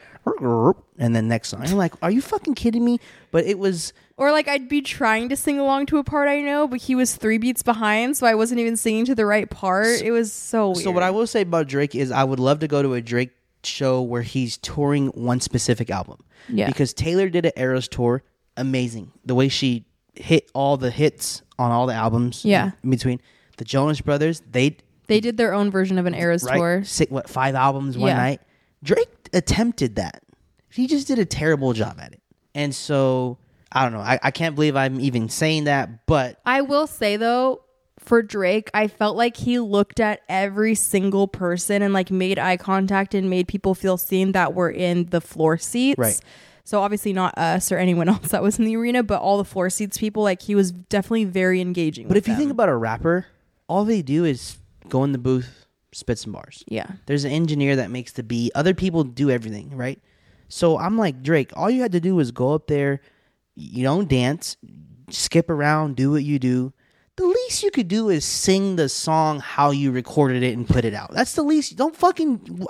and 0.97 1.15
then 1.15 1.27
next 1.27 1.49
song. 1.49 1.61
I'm 1.65 1.77
like, 1.77 1.93
are 2.01 2.11
you 2.11 2.21
fucking 2.21 2.55
kidding 2.55 2.83
me? 2.83 2.99
But 3.31 3.45
it 3.45 3.57
was 3.59 3.93
Or 4.17 4.31
like 4.31 4.47
I'd 4.47 4.67
be 4.69 4.81
trying 4.81 5.29
to 5.29 5.35
sing 5.35 5.59
along 5.59 5.85
to 5.87 5.97
a 5.97 6.03
part 6.03 6.27
I 6.27 6.41
know, 6.41 6.67
but 6.67 6.81
he 6.81 6.95
was 6.95 7.15
three 7.15 7.37
beats 7.37 7.63
behind, 7.63 8.17
so 8.17 8.27
I 8.27 8.35
wasn't 8.35 8.59
even 8.59 8.77
singing 8.77 9.05
to 9.05 9.15
the 9.15 9.25
right 9.25 9.49
part. 9.49 10.01
it 10.01 10.11
was 10.11 10.31
so 10.33 10.69
weird. 10.69 10.83
So 10.83 10.91
what 10.91 11.03
I 11.03 11.11
will 11.11 11.27
say 11.27 11.41
about 11.41 11.67
Drake 11.67 11.95
is 11.95 12.11
I 12.11 12.23
would 12.23 12.39
love 12.39 12.59
to 12.59 12.67
go 12.67 12.81
to 12.81 12.93
a 12.93 13.01
Drake 13.01 13.31
show 13.63 14.01
where 14.01 14.23
he's 14.23 14.57
touring 14.57 15.07
one 15.09 15.39
specific 15.39 15.89
album. 15.89 16.17
Yeah. 16.49 16.67
Because 16.67 16.93
Taylor 16.93 17.29
did 17.29 17.45
an 17.45 17.51
Eras 17.55 17.87
tour, 17.87 18.23
amazing. 18.57 19.11
The 19.25 19.35
way 19.35 19.47
she 19.49 19.85
hit 20.15 20.49
all 20.53 20.77
the 20.77 20.89
hits 20.91 21.41
on 21.59 21.71
all 21.71 21.85
the 21.85 21.93
albums. 21.93 22.43
Yeah. 22.43 22.71
In 22.83 22.89
between 22.89 23.21
the 23.57 23.63
Jonas 23.65 24.01
Brothers, 24.01 24.41
they 24.51 24.77
they 25.07 25.19
did 25.19 25.37
their 25.37 25.53
own 25.53 25.69
version 25.71 25.97
of 25.99 26.05
an 26.05 26.15
Eras 26.15 26.43
right 26.43 26.57
tour. 26.57 26.83
six, 26.83 27.11
what 27.11 27.29
five 27.29 27.53
albums 27.55 27.97
one 27.97 28.07
Yeah. 28.09 28.17
night. 28.17 28.41
Drake 28.83 29.29
attempted 29.33 29.95
that. 29.95 30.23
He 30.69 30.87
just 30.87 31.07
did 31.07 31.19
a 31.19 31.25
terrible 31.25 31.73
job 31.73 31.97
at 31.99 32.13
it. 32.13 32.21
And 32.55 32.73
so 32.73 33.37
I 33.71 33.83
don't 33.83 33.93
know. 33.93 33.99
I, 33.99 34.19
I 34.21 34.31
can't 34.31 34.55
believe 34.55 34.75
I'm 34.75 34.99
even 34.99 35.29
saying 35.29 35.65
that, 35.65 36.05
but 36.05 36.39
I 36.45 36.61
will 36.61 36.87
say 36.87 37.17
though, 37.17 37.61
for 37.99 38.21
Drake, 38.21 38.69
I 38.73 38.87
felt 38.87 39.15
like 39.15 39.37
he 39.37 39.59
looked 39.59 39.99
at 39.99 40.21
every 40.27 40.75
single 40.75 41.27
person 41.27 41.81
and 41.81 41.93
like 41.93 42.09
made 42.09 42.39
eye 42.39 42.57
contact 42.57 43.13
and 43.13 43.29
made 43.29 43.47
people 43.47 43.75
feel 43.75 43.97
seen 43.97 44.31
that 44.31 44.53
were 44.53 44.71
in 44.71 45.05
the 45.11 45.21
floor 45.21 45.57
seats. 45.57 45.99
Right. 45.99 46.19
So 46.63 46.81
obviously 46.81 47.13
not 47.13 47.37
us 47.37 47.71
or 47.71 47.77
anyone 47.77 48.09
else 48.09 48.29
that 48.29 48.41
was 48.41 48.59
in 48.59 48.65
the 48.65 48.75
arena, 48.75 49.03
but 49.03 49.21
all 49.21 49.37
the 49.37 49.45
floor 49.45 49.69
seats 49.69 49.97
people, 49.97 50.23
like 50.23 50.41
he 50.41 50.55
was 50.55 50.71
definitely 50.71 51.25
very 51.25 51.61
engaging. 51.61 52.07
but 52.07 52.17
if 52.17 52.27
you 52.27 52.35
think 52.35 52.51
about 52.51 52.69
a 52.69 52.75
rapper, 52.75 53.27
all 53.67 53.85
they 53.85 54.01
do 54.01 54.25
is 54.25 54.57
go 54.89 55.03
in 55.03 55.11
the 55.11 55.17
booth, 55.17 55.60
spit 55.93 56.17
some 56.17 56.31
bars. 56.33 56.63
yeah, 56.67 56.87
There's 57.05 57.25
an 57.25 57.31
engineer 57.31 57.75
that 57.77 57.91
makes 57.91 58.13
the 58.13 58.23
beat. 58.23 58.51
Other 58.55 58.73
people 58.73 59.03
do 59.03 59.29
everything, 59.29 59.75
right? 59.75 60.01
So 60.47 60.77
I'm 60.77 60.97
like, 60.97 61.21
Drake, 61.23 61.51
all 61.55 61.69
you 61.69 61.81
had 61.81 61.91
to 61.93 61.99
do 61.99 62.15
was 62.15 62.31
go 62.31 62.53
up 62.53 62.67
there, 62.67 63.01
you 63.55 63.83
don't 63.83 64.07
dance, 64.07 64.57
skip 65.09 65.49
around, 65.49 65.95
do 65.95 66.11
what 66.11 66.23
you 66.23 66.39
do. 66.39 66.73
The 67.17 67.25
least 67.25 67.63
you 67.63 67.71
could 67.71 67.87
do 67.87 68.09
is 68.09 68.25
sing 68.25 68.77
the 68.77 68.89
song 68.89 69.39
how 69.39 69.71
you 69.71 69.91
recorded 69.91 70.43
it 70.43 70.57
and 70.57 70.67
put 70.67 70.85
it 70.85 70.93
out. 70.93 71.11
That's 71.11 71.33
the 71.33 71.43
least. 71.43 71.75
Don't 71.75 71.95
fucking. 71.95 72.65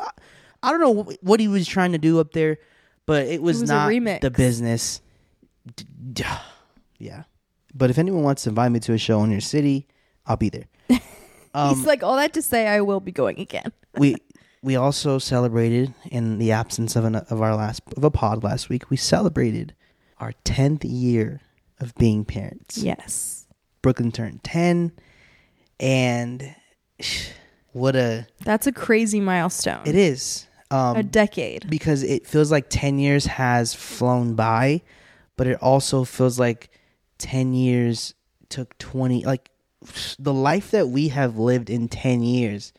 I 0.63 0.71
don't 0.71 0.81
know 0.81 1.15
what 1.21 1.39
he 1.39 1.47
was 1.47 1.67
trying 1.67 1.91
to 1.93 1.97
do 1.97 2.19
up 2.19 2.33
there, 2.33 2.57
but 3.05 3.27
it 3.27 3.41
was, 3.41 3.61
was 3.61 3.69
not 3.69 3.89
the 4.21 4.31
business. 4.31 5.01
Yeah. 6.99 7.23
But 7.73 7.89
if 7.89 7.97
anyone 7.97 8.23
wants 8.23 8.43
to 8.43 8.49
invite 8.49 8.71
me 8.71 8.79
to 8.81 8.93
a 8.93 8.97
show 8.97 9.23
in 9.23 9.31
your 9.31 9.41
city, 9.41 9.87
I'll 10.25 10.37
be 10.37 10.49
there. 10.49 10.65
Um, 11.53 11.75
he's 11.75 11.85
like 11.85 12.03
all 12.03 12.15
that 12.15 12.33
to 12.33 12.41
say, 12.41 12.67
I 12.67 12.81
will 12.81 12.99
be 12.99 13.11
going 13.11 13.39
again. 13.39 13.71
we 13.97 14.15
we 14.63 14.75
also 14.75 15.17
celebrated 15.17 15.93
in 16.09 16.37
the 16.37 16.51
absence 16.51 16.95
of 16.95 17.05
an 17.05 17.15
of 17.15 17.41
our 17.41 17.55
last 17.55 17.81
of 17.97 18.03
a 18.03 18.11
pod 18.11 18.43
last 18.43 18.69
week. 18.69 18.89
We 18.89 18.97
celebrated 18.97 19.75
our 20.19 20.33
tenth 20.43 20.83
year 20.85 21.41
of 21.79 21.95
being 21.95 22.25
parents. 22.25 22.77
Yes, 22.77 23.47
Brooklynn 23.81 24.11
turned 24.11 24.43
ten, 24.43 24.91
and 25.79 26.55
what 27.73 27.95
a 27.95 28.27
that's 28.43 28.67
a 28.67 28.71
crazy 28.71 29.19
milestone. 29.19 29.81
it 29.85 29.95
is. 29.95 30.47
Um, 30.69 30.95
a 30.95 31.03
decade. 31.03 31.69
because 31.69 32.01
it 32.01 32.25
feels 32.25 32.49
like 32.49 32.67
10 32.69 32.97
years 32.97 33.25
has 33.25 33.73
flown 33.73 34.35
by, 34.35 34.83
but 35.35 35.45
it 35.45 35.61
also 35.61 36.05
feels 36.05 36.39
like 36.39 36.69
10 37.17 37.53
years 37.53 38.13
took 38.47 38.77
20 38.77 39.25
like 39.25 39.50
the 40.19 40.33
life 40.33 40.71
that 40.71 40.89
we 40.89 41.09
have 41.09 41.37
lived 41.37 41.69
in 41.69 41.87
10 41.87 42.23
years. 42.23 42.73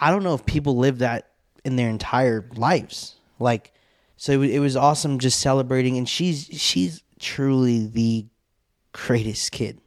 I 0.00 0.10
don't 0.10 0.22
know 0.22 0.34
if 0.34 0.46
people 0.46 0.76
live 0.76 0.98
that 0.98 1.30
in 1.64 1.76
their 1.76 1.88
entire 1.88 2.48
lives. 2.54 3.16
Like 3.38 3.72
so 4.16 4.42
it, 4.42 4.50
it 4.50 4.60
was 4.60 4.76
awesome 4.76 5.18
just 5.18 5.40
celebrating 5.40 5.96
and 5.96 6.08
she's 6.08 6.44
she's 6.52 7.02
truly 7.18 7.86
the 7.86 8.26
greatest 8.92 9.52
kid. 9.52 9.80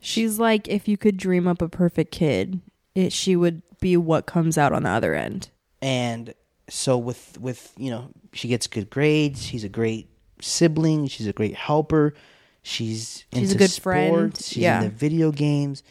She's 0.00 0.38
like, 0.38 0.66
if 0.68 0.88
you 0.88 0.96
could 0.96 1.16
dream 1.16 1.46
up 1.46 1.62
a 1.62 1.68
perfect 1.68 2.10
kid, 2.12 2.60
it 2.94 3.12
she 3.12 3.36
would 3.36 3.62
be 3.80 3.96
what 3.96 4.26
comes 4.26 4.58
out 4.58 4.72
on 4.72 4.82
the 4.84 4.90
other 4.90 5.14
end. 5.14 5.50
and 5.80 6.34
so 6.68 6.96
with 6.96 7.38
with 7.40 7.72
you 7.76 7.90
know 7.90 8.08
she 8.32 8.48
gets 8.48 8.66
good 8.66 8.88
grades 8.88 9.44
she's 9.44 9.64
a 9.64 9.68
great 9.68 10.08
sibling 10.40 11.06
she's 11.06 11.26
a 11.26 11.32
great 11.32 11.54
helper 11.54 12.14
she's 12.62 13.24
She's 13.32 13.50
a 13.50 13.52
into 13.52 13.58
good 13.58 13.72
friend, 13.72 14.12
sports, 14.12 14.48
she's 14.48 14.62
yeah. 14.62 14.82
into 14.82 14.94
video 14.94 15.32
games. 15.32 15.82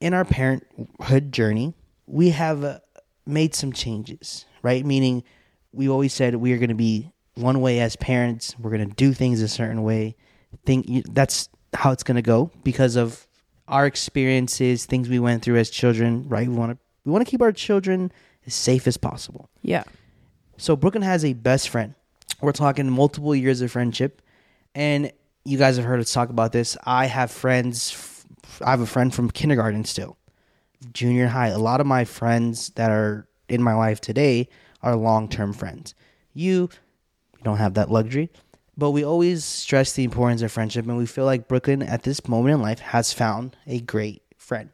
In 0.00 0.12
our 0.14 0.24
parenthood 0.24 1.32
journey 1.32 1.74
we 2.06 2.30
have 2.30 2.62
uh, 2.64 2.78
made 3.26 3.54
some 3.54 3.72
changes 3.72 4.44
right? 4.64 4.84
Meaning 4.84 5.22
we 5.72 5.88
always 5.88 6.12
said 6.12 6.34
we 6.34 6.52
are 6.52 6.58
going 6.58 6.70
to 6.70 6.74
be 6.74 7.12
one 7.34 7.60
way 7.60 7.78
as 7.80 7.94
parents. 7.96 8.58
We're 8.58 8.70
going 8.70 8.88
to 8.88 8.94
do 8.94 9.12
things 9.12 9.42
a 9.42 9.48
certain 9.48 9.82
way. 9.84 10.16
Think 10.64 11.04
that's 11.12 11.48
how 11.74 11.92
it's 11.92 12.02
going 12.02 12.16
to 12.16 12.22
go 12.22 12.50
because 12.64 12.96
of 12.96 13.26
our 13.68 13.86
experiences 13.86 14.84
things 14.86 15.08
we 15.08 15.18
went 15.18 15.42
through 15.42 15.56
as 15.56 15.70
children 15.70 16.28
right? 16.28 16.48
We 16.48 16.54
want 16.54 16.72
to 16.72 16.78
we 17.04 17.12
want 17.12 17.24
to 17.24 17.30
keep 17.30 17.42
our 17.42 17.52
children 17.52 18.10
as 18.46 18.54
safe 18.54 18.86
as 18.86 18.96
possible. 18.96 19.48
Yeah. 19.62 19.84
so 20.56 20.76
Brooklynn 20.76 21.02
has 21.02 21.24
a 21.24 21.32
best 21.34 21.68
friend. 21.68 21.94
We're 22.40 22.52
talking 22.52 22.88
multiple 22.90 23.34
years 23.34 23.60
of 23.60 23.70
friendship, 23.72 24.22
and 24.74 25.12
you 25.44 25.58
guys 25.58 25.76
have 25.76 25.84
heard 25.84 26.00
us 26.00 26.12
talk 26.12 26.30
about 26.30 26.52
this. 26.52 26.76
I 26.84 27.06
have 27.06 27.30
friends. 27.30 28.24
I 28.64 28.70
have 28.70 28.80
a 28.80 28.86
friend 28.86 29.14
from 29.14 29.30
kindergarten 29.30 29.84
still, 29.84 30.16
junior 30.92 31.28
high. 31.28 31.48
A 31.48 31.58
lot 31.58 31.80
of 31.80 31.86
my 31.86 32.04
friends 32.04 32.70
that 32.70 32.90
are 32.90 33.28
in 33.48 33.62
my 33.62 33.74
life 33.74 34.00
today 34.00 34.48
are 34.82 34.96
long 34.96 35.28
term 35.28 35.52
friends. 35.52 35.94
You, 36.32 36.68
you 37.36 37.44
don't 37.44 37.58
have 37.58 37.74
that 37.74 37.90
luxury, 37.90 38.30
but 38.76 38.90
we 38.90 39.04
always 39.04 39.44
stress 39.44 39.92
the 39.92 40.04
importance 40.04 40.42
of 40.42 40.52
friendship, 40.52 40.86
and 40.86 40.96
we 40.96 41.06
feel 41.06 41.24
like 41.24 41.48
Brooklynn 41.48 41.82
at 41.82 42.02
this 42.02 42.26
moment 42.28 42.54
in 42.54 42.62
life 42.62 42.80
has 42.80 43.12
found 43.12 43.56
a 43.66 43.80
great 43.80 44.22
friend 44.36 44.70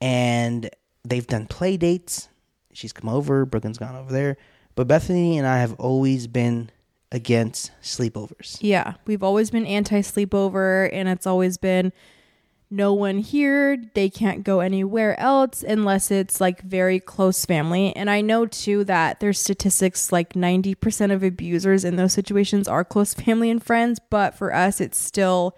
and 0.00 0.70
they've 1.04 1.26
done 1.26 1.46
play 1.46 1.76
dates. 1.76 2.28
She's 2.72 2.92
come 2.92 3.10
over, 3.10 3.44
Brooklynn's 3.44 3.78
gone 3.78 3.96
over 3.96 4.12
there. 4.12 4.36
But 4.74 4.88
Bethanie 4.88 5.36
and 5.36 5.46
I 5.46 5.58
have 5.58 5.74
always 5.74 6.26
been 6.26 6.70
against 7.12 7.72
sleepovers. 7.82 8.58
Yeah. 8.60 8.94
We've 9.06 9.22
always 9.22 9.50
been 9.50 9.66
anti 9.66 10.00
sleepover, 10.00 10.90
and 10.92 11.08
it's 11.08 11.26
always 11.26 11.58
been 11.58 11.92
no 12.70 12.94
one 12.94 13.18
here. 13.18 13.82
They 13.94 14.08
can't 14.08 14.44
go 14.44 14.60
anywhere 14.60 15.18
else 15.18 15.64
unless 15.64 16.10
it's 16.12 16.40
like 16.40 16.62
very 16.62 17.00
close 17.00 17.44
family. 17.44 17.94
And 17.96 18.08
I 18.08 18.20
know 18.20 18.46
too 18.46 18.84
that 18.84 19.18
there's 19.18 19.40
statistics 19.40 20.12
like 20.12 20.34
90% 20.34 21.12
of 21.12 21.24
abusers 21.24 21.84
in 21.84 21.96
those 21.96 22.12
situations 22.12 22.68
are 22.68 22.84
close 22.84 23.12
family 23.12 23.50
and 23.50 23.62
friends. 23.62 23.98
But 24.08 24.36
for 24.36 24.54
us, 24.54 24.80
it's 24.80 24.98
still 24.98 25.56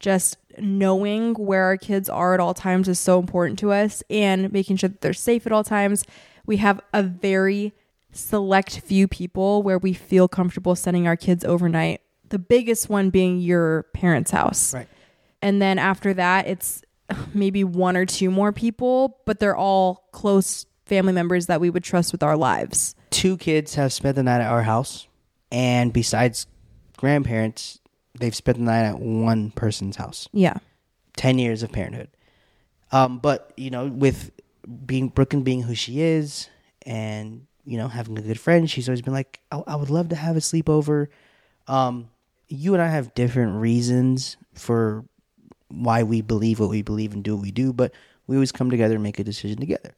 just 0.00 0.38
knowing 0.58 1.34
where 1.34 1.64
our 1.64 1.76
kids 1.76 2.08
are 2.08 2.32
at 2.32 2.40
all 2.40 2.54
times 2.54 2.88
is 2.88 2.98
so 2.98 3.18
important 3.18 3.58
to 3.58 3.72
us 3.72 4.02
and 4.08 4.50
making 4.52 4.76
sure 4.76 4.88
that 4.88 5.02
they're 5.02 5.12
safe 5.12 5.46
at 5.46 5.52
all 5.52 5.64
times. 5.64 6.04
We 6.46 6.58
have 6.58 6.80
a 6.94 7.02
very 7.02 7.74
select 8.14 8.80
few 8.80 9.08
people 9.08 9.62
where 9.62 9.78
we 9.78 9.92
feel 9.92 10.28
comfortable 10.28 10.74
sending 10.74 11.06
our 11.06 11.16
kids 11.16 11.44
overnight. 11.44 12.00
The 12.28 12.38
biggest 12.38 12.88
one 12.88 13.10
being 13.10 13.38
your 13.40 13.84
parents' 13.94 14.30
house. 14.30 14.72
Right. 14.72 14.88
And 15.42 15.60
then 15.60 15.78
after 15.78 16.14
that, 16.14 16.46
it's 16.46 16.82
maybe 17.34 17.64
one 17.64 17.96
or 17.96 18.06
two 18.06 18.30
more 18.30 18.52
people, 18.52 19.20
but 19.26 19.40
they're 19.40 19.56
all 19.56 20.08
close 20.12 20.66
family 20.86 21.12
members 21.12 21.46
that 21.46 21.60
we 21.60 21.70
would 21.70 21.84
trust 21.84 22.12
with 22.12 22.22
our 22.22 22.36
lives. 22.36 22.94
Two 23.10 23.36
kids 23.36 23.74
have 23.74 23.92
spent 23.92 24.16
the 24.16 24.22
night 24.22 24.40
at 24.40 24.50
our 24.50 24.62
house, 24.62 25.06
and 25.50 25.92
besides 25.92 26.46
grandparents, 26.96 27.80
they've 28.18 28.34
spent 28.34 28.58
the 28.58 28.64
night 28.64 28.84
at 28.84 28.98
one 28.98 29.50
person's 29.50 29.96
house. 29.96 30.28
Yeah. 30.32 30.54
10 31.16 31.38
years 31.38 31.62
of 31.62 31.72
parenthood. 31.72 32.08
Um, 32.92 33.18
but, 33.18 33.52
you 33.56 33.70
know, 33.70 33.86
with 33.86 34.30
being 34.86 35.08
Brooklynn 35.08 35.42
being 35.42 35.62
who 35.62 35.74
she 35.74 36.00
is 36.00 36.48
and 36.86 37.46
you 37.64 37.78
know 37.78 37.88
having 37.88 38.18
a 38.18 38.22
good 38.22 38.38
friend. 38.38 38.70
She's 38.70 38.88
always 38.88 39.02
been 39.02 39.12
like, 39.12 39.40
I, 39.50 39.62
I 39.66 39.76
would 39.76 39.90
love 39.90 40.08
to 40.10 40.16
have 40.16 40.36
a 40.36 40.40
sleepover. 40.40 41.08
Um, 41.66 42.10
you 42.48 42.74
and 42.74 42.82
I 42.82 42.88
have 42.88 43.14
different 43.14 43.56
reasons 43.56 44.36
for 44.52 45.04
why 45.68 46.02
we 46.02 46.20
believe 46.20 46.60
what 46.60 46.70
we 46.70 46.82
believe 46.82 47.14
and 47.14 47.24
do 47.24 47.36
what 47.36 47.42
we 47.42 47.50
do, 47.50 47.72
but 47.72 47.92
we 48.26 48.36
always 48.36 48.52
come 48.52 48.70
together 48.70 48.94
and 48.94 49.02
make 49.02 49.18
a 49.18 49.24
decision 49.24 49.58
together. 49.58 49.94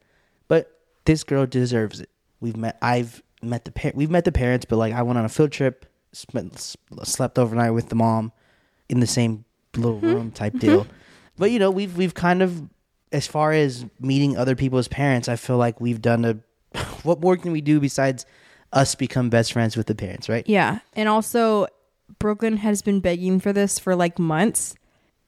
But 0.48 0.78
this 1.04 1.24
girl 1.24 1.46
deserves 1.46 2.00
it. 2.00 2.10
We've 2.40 2.56
met. 2.56 2.78
I've 2.80 3.22
met 3.42 3.64
the 3.64 3.72
par- 3.72 3.92
We've 3.94 4.10
met 4.10 4.24
the 4.24 4.32
parents, 4.32 4.64
but 4.64 4.76
like 4.76 4.94
I 4.94 5.02
went 5.02 5.18
on 5.18 5.24
a 5.24 5.28
field 5.28 5.52
trip, 5.52 5.86
spent, 6.12 6.76
slept 7.04 7.38
overnight 7.38 7.74
with 7.74 7.88
the 7.88 7.94
mom 7.94 8.32
in 8.88 9.00
the 9.00 9.06
same 9.06 9.44
little 9.76 9.98
room 9.98 10.30
type 10.30 10.58
deal. 10.58 10.86
But 11.38 11.50
you 11.50 11.58
know, 11.58 11.70
we've 11.70 11.96
we've 11.96 12.14
kind 12.14 12.42
of 12.42 12.68
as 13.12 13.26
far 13.26 13.52
as 13.52 13.86
meeting 14.00 14.36
other 14.36 14.56
people's 14.56 14.88
parents, 14.88 15.28
I 15.28 15.36
feel 15.36 15.58
like 15.58 15.80
we've 15.80 16.00
done 16.00 16.24
a. 16.24 16.38
what 17.02 17.20
more 17.20 17.36
can 17.36 17.52
we 17.52 17.60
do 17.60 17.80
besides 17.80 18.26
us 18.72 18.94
become 18.94 19.30
best 19.30 19.52
friends 19.52 19.76
with 19.76 19.86
the 19.86 19.94
parents, 19.94 20.28
right? 20.28 20.46
Yeah. 20.48 20.80
And 20.94 21.08
also, 21.08 21.66
Brooklynn 22.18 22.58
has 22.58 22.82
been 22.82 23.00
begging 23.00 23.40
for 23.40 23.52
this 23.52 23.78
for 23.78 23.94
like 23.94 24.18
months. 24.18 24.74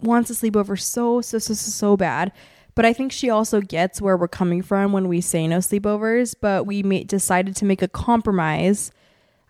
Wants 0.00 0.30
a 0.30 0.34
sleepover 0.34 0.78
so, 0.78 1.20
so, 1.20 1.38
so, 1.38 1.54
so, 1.54 1.70
so 1.70 1.96
bad. 1.96 2.32
But 2.74 2.84
I 2.84 2.92
think 2.92 3.10
she 3.10 3.30
also 3.30 3.60
gets 3.60 4.00
where 4.00 4.16
we're 4.16 4.28
coming 4.28 4.62
from 4.62 4.92
when 4.92 5.08
we 5.08 5.20
say 5.20 5.48
no 5.48 5.58
sleepovers. 5.58 6.34
But 6.40 6.66
we 6.66 6.82
ma- 6.82 7.02
decided 7.04 7.56
to 7.56 7.64
make 7.64 7.82
a 7.82 7.88
compromise. 7.88 8.92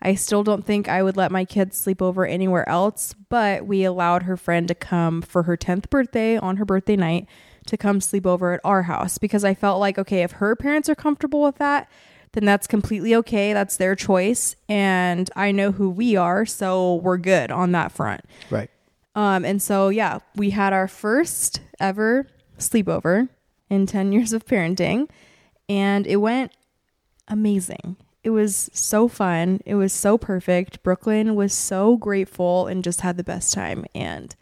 I 0.01 0.15
still 0.15 0.43
don't 0.43 0.65
think 0.65 0.87
I 0.87 1.03
would 1.03 1.17
let 1.17 1.31
my 1.31 1.45
kids 1.45 1.77
sleep 1.77 2.01
over 2.01 2.25
anywhere 2.25 2.67
else, 2.69 3.13
but 3.27 3.65
we 3.65 3.83
allowed 3.83 4.23
her 4.23 4.37
friend 4.37 4.67
to 4.69 4.75
come 4.75 5.21
for 5.21 5.43
her 5.43 5.57
10th 5.57 5.89
birthday 5.89 6.37
on 6.37 6.57
her 6.57 6.65
birthday 6.65 6.95
night 6.95 7.27
to 7.69 7.77
come 7.77 8.01
sleep 8.01 8.25
over 8.25 8.53
at 8.53 8.61
our 8.63 8.83
house 8.83 9.17
because 9.17 9.43
I 9.43 9.53
felt 9.53 9.79
like, 9.79 9.97
okay, 9.97 10.23
if 10.23 10.33
her 10.33 10.55
parents 10.55 10.89
are 10.89 10.95
comfortable 10.95 11.41
with 11.41 11.57
that, 11.57 11.89
then 12.33 12.45
that's 12.45 12.67
completely 12.67 13.15
okay. 13.15 13.53
That's 13.53 13.77
their 13.77 13.95
choice. 13.95 14.55
And 14.67 15.29
I 15.35 15.51
know 15.51 15.71
who 15.71 15.89
we 15.89 16.15
are. 16.15 16.45
So 16.45 16.95
we're 16.95 17.17
good 17.17 17.51
on 17.51 17.71
that 17.71 17.91
front. 17.91 18.25
Right. 18.49 18.69
Um, 19.15 19.45
and 19.45 19.61
so, 19.61 19.89
yeah, 19.89 20.19
we 20.35 20.51
had 20.51 20.73
our 20.73 20.87
first 20.87 21.61
ever 21.79 22.27
sleepover 22.57 23.29
in 23.69 23.85
10 23.85 24.11
years 24.13 24.33
of 24.33 24.45
parenting, 24.45 25.09
and 25.67 26.05
it 26.07 26.17
went 26.17 26.51
amazing. 27.27 27.97
It 28.23 28.31
was 28.31 28.69
so 28.73 29.07
fun. 29.07 29.61
It 29.65 29.75
was 29.75 29.93
so 29.93 30.17
perfect. 30.17 30.83
Brooklynn 30.83 31.35
was 31.35 31.53
so 31.53 31.97
grateful 31.97 32.67
and 32.67 32.83
just 32.83 33.01
had 33.01 33.17
the 33.17 33.23
best 33.23 33.53
time 33.53 33.85
and 33.95 34.35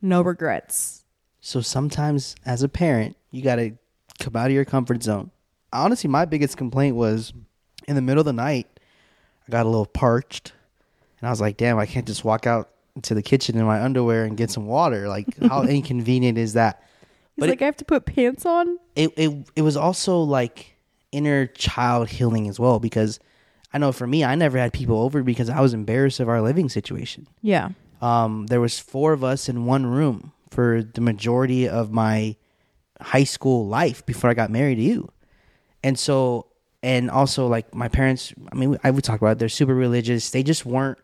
no 0.00 0.22
regrets. 0.22 1.03
So 1.46 1.60
sometimes 1.60 2.34
as 2.46 2.62
a 2.62 2.70
parent, 2.70 3.18
you 3.30 3.42
got 3.42 3.56
to 3.56 3.72
come 4.18 4.34
out 4.34 4.46
of 4.46 4.52
your 4.52 4.64
comfort 4.64 5.02
zone. 5.02 5.30
Honestly, 5.74 6.08
my 6.08 6.24
biggest 6.24 6.56
complaint 6.56 6.96
was 6.96 7.34
in 7.86 7.96
the 7.96 8.00
middle 8.00 8.20
of 8.20 8.24
the 8.24 8.32
night, 8.32 8.66
I 9.46 9.52
got 9.52 9.66
a 9.66 9.68
little 9.68 9.84
parched 9.84 10.52
and 11.20 11.28
I 11.28 11.30
was 11.30 11.42
like, 11.42 11.58
damn, 11.58 11.78
I 11.78 11.84
can't 11.84 12.06
just 12.06 12.24
walk 12.24 12.46
out 12.46 12.70
to 13.02 13.12
the 13.14 13.20
kitchen 13.22 13.58
in 13.58 13.66
my 13.66 13.82
underwear 13.82 14.24
and 14.24 14.38
get 14.38 14.50
some 14.50 14.64
water. 14.64 15.06
Like, 15.06 15.26
how 15.42 15.62
inconvenient 15.68 16.38
is 16.38 16.54
that? 16.54 16.82
He's 17.36 17.40
But 17.42 17.50
like, 17.50 17.60
I 17.60 17.66
have 17.66 17.76
to 17.76 17.84
put 17.84 18.06
pants 18.06 18.46
on. 18.46 18.78
it, 18.96 19.12
it 19.18 19.46
it 19.54 19.62
was 19.62 19.76
also 19.76 20.20
like 20.22 20.76
inner 21.12 21.46
child 21.46 22.08
healing 22.08 22.48
as 22.48 22.58
well 22.58 22.80
because 22.80 23.20
I 23.74 23.76
know 23.76 23.92
for 23.92 24.06
me 24.06 24.24
I 24.24 24.34
never 24.34 24.56
had 24.56 24.72
people 24.72 24.98
over 24.98 25.22
because 25.22 25.50
I 25.50 25.60
was 25.60 25.74
embarrassed 25.74 26.20
of 26.20 26.28
our 26.30 26.40
living 26.40 26.70
situation. 26.70 27.26
Yeah. 27.42 27.68
Um, 28.00 28.46
there 28.46 28.62
was 28.62 28.80
four 28.80 29.12
of 29.12 29.22
us 29.22 29.46
in 29.50 29.66
one 29.66 29.84
room 29.84 30.32
for 30.54 30.82
the 30.82 31.00
majority 31.00 31.68
of 31.68 31.92
my 31.92 32.36
high 33.00 33.24
school 33.24 33.66
life 33.66 34.06
before 34.06 34.30
I 34.30 34.34
got 34.34 34.50
married 34.50 34.76
to 34.76 34.82
you, 34.82 35.10
and 35.82 35.98
so 35.98 36.46
and 36.82 37.10
also 37.10 37.46
like 37.46 37.74
my 37.74 37.88
parents. 37.88 38.32
I 38.52 38.56
mean, 38.56 38.78
I 38.84 38.90
would 38.90 39.04
talk 39.04 39.20
about 39.20 39.32
it, 39.32 39.38
they're 39.38 39.48
super 39.48 39.74
religious. 39.74 40.30
They 40.30 40.42
just 40.42 40.64
weren't 40.66 40.98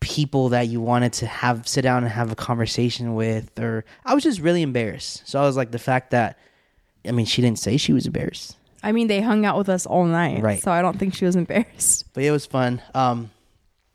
people 0.00 0.48
that 0.48 0.66
you 0.68 0.80
wanted 0.80 1.12
to 1.12 1.26
have 1.26 1.68
sit 1.68 1.82
down 1.82 2.02
and 2.02 2.12
have 2.12 2.32
a 2.32 2.34
conversation 2.34 3.14
with 3.14 3.58
or 3.60 3.84
I 4.04 4.14
was 4.14 4.24
just 4.24 4.40
really 4.40 4.62
embarrassed. 4.62 5.22
So 5.28 5.40
I 5.40 5.44
was 5.44 5.56
like 5.56 5.70
the 5.70 5.78
fact 5.78 6.10
that 6.10 6.38
I 7.06 7.12
mean 7.12 7.26
she 7.26 7.42
didn't 7.42 7.58
say 7.58 7.76
she 7.76 7.92
was 7.92 8.06
embarrassed. 8.06 8.56
I 8.82 8.92
mean, 8.92 9.08
they 9.08 9.20
hung 9.20 9.44
out 9.44 9.58
with 9.58 9.68
us 9.68 9.84
all 9.84 10.06
night. 10.06 10.42
Right. 10.42 10.62
So 10.62 10.72
I 10.72 10.80
don't 10.80 10.98
think 10.98 11.14
she 11.14 11.26
was 11.26 11.36
embarrassed. 11.36 12.06
But 12.14 12.24
it 12.24 12.30
was 12.30 12.46
fun. 12.46 12.82
Um 12.94 13.30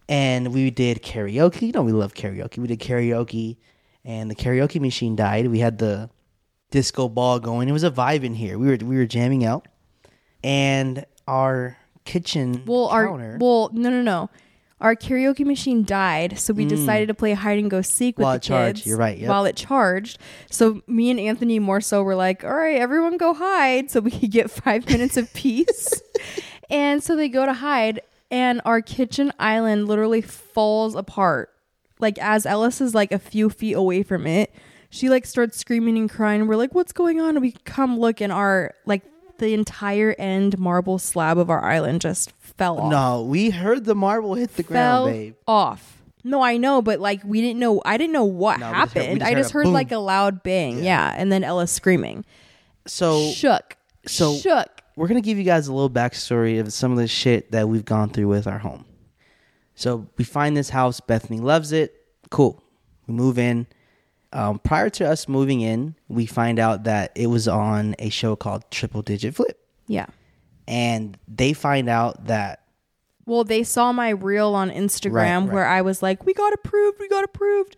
and 0.07 0.53
we 0.53 0.69
did 0.69 1.01
karaoke. 1.01 1.63
You 1.63 1.71
know 1.71 1.81
we 1.81 1.91
love 1.91 2.13
karaoke. 2.13 2.59
We 2.59 2.67
did 2.67 2.79
karaoke 2.79 3.57
and 4.05 4.29
the 4.31 4.35
karaoke 4.35 4.79
machine 4.79 5.15
died. 5.15 5.47
We 5.47 5.59
had 5.59 5.77
the 5.79 6.09
disco 6.71 7.09
ball 7.09 7.39
going. 7.39 7.67
It 7.67 7.73
was 7.73 7.83
a 7.83 7.91
vibe 7.91 8.23
in 8.23 8.35
here. 8.35 8.57
We 8.57 8.67
were 8.67 8.77
we 8.77 8.95
were 8.97 9.05
jamming 9.05 9.43
out. 9.45 9.67
And 10.43 11.05
our 11.27 11.77
kitchen 12.03 12.63
Well, 12.65 12.85
our 12.87 13.07
counter 13.07 13.37
well, 13.41 13.69
no, 13.73 13.89
no, 13.89 14.01
no. 14.01 14.29
Our 14.81 14.93
karaoke 14.95 15.45
machine 15.45 15.85
died, 15.85 16.37
so 16.37 16.53
we 16.53 16.65
decided 16.65 17.07
to 17.07 17.13
play 17.13 17.31
hide 17.33 17.57
and 17.59 17.71
go 17.71 17.81
seek 17.81 18.17
with 18.17 18.25
Mm. 18.25 18.27
While 18.27 18.33
the 18.33 18.37
it 18.37 18.41
charged, 18.43 18.75
kids. 18.79 18.87
you're 18.87 18.97
right, 18.97 19.17
yep. 19.17 19.29
While 19.29 19.45
it 19.45 19.55
charged, 19.55 20.19
so 20.51 20.81
me 20.85 21.09
and 21.09 21.19
Anthony 21.19 21.59
more 21.59 21.79
so 21.81 22.03
were 22.03 22.13
like, 22.13 22.43
"All 22.43 22.53
right, 22.53 22.77
everyone 22.77 23.15
go 23.17 23.33
hide," 23.33 23.89
so 23.89 24.01
we 24.01 24.11
could 24.11 24.31
get 24.31 24.51
five 24.63 24.87
minutes 24.87 25.15
of 25.17 25.33
peace. 25.33 26.01
and 26.69 27.01
so 27.01 27.15
they 27.15 27.29
go 27.29 27.45
to 27.45 27.53
hide, 27.53 28.01
and 28.29 28.61
our 28.65 28.81
kitchen 28.81 29.31
island 29.39 29.87
literally 29.87 30.21
falls 30.21 30.93
apart. 30.93 31.51
Like 31.99 32.17
as 32.19 32.45
Ellis 32.45 32.81
is 32.81 32.93
like 32.93 33.11
a 33.11 33.19
few 33.19 33.49
feet 33.49 33.73
away 33.73 34.03
from 34.03 34.27
it, 34.27 34.53
she 34.89 35.09
like 35.09 35.25
starts 35.25 35.57
screaming 35.57 35.97
and 35.97 36.09
crying. 36.09 36.47
We're 36.47 36.55
like, 36.57 36.75
"What's 36.75 36.91
going 36.91 37.19
on?" 37.21 37.29
And 37.29 37.41
we 37.41 37.51
come 37.63 37.99
look, 37.99 38.21
and 38.21 38.31
our 38.33 38.73
like 38.85 39.01
the 39.37 39.53
entire 39.53 40.15
end 40.17 40.57
marble 40.59 40.97
slab 40.99 41.37
of 41.37 41.49
our 41.49 41.63
island 41.63 42.01
just 42.01 42.31
fell 42.39 42.79
off 42.79 42.89
No, 42.91 43.21
we 43.23 43.49
heard 43.49 43.83
the 43.85 43.95
marble 43.95 44.35
hit 44.35 44.55
the 44.55 44.63
fell 44.63 45.05
ground, 45.05 45.13
babe. 45.17 45.35
off. 45.47 46.01
No, 46.23 46.41
I 46.41 46.57
know, 46.57 46.81
but 46.81 46.99
like 46.99 47.21
we 47.23 47.41
didn't 47.41 47.59
know. 47.59 47.81
I 47.85 47.97
didn't 47.97 48.13
know 48.13 48.23
what 48.25 48.59
No, 48.59 48.71
we 48.71 48.77
just 48.77 48.93
heard- 48.93 48.95
we 48.95 49.01
happened. 49.03 49.19
just 49.19 49.29
I 49.29 49.33
heard 49.33 49.37
just 49.39 49.49
a 49.49 49.53
heard 49.53 49.63
boom. 49.65 49.73
like 49.73 49.91
a 49.91 49.97
loud 49.97 50.43
bang, 50.43 50.83
yeah. 50.83 51.13
and 51.17 51.31
then 51.31 51.43
Ella 51.43 51.67
screaming. 51.67 52.23
So 52.87 53.31
Shook, 53.31 53.77
so- 54.05 54.35
shook. 54.37 54.69
we're 54.95 55.07
gonna 55.07 55.21
give 55.21 55.37
you 55.37 55.43
guys 55.43 55.67
a 55.67 55.73
little 55.73 55.89
backstory 55.89 56.59
of 56.59 56.71
some 56.73 56.91
of 56.91 56.97
the 56.97 57.07
shit 57.07 57.51
that 57.51 57.67
we've 57.69 57.85
gone 57.85 58.09
through 58.09 58.27
with 58.27 58.47
our 58.47 58.59
home. 58.59 58.85
So 59.75 60.07
we 60.17 60.23
find 60.25 60.55
this 60.55 60.69
house. 60.69 60.99
Bethanie 61.01 61.41
loves 61.41 61.71
it. 61.71 61.93
Cool. 62.31 62.63
We 63.07 63.13
move 63.13 63.37
in. 63.37 63.67
Um, 64.33 64.59
prior 64.59 64.89
to 64.91 65.09
us 65.09 65.27
moving 65.29 65.61
in, 65.61 65.95
we 66.09 66.25
find 66.25 66.59
out 66.59 66.83
that 66.85 67.11
it 67.15 67.27
was 67.27 67.47
on 67.47 67.95
a 67.99 68.09
show 68.09 68.35
called 68.35 68.63
Triple 68.71 69.01
Digit 69.01 69.33
Flip, 69.35 69.57
Yeah. 69.87 70.07
and 70.67 71.17
they 71.27 71.53
find 71.53 71.87
out 71.87 72.25
that 72.25 72.61
Well, 73.25 73.43
they 73.45 73.63
saw 73.63 73.91
my 73.93 74.09
reel 74.09 74.53
on 74.53 74.69
Instagram 74.71 75.13
Right, 75.13 75.37
right. 75.45 75.53
where 75.53 75.65
I 75.65 75.81
was 75.81 76.03
like, 76.03 76.25
"We 76.25 76.33
got 76.33 76.51
approved, 76.53 76.99
we 76.99 77.07
got 77.07 77.23
approved," 77.23 77.75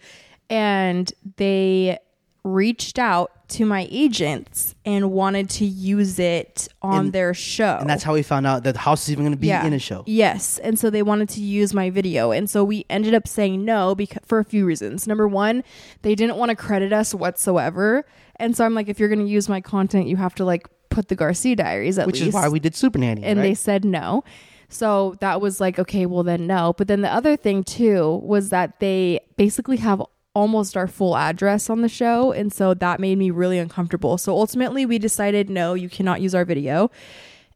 and 0.49 1.11
they 1.37 1.99
reached 2.47 2.97
out 2.97 3.31
to 3.49 3.65
my 3.65 3.87
agents 3.91 4.75
and 4.85 5.11
wanted 5.11 5.49
to 5.49 5.65
use 5.65 6.19
it 6.19 6.67
on 6.81 7.05
And- 7.05 7.13
their 7.13 7.33
show. 7.33 7.77
and 7.79 7.89
that's 7.89 8.03
how 8.03 8.13
we 8.13 8.21
found 8.23 8.45
out 8.45 8.63
that 8.63 8.73
the 8.73 8.79
house 8.79 9.03
is 9.03 9.11
even 9.11 9.23
going 9.25 9.33
to 9.33 9.39
be 9.39 9.49
in 9.51 9.73
a 9.73 9.79
show. 9.79 10.03
Yes, 10.05 10.57
and 10.59 10.77
so 10.77 10.89
they 10.89 11.01
wanted 11.03 11.29
to 11.29 11.41
use 11.41 11.73
my 11.73 11.89
video, 11.89 12.31
and 12.31 12.49
so 12.49 12.63
we 12.63 12.85
ended 12.89 13.13
up 13.13 13.27
saying 13.27 13.63
no 13.63 13.95
because 13.95 14.21
for 14.25 14.39
a 14.39 14.43
few 14.45 14.65
reasons. 14.65 15.07
Number 15.07 15.27
one, 15.27 15.63
they 16.01 16.15
didn't 16.15 16.35
want 16.37 16.49
to 16.49 16.55
credit 16.55 16.91
us 16.91 17.13
whatsoever, 17.13 18.05
and 18.37 18.55
so 18.55 18.65
I'm 18.65 18.73
like, 18.73 18.89
if 18.89 18.99
you're 18.99 19.09
going 19.09 19.25
to 19.25 19.31
use 19.31 19.47
my 19.47 19.61
content, 19.61 20.07
you 20.07 20.17
have 20.17 20.35
to 20.35 20.45
like 20.45 20.67
put 20.89 21.07
the 21.09 21.15
Garcia 21.15 21.55
Diaries 21.55 21.97
at 21.97 22.07
least. 22.07 22.13
Which 22.15 22.21
least. 22.25 22.29
is 22.29 22.33
why 22.33 22.49
we 22.49 22.59
did 22.59 22.75
Super 22.75 22.97
Nanny. 22.99 23.23
and 23.23 23.39
they 23.39 23.53
said 23.53 23.85
no. 23.85 24.23
So 24.69 25.15
that 25.21 25.39
was 25.39 25.61
like, 25.61 25.79
okay, 25.79 26.05
well 26.05 26.23
then 26.23 26.45
no. 26.47 26.73
But 26.77 26.89
then 26.89 27.01
the 27.01 27.13
other 27.13 27.37
thing 27.37 27.63
too 27.63 28.19
was 28.23 28.49
that 28.49 28.79
they 28.81 29.21
basically 29.37 29.77
have 29.77 30.01
almost 30.37 30.77
our 30.77 30.87
full 30.87 31.17
address 31.17 31.67
on 31.67 31.81
the 31.81 31.89
show. 31.89 32.31
And 32.31 32.53
so 32.53 32.75
that 32.75 32.99
made 32.99 33.17
me 33.17 33.31
really 33.31 33.57
uncomfortable. 33.57 34.19
So 34.19 34.33
ultimately 34.33 34.85
we 34.85 34.99
decided, 34.99 35.49
no, 35.49 35.73
you 35.73 35.89
cannot 35.89 36.21
use 36.21 36.35
our 36.35 36.45
video. 36.45 36.91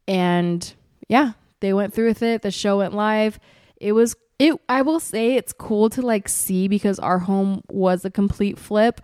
And 0.07 0.73
yeah, 1.07 1.33
they 1.59 1.73
went 1.73 1.93
through 1.93 2.07
with 2.07 2.23
it. 2.23 2.41
The 2.41 2.49
show 2.49 2.79
went 2.79 2.95
live. 2.95 3.39
It 3.79 3.91
was 3.91 4.15
it 4.39 4.59
I 4.67 4.81
will 4.81 4.99
say 4.99 5.35
it's 5.35 5.53
cool 5.53 5.91
to 5.91 6.01
like 6.01 6.27
see 6.27 6.67
because 6.67 6.97
our 6.97 7.19
home 7.19 7.61
was 7.69 8.03
a 8.03 8.09
complete 8.09 8.57
flip 8.57 8.99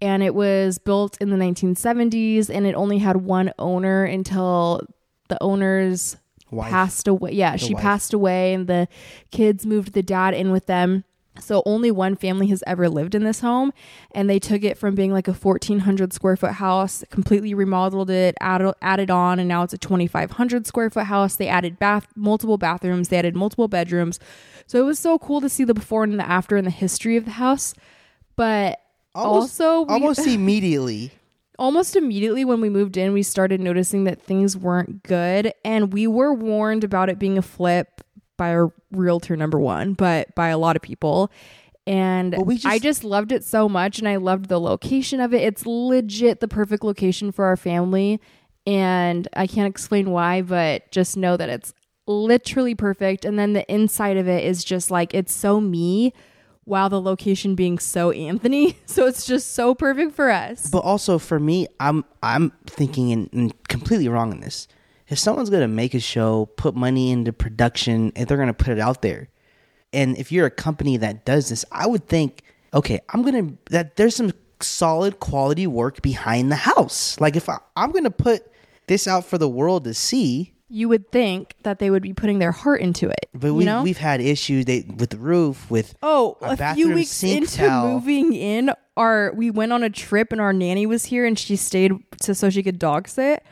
and 0.00 0.22
it 0.22 0.32
was 0.32 0.78
built 0.78 1.20
in 1.20 1.30
the 1.30 1.36
1970s 1.36 2.48
and 2.48 2.64
it 2.64 2.76
only 2.76 2.98
had 2.98 3.16
one 3.16 3.52
owner 3.58 4.04
until 4.04 4.82
the 5.28 5.42
owner's 5.42 6.16
Wife. 6.52 6.70
passed 6.70 7.08
away. 7.08 7.32
Yeah, 7.32 7.56
she 7.56 7.74
wife. 7.74 7.82
passed 7.82 8.14
away 8.14 8.54
and 8.54 8.68
the 8.68 8.86
kids 9.32 9.66
moved 9.66 9.94
the 9.94 10.02
dad 10.04 10.32
in 10.32 10.52
with 10.52 10.66
them. 10.66 11.02
So 11.40 11.62
only 11.66 11.90
one 11.90 12.16
family 12.16 12.46
has 12.48 12.62
ever 12.66 12.88
lived 12.88 13.14
in 13.14 13.24
this 13.24 13.40
home 13.40 13.72
and 14.12 14.28
they 14.28 14.38
took 14.38 14.64
it 14.64 14.78
from 14.78 14.94
being 14.94 15.12
like 15.12 15.28
a 15.28 15.32
1400 15.32 16.12
square 16.12 16.36
foot 16.36 16.52
house, 16.52 17.04
completely 17.10 17.54
remodeled 17.54 18.10
it, 18.10 18.36
added, 18.40 18.74
added 18.82 19.10
on 19.10 19.38
and 19.38 19.48
now 19.48 19.62
it's 19.62 19.74
a 19.74 19.78
2500 19.78 20.66
square 20.66 20.90
foot 20.90 21.04
house. 21.04 21.36
They 21.36 21.48
added 21.48 21.78
bath 21.78 22.06
multiple 22.14 22.58
bathrooms, 22.58 23.08
they 23.08 23.18
added 23.18 23.36
multiple 23.36 23.68
bedrooms. 23.68 24.18
So 24.66 24.80
it 24.80 24.84
was 24.84 24.98
so 24.98 25.18
cool 25.18 25.40
to 25.40 25.48
see 25.48 25.64
the 25.64 25.74
before 25.74 26.04
and 26.04 26.18
the 26.18 26.28
after 26.28 26.56
and 26.56 26.66
the 26.66 26.70
history 26.72 27.16
of 27.16 27.24
the 27.24 27.32
house. 27.32 27.74
But 28.36 28.80
almost, 29.14 29.60
also 29.60 29.82
we- 29.82 29.94
almost 29.94 30.20
immediately 30.26 31.12
almost 31.58 31.96
immediately 31.96 32.44
when 32.44 32.60
we 32.60 32.68
moved 32.68 32.96
in, 32.96 33.12
we 33.12 33.22
started 33.22 33.60
noticing 33.60 34.04
that 34.04 34.20
things 34.20 34.56
weren't 34.56 35.02
good. 35.02 35.52
And 35.64 35.92
we 35.92 36.06
were 36.06 36.32
warned 36.34 36.84
about 36.84 37.08
it 37.08 37.18
being 37.18 37.38
a 37.38 37.42
flip 37.42 38.02
by 38.36 38.50
our 38.50 38.72
realtor, 38.90 39.36
number 39.36 39.58
one, 39.58 39.94
but 39.94 40.34
by 40.34 40.48
a 40.48 40.58
lot 40.58 40.76
of 40.76 40.82
people. 40.82 41.30
And 41.86 42.32
But 42.32 42.46
we 42.46 42.54
just- 42.56 42.66
I 42.66 42.78
just 42.78 43.04
loved 43.04 43.30
it 43.32 43.44
so 43.44 43.68
much. 43.68 43.98
And 43.98 44.08
I 44.08 44.16
loved 44.16 44.48
the 44.48 44.60
location 44.60 45.20
of 45.20 45.32
it. 45.32 45.42
It's 45.42 45.64
legit 45.66 46.40
the 46.40 46.48
perfect 46.48 46.82
location 46.84 47.30
for 47.32 47.44
our 47.44 47.56
family. 47.56 48.20
And 48.66 49.28
I 49.36 49.46
can't 49.46 49.68
explain 49.68 50.10
why, 50.10 50.42
but 50.42 50.90
just 50.90 51.16
know 51.16 51.36
that 51.36 51.48
it's 51.48 51.72
literally 52.08 52.74
perfect. 52.74 53.24
And 53.24 53.38
then 53.38 53.52
the 53.52 53.70
inside 53.72 54.16
of 54.16 54.26
it 54.26 54.44
is 54.44 54.64
just 54.64 54.90
like, 54.90 55.14
it's 55.14 55.32
so 55.32 55.60
me. 55.60 56.12
While 56.64 56.88
the 56.88 57.00
location 57.00 57.54
being 57.54 57.78
so 57.78 58.10
Anthony, 58.10 58.76
so 58.86 59.06
it's 59.06 59.24
just 59.24 59.52
so 59.52 59.72
perfect 59.72 60.16
for 60.16 60.32
us. 60.32 60.68
But 60.68 60.80
also 60.80 61.16
for 61.16 61.38
me, 61.38 61.68
I'm 61.78 62.04
I'm 62.24 62.50
thinking 62.66 63.12
and, 63.12 63.30
and 63.32 63.68
completely 63.68 64.08
wrong 64.08 64.32
in 64.32 64.40
this. 64.40 64.66
If 65.08 65.18
someone's 65.18 65.50
gonna 65.50 65.68
make 65.68 65.94
a 65.94 66.00
show, 66.00 66.46
put 66.56 66.74
money 66.74 67.10
into 67.10 67.32
production, 67.32 68.12
and 68.16 68.26
they're 68.26 68.38
gonna 68.38 68.54
put 68.54 68.68
it 68.68 68.80
out 68.80 69.02
there, 69.02 69.28
and 69.92 70.16
if 70.18 70.32
you're 70.32 70.46
a 70.46 70.50
company 70.50 70.96
that 70.96 71.24
does 71.24 71.48
this, 71.48 71.64
I 71.70 71.86
would 71.86 72.06
think, 72.06 72.42
okay, 72.74 73.00
I'm 73.10 73.22
gonna 73.22 73.52
that 73.70 73.96
there's 73.96 74.16
some 74.16 74.32
solid 74.60 75.20
quality 75.20 75.66
work 75.66 76.02
behind 76.02 76.50
the 76.50 76.56
house. 76.56 77.20
Like 77.20 77.36
if 77.36 77.48
I, 77.48 77.58
I'm 77.76 77.92
gonna 77.92 78.10
put 78.10 78.50
this 78.86 79.06
out 79.06 79.24
for 79.24 79.38
the 79.38 79.48
world 79.48 79.84
to 79.84 79.94
see, 79.94 80.54
you 80.68 80.88
would 80.88 81.10
think 81.12 81.54
that 81.62 81.78
they 81.78 81.90
would 81.90 82.02
be 82.02 82.12
putting 82.12 82.38
their 82.38 82.52
heart 82.52 82.80
into 82.80 83.08
it. 83.08 83.28
but 83.32 83.48
you 83.48 83.54
we 83.54 83.64
know? 83.64 83.82
we've 83.82 83.98
had 83.98 84.20
issues 84.20 84.64
they, 84.64 84.84
with 84.96 85.10
the 85.10 85.18
roof, 85.18 85.70
with 85.70 85.94
oh, 86.02 86.36
a 86.40 86.56
a 86.58 86.74
few 86.74 86.92
weeks 86.92 87.22
into 87.22 87.56
towel. 87.56 87.92
moving 87.92 88.32
in, 88.32 88.72
our 88.96 89.32
we 89.34 89.50
went 89.50 89.72
on 89.72 89.82
a 89.82 89.90
trip 89.90 90.32
and 90.32 90.40
our 90.40 90.52
nanny 90.52 90.86
was 90.86 91.06
here 91.06 91.24
and 91.24 91.38
she 91.38 91.54
stayed 91.54 91.92
to 92.22 92.34
so 92.34 92.50
she 92.50 92.62
could 92.62 92.78
dog 92.78 93.06
sit. 93.08 93.44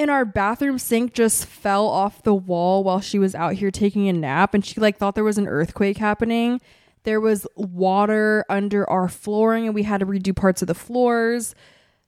And 0.00 0.10
our 0.12 0.24
bathroom 0.24 0.78
sink 0.78 1.12
just 1.12 1.44
fell 1.44 1.86
off 1.88 2.22
the 2.22 2.34
wall 2.34 2.84
while 2.84 3.00
she 3.00 3.18
was 3.18 3.34
out 3.34 3.54
here 3.54 3.70
taking 3.72 4.08
a 4.08 4.12
nap 4.12 4.54
and 4.54 4.64
she 4.64 4.80
like 4.80 4.96
thought 4.96 5.14
there 5.16 5.24
was 5.24 5.38
an 5.38 5.48
earthquake 5.48 5.96
happening. 5.98 6.60
There 7.02 7.20
was 7.20 7.46
water 7.56 8.44
under 8.48 8.88
our 8.88 9.08
flooring 9.08 9.66
and 9.66 9.74
we 9.74 9.82
had 9.82 9.98
to 10.00 10.06
redo 10.06 10.34
parts 10.36 10.62
of 10.62 10.68
the 10.68 10.74
floors. 10.74 11.54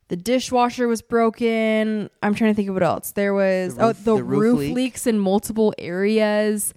The 0.09 0.16
dishwasher 0.16 0.86
was 0.88 1.03
broken. 1.03 2.11
I'm 2.22 2.34
trying 2.34 2.51
to 2.53 2.55
think 2.55 2.68
of 2.68 2.74
what 2.74 2.82
else. 2.84 3.11
There 3.12 3.34
was 3.34 3.74
The 3.76 3.86
roof- 3.86 3.97
oh 3.97 4.03
the, 4.05 4.16
the 4.16 4.22
roof 4.24 4.41
roof, 4.41 4.59
leak. 4.61 4.74
leaks 4.74 5.07
in 5.09 5.18
multiple 5.18 5.74
areas. 5.78 6.74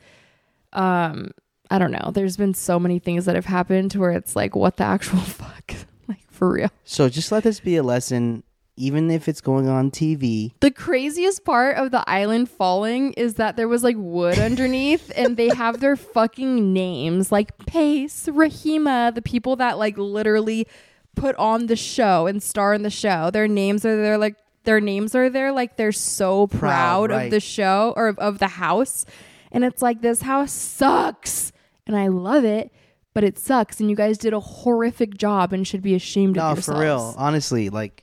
Um, 0.71 1.29
I 1.69 1.77
don't 1.79 1.91
know. 1.91 2.11
There's 2.13 2.37
been 2.37 2.53
so 2.53 2.79
many 2.79 2.99
things 2.99 3.25
that 3.25 3.35
have 3.35 3.45
happened 3.45 3.91
to 3.91 3.99
where 3.99 4.11
it's 4.11 4.35
like, 4.35 4.55
what 4.55 4.77
the 4.77 4.83
actual 4.83 5.19
fuck? 5.19 5.73
like 6.07 6.19
for 6.31 6.51
real. 6.51 6.69
so 6.83 7.07
just 7.09 7.31
let 7.31 7.43
this 7.43 7.59
be 7.59 7.75
a 7.75 7.83
lesson, 7.83 8.43
even 8.75 9.11
if 9.11 9.27
it's 9.27 9.41
going 9.41 9.67
on 9.67 9.91
TV. 9.91 10.51
The 10.59 10.71
craziest 10.71 11.45
part 11.45 11.77
of 11.77 11.91
the 11.91 12.03
island 12.09 12.49
falling 12.49 13.13
is 13.13 13.35
that 13.35 13.55
there 13.55 13.67
was 13.67 13.83
like 13.83 13.95
wood 13.97 14.39
underneath 14.39 15.11
and 15.15 15.37
they 15.37 15.49
have 15.49 15.79
their 15.79 15.95
fucking 15.95 16.73
names 16.73 17.31
like 17.31 17.57
Pace, 17.65 18.25
Rahima, 18.27 19.13
the 19.13 19.21
people 19.21 19.55
that 19.57 19.77
like 19.77 19.97
literally 19.97 20.67
put 21.15 21.35
on 21.35 21.67
the 21.67 21.75
show 21.75 22.25
and 22.25 22.41
star 22.41 22.73
in 22.73 22.81
the 22.81 22.89
show. 22.89 23.29
Their 23.29 23.47
names 23.47 23.85
are 23.85 23.95
there 23.95 24.17
like 24.17 24.35
their 24.63 24.79
names 24.81 25.13
are 25.13 25.29
there 25.29 25.51
like 25.51 25.75
they're 25.77 25.91
so 25.91 26.47
proud, 26.47 27.09
Proud, 27.09 27.25
of 27.25 27.31
the 27.31 27.39
show 27.39 27.93
or 27.95 28.07
of, 28.07 28.17
of 28.19 28.39
the 28.39 28.47
house. 28.47 29.05
And 29.51 29.63
it's 29.63 29.81
like 29.83 30.01
this 30.01 30.21
house 30.21 30.51
sucks. 30.51 31.51
And 31.85 31.95
I 31.95 32.07
love 32.07 32.45
it, 32.45 32.71
but 33.13 33.23
it 33.23 33.37
sucks 33.37 33.79
and 33.79 33.89
you 33.89 33.95
guys 33.95 34.17
did 34.17 34.33
a 34.33 34.39
horrific 34.39 35.15
job 35.17 35.53
and 35.53 35.67
should 35.67 35.81
be 35.83 35.93
ashamed 35.93 36.37
No, 36.37 36.43
of 36.43 36.57
yourselves. 36.57 36.77
for 36.79 36.83
real. 36.83 37.13
Honestly, 37.17 37.69
like 37.69 38.02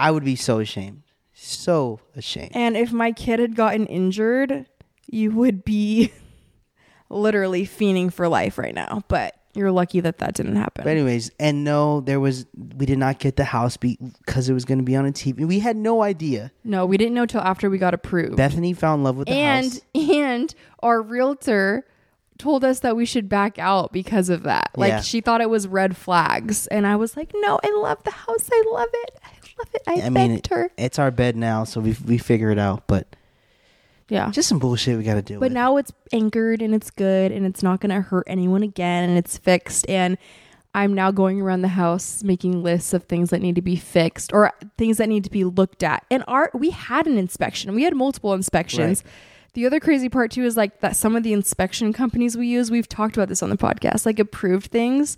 I 0.00 0.10
would 0.10 0.24
be 0.24 0.36
so 0.36 0.58
ashamed. 0.60 1.02
So 1.34 2.00
ashamed. 2.16 2.52
And 2.54 2.76
if 2.76 2.92
my 2.92 3.12
kid 3.12 3.38
had 3.38 3.54
gotten 3.54 3.86
injured, 3.86 4.66
you 5.06 5.30
would 5.32 5.64
be 5.64 6.12
literally 7.08 7.66
fiending 7.66 8.12
for 8.12 8.28
life 8.28 8.58
right 8.58 8.74
now. 8.74 9.04
But 9.08 9.36
you're 9.54 9.72
lucky 9.72 10.00
that 10.00 10.18
that 10.18 10.34
didn't 10.34 10.56
happen. 10.56 10.84
But 10.84 10.90
anyways, 10.90 11.30
and 11.40 11.64
no, 11.64 12.00
there 12.00 12.20
was 12.20 12.46
we 12.76 12.86
did 12.86 12.98
not 12.98 13.18
get 13.18 13.36
the 13.36 13.44
house 13.44 13.76
because 13.76 14.48
it 14.48 14.52
was 14.54 14.64
going 14.64 14.78
to 14.78 14.84
be 14.84 14.96
on 14.96 15.06
a 15.06 15.12
TV. 15.12 15.46
We 15.46 15.58
had 15.58 15.76
no 15.76 16.02
idea. 16.02 16.52
no, 16.64 16.86
we 16.86 16.96
didn't 16.96 17.14
know 17.14 17.26
till 17.26 17.40
after 17.40 17.68
we 17.68 17.78
got 17.78 17.94
approved. 17.94 18.36
Bethanie 18.38 18.76
fell 18.76 18.94
in 18.94 19.02
love 19.02 19.16
with 19.16 19.26
the 19.28 19.34
and 19.34 19.66
house. 19.66 19.80
and 19.94 20.54
our 20.80 21.02
realtor 21.02 21.86
told 22.38 22.64
us 22.64 22.80
that 22.80 22.96
we 22.96 23.04
should 23.04 23.28
back 23.28 23.58
out 23.58 23.92
because 23.92 24.28
of 24.30 24.44
that. 24.44 24.70
Like 24.76 24.90
Yeah. 24.90 25.00
she 25.00 25.20
thought 25.20 25.40
it 25.40 25.50
was 25.50 25.66
red 25.66 25.96
flags, 25.96 26.66
and 26.68 26.86
I 26.86 26.96
was 26.96 27.16
like, 27.16 27.32
"No, 27.34 27.58
I 27.62 27.70
love 27.76 28.02
the 28.04 28.12
house. 28.12 28.48
I 28.52 28.62
love 28.72 28.88
it. 28.92 29.18
I 29.24 29.39
love 29.60 29.74
it." 29.74 29.82
I, 29.86 30.06
I 30.06 30.10
mean, 30.10 30.40
her. 30.50 30.70
it's 30.76 30.98
our 30.98 31.10
bed 31.10 31.36
now, 31.36 31.64
so 31.64 31.80
we 31.80 31.96
we 32.06 32.18
figure 32.18 32.50
it 32.50 32.58
out. 32.58 32.86
But 32.86 33.06
Yeah. 34.08 34.30
just 34.30 34.48
some 34.48 34.58
bullshit 34.58 34.98
we 34.98 35.04
got 35.04 35.14
to 35.14 35.22
do. 35.22 35.34
But 35.34 35.46
with. 35.46 35.52
now 35.52 35.76
it's 35.76 35.92
anchored 36.12 36.62
and 36.62 36.74
it's 36.74 36.90
good 36.90 37.30
and 37.32 37.46
it's 37.46 37.62
not 37.62 37.80
going 37.80 37.94
to 37.94 38.00
hurt 38.00 38.24
anyone 38.26 38.62
again 38.62 39.08
and 39.08 39.16
it's 39.16 39.38
fixed. 39.38 39.88
And 39.88 40.18
I'm 40.74 40.94
now 40.94 41.10
going 41.10 41.40
around 41.40 41.62
the 41.62 41.68
house 41.68 42.22
making 42.22 42.62
lists 42.62 42.92
of 42.92 43.04
things 43.04 43.30
that 43.30 43.40
need 43.40 43.54
to 43.56 43.62
be 43.62 43.76
fixed 43.76 44.32
or 44.32 44.52
things 44.78 44.98
that 44.98 45.08
need 45.08 45.24
to 45.24 45.30
be 45.30 45.44
looked 45.44 45.82
at. 45.82 46.04
And 46.10 46.24
our 46.28 46.50
we 46.54 46.70
had 46.70 47.06
an 47.06 47.18
inspection. 47.18 47.74
We 47.74 47.84
had 47.84 47.94
multiple 47.94 48.34
inspections. 48.34 49.02
The 49.54 49.66
other 49.66 49.80
crazy 49.80 50.08
part 50.08 50.30
too 50.30 50.44
is 50.44 50.56
like 50.56 50.80
that 50.80 50.94
some 50.94 51.16
of 51.16 51.24
the 51.24 51.32
inspection 51.32 51.92
companies 51.92 52.36
we 52.36 52.46
use, 52.46 52.70
we've 52.70 52.88
talked 52.88 53.16
about 53.16 53.28
this 53.28 53.42
on 53.42 53.50
the 53.50 53.56
podcast, 53.56 54.06
like 54.06 54.20
approved 54.20 54.70
things 54.70 55.16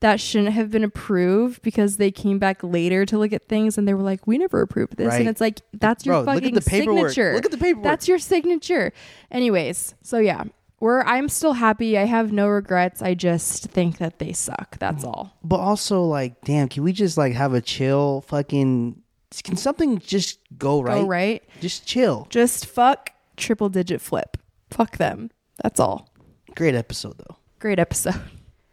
that 0.00 0.20
shouldn't 0.20 0.52
have 0.52 0.70
been 0.70 0.84
approved 0.84 1.62
because 1.62 1.96
they 1.96 2.10
came 2.10 2.38
back 2.38 2.62
later 2.62 3.06
to 3.06 3.18
look 3.18 3.32
at 3.32 3.48
things 3.48 3.78
and 3.78 3.88
they 3.88 3.94
were 3.94 4.02
like, 4.02 4.26
"We 4.26 4.38
never 4.38 4.60
approved 4.60 4.96
this," 4.96 5.08
Right. 5.08 5.20
and 5.20 5.28
it's 5.28 5.40
like 5.40 5.60
that's 5.72 6.04
your 6.04 6.14
Bro, 6.16 6.20
look 6.20 6.28
at 6.28 6.34
fucking 6.42 6.54
the 6.54 6.62
signature. 6.62 7.34
Look 7.34 7.44
at 7.46 7.50
the 7.50 7.58
paperwork. 7.58 7.84
That's 7.84 8.08
your 8.08 8.18
signature. 8.18 8.92
Anyways, 9.30 9.94
so 10.02 10.18
yeah, 10.18 10.44
we're 10.80 11.02
I'm 11.02 11.28
still 11.28 11.54
happy. 11.54 11.96
I 11.96 12.04
have 12.04 12.32
no 12.32 12.46
regrets. 12.48 13.00
I 13.00 13.14
just 13.14 13.64
think 13.68 13.98
that 13.98 14.18
they 14.18 14.32
suck. 14.32 14.78
That's 14.78 15.04
mm. 15.04 15.08
all. 15.08 15.38
but 15.42 15.56
also, 15.56 16.02
like, 16.02 16.40
damn, 16.42 16.68
can 16.68 16.82
we 16.82 16.92
just 16.92 17.16
like 17.16 17.32
have 17.32 17.54
a 17.54 17.60
chill 17.60 18.22
fucking? 18.22 19.00
Can 19.42 19.56
something 19.56 19.98
just 19.98 20.38
go 20.58 20.82
right? 20.82 21.00
Go 21.00 21.06
right. 21.06 21.42
Just 21.60 21.86
chill. 21.86 22.26
Just 22.30 22.66
fuck 22.66 23.10
triple 23.36 23.68
digit 23.68 24.00
flip. 24.00 24.36
Fuck 24.70 24.98
them. 24.98 25.30
That's 25.62 25.80
all. 25.80 26.10
Great 26.54 26.74
episode 26.74 27.18
though. 27.18 27.36
Great 27.58 27.78
episode. 27.78 28.20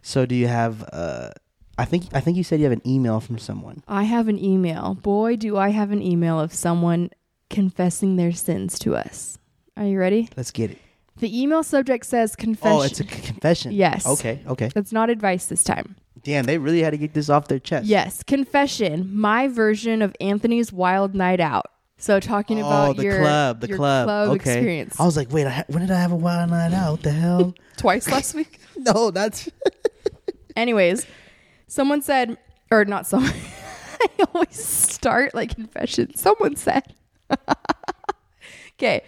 So 0.02 0.26
do 0.26 0.36
you 0.36 0.48
have? 0.48 0.88
uh 0.92 1.30
I 1.78 1.86
think 1.86 2.06
I 2.14 2.20
think 2.20 2.38
you 2.38 2.44
said 2.44 2.60
you 2.60 2.66
have 2.66 2.74
an 2.74 2.88
email 2.88 3.20
from 3.20 3.38
someone. 3.38 3.84
I 3.88 4.04
have 4.04 4.28
an 4.28 4.38
email. 4.44 4.96
Boy, 4.96 5.36
do 5.36 5.58
I 5.58 5.70
have 5.70 5.92
an 5.92 6.02
email 6.02 6.40
of 6.40 6.54
someone 6.54 7.10
confessing 7.52 8.16
their 8.16 8.32
sins 8.32 8.80
to 8.80 8.96
us. 8.96 9.38
Are 9.78 9.86
you 9.86 10.00
ready? 10.00 10.30
Let's 10.36 10.52
get 10.52 10.72
it. 10.72 10.80
The 11.18 11.40
email 11.40 11.62
subject 11.62 12.06
says 12.06 12.36
confession. 12.36 12.78
Oh, 12.78 12.82
it's 12.82 13.00
a 13.00 13.04
c- 13.04 13.22
confession. 13.22 13.74
Yes. 13.74 14.08
Okay. 14.08 14.42
Okay. 14.48 14.70
That's 14.74 14.92
not 14.92 15.12
advice 15.12 15.46
this 15.46 15.64
time. 15.64 15.96
Damn, 16.24 16.46
they 16.46 16.58
really 16.58 16.82
had 16.82 16.92
to 16.92 16.98
get 16.98 17.14
this 17.14 17.30
off 17.30 17.48
their 17.48 17.60
chest. 17.60 17.86
Yes, 17.86 18.24
confession. 18.24 19.10
My 19.14 19.48
version 19.48 20.02
of 20.02 20.16
Anthony's 20.20 20.72
wild 20.72 21.14
night 21.14 21.40
out. 21.40 21.66
So 21.98 22.20
talking 22.20 22.60
about 22.60 22.90
oh, 22.90 22.94
the 22.94 23.04
your 23.04 23.20
club, 23.20 23.62
the 23.62 23.68
your 23.68 23.78
club. 23.78 24.10
okay. 24.32 24.36
experience. 24.36 25.00
I 25.00 25.06
was 25.06 25.16
like, 25.16 25.32
wait, 25.32 25.46
I 25.46 25.50
ha- 25.52 25.64
when 25.68 25.82
did 25.82 25.92
I 25.92 26.00
have 26.00 26.12
a 26.12 26.16
wild 26.16 26.50
night 26.50 26.74
out? 26.74 26.92
What 26.94 27.04
the 27.04 27.12
hell? 27.12 27.54
Twice 27.78 28.10
last 28.10 28.34
week. 28.34 28.60
no, 28.78 29.12
that's 29.12 29.50
Anyways, 30.56 31.06
someone 31.68 32.02
said, 32.02 32.38
or 32.70 32.86
not 32.86 33.08
someone. 33.08 33.34
I 34.02 34.26
always 34.34 34.64
start 34.64 35.36
like 35.36 35.56
confession. 35.56 36.16
Someone 36.16 36.56
said, 36.56 36.84
okay, 38.76 39.04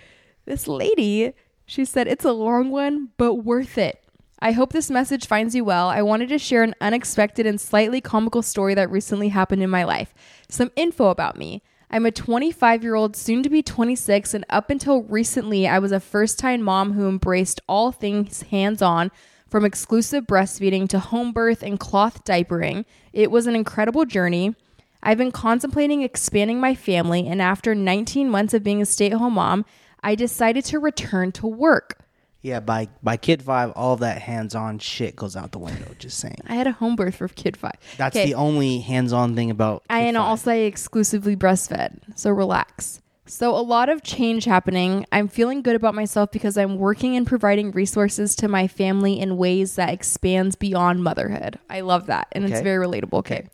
this 0.46 0.68
lady, 0.68 1.34
she 1.66 1.86
said, 1.86 2.08
it's 2.08 2.26
a 2.26 2.32
long 2.32 2.70
one, 2.70 3.10
but 3.18 3.36
worth 3.36 3.78
it. 3.78 4.04
I 4.40 4.52
hope 4.52 4.74
this 4.74 4.92
message 4.92 5.26
finds 5.26 5.56
you 5.56 5.64
well. 5.64 5.88
I 5.88 6.02
wanted 6.02 6.30
to 6.30 6.38
share 6.38 6.64
an 6.64 6.76
unexpected 6.82 7.46
and 7.46 7.62
slightly 7.62 8.02
comical 8.02 8.42
story 8.42 8.74
that 8.76 8.92
recently 8.92 9.30
happened 9.30 9.64
in 9.64 9.70
my 9.70 9.86
life. 9.86 10.14
Some 10.50 10.70
info 10.76 11.08
about 11.08 11.38
me. 11.38 11.64
I'm 11.90 12.06
a 12.06 12.12
25 12.12 12.84
year 12.84 12.96
old, 12.96 13.16
soon 13.16 13.42
to 13.44 13.50
be 13.50 13.62
26, 13.62 14.34
and 14.34 14.44
up 14.50 14.70
until 14.70 15.04
recently, 15.04 15.68
I 15.68 15.80
was 15.80 15.92
a 15.92 16.00
first 16.00 16.40
time 16.40 16.62
mom 16.62 16.94
who 16.94 17.08
embraced 17.08 17.62
all 17.70 17.92
things 17.92 18.42
hands 18.44 18.82
on 18.82 19.12
from 19.54 19.66
exclusive 19.66 20.26
breastfeeding 20.26 20.90
to 20.90 20.98
home 20.98 21.32
birth 21.32 21.62
and 21.62 21.80
cloth 21.80 22.26
diapering. 22.26 22.86
It 23.14 23.30
was 23.30 23.46
an 23.46 23.56
incredible 23.56 24.04
journey. 24.04 24.56
I've 25.04 25.20
been 25.20 25.32
contemplating 25.32 26.02
expanding 26.02 26.60
my 26.60 26.74
family, 26.74 27.28
and 27.28 27.40
after 27.40 27.76
19 27.76 28.32
months 28.32 28.56
of 28.56 28.64
being 28.64 28.82
a 28.82 28.86
stay 28.88 29.12
at 29.12 29.14
home 29.14 29.36
mom, 29.36 29.64
I 30.02 30.16
decided 30.16 30.66
to 30.66 30.80
return 30.80 31.32
to 31.34 31.46
work. 31.46 32.00
yeah. 32.42 32.62
By 32.62 32.88
by 33.04 33.16
kid 33.16 33.44
five, 33.44 33.70
all 33.76 33.96
that 33.98 34.24
hands 34.24 34.56
on 34.56 34.80
shit 34.80 35.16
goes 35.16 35.36
out 35.36 35.52
the 35.52 35.60
window. 35.60 35.94
Just 36.00 36.18
saying. 36.18 36.42
I 36.48 36.56
had 36.56 36.66
a 36.66 36.72
home 36.72 36.96
birth 36.96 37.18
for 37.18 37.28
kid 37.28 37.56
five. 37.56 37.78
That's 37.96 38.16
the 38.16 38.34
only 38.34 38.80
hands 38.80 39.14
on 39.14 39.36
thing 39.36 39.52
about. 39.52 39.84
I 39.88 40.00
and 40.00 40.18
Five. 40.18 40.26
also 40.26 40.50
I 40.50 40.56
exclusively 40.66 41.36
breastfed. 41.36 42.00
So 42.18 42.32
relax. 42.32 43.03
So 43.26 43.56
a 43.56 43.62
lot 43.62 43.88
of 43.88 44.04
change 44.04 44.46
happening. 44.46 45.06
I'm 45.12 45.30
feeling 45.30 45.62
good 45.62 45.76
about 45.76 45.96
myself 45.96 46.32
because 46.32 46.58
I'm 46.58 46.78
working 46.78 47.16
and 47.16 47.26
providing 47.26 47.72
resources 47.72 48.36
to 48.38 48.48
my 48.48 48.68
family 48.68 49.20
in 49.20 49.38
ways 49.38 49.76
that 49.76 49.94
expands 49.94 50.56
beyond 50.56 51.04
motherhood. 51.04 51.58
I 51.70 51.82
love 51.82 52.08
that 52.08 52.28
and 52.34 52.44
it's 52.44 52.62
very 52.62 52.86
relatable. 52.86 53.20
Okay. 53.20 53.48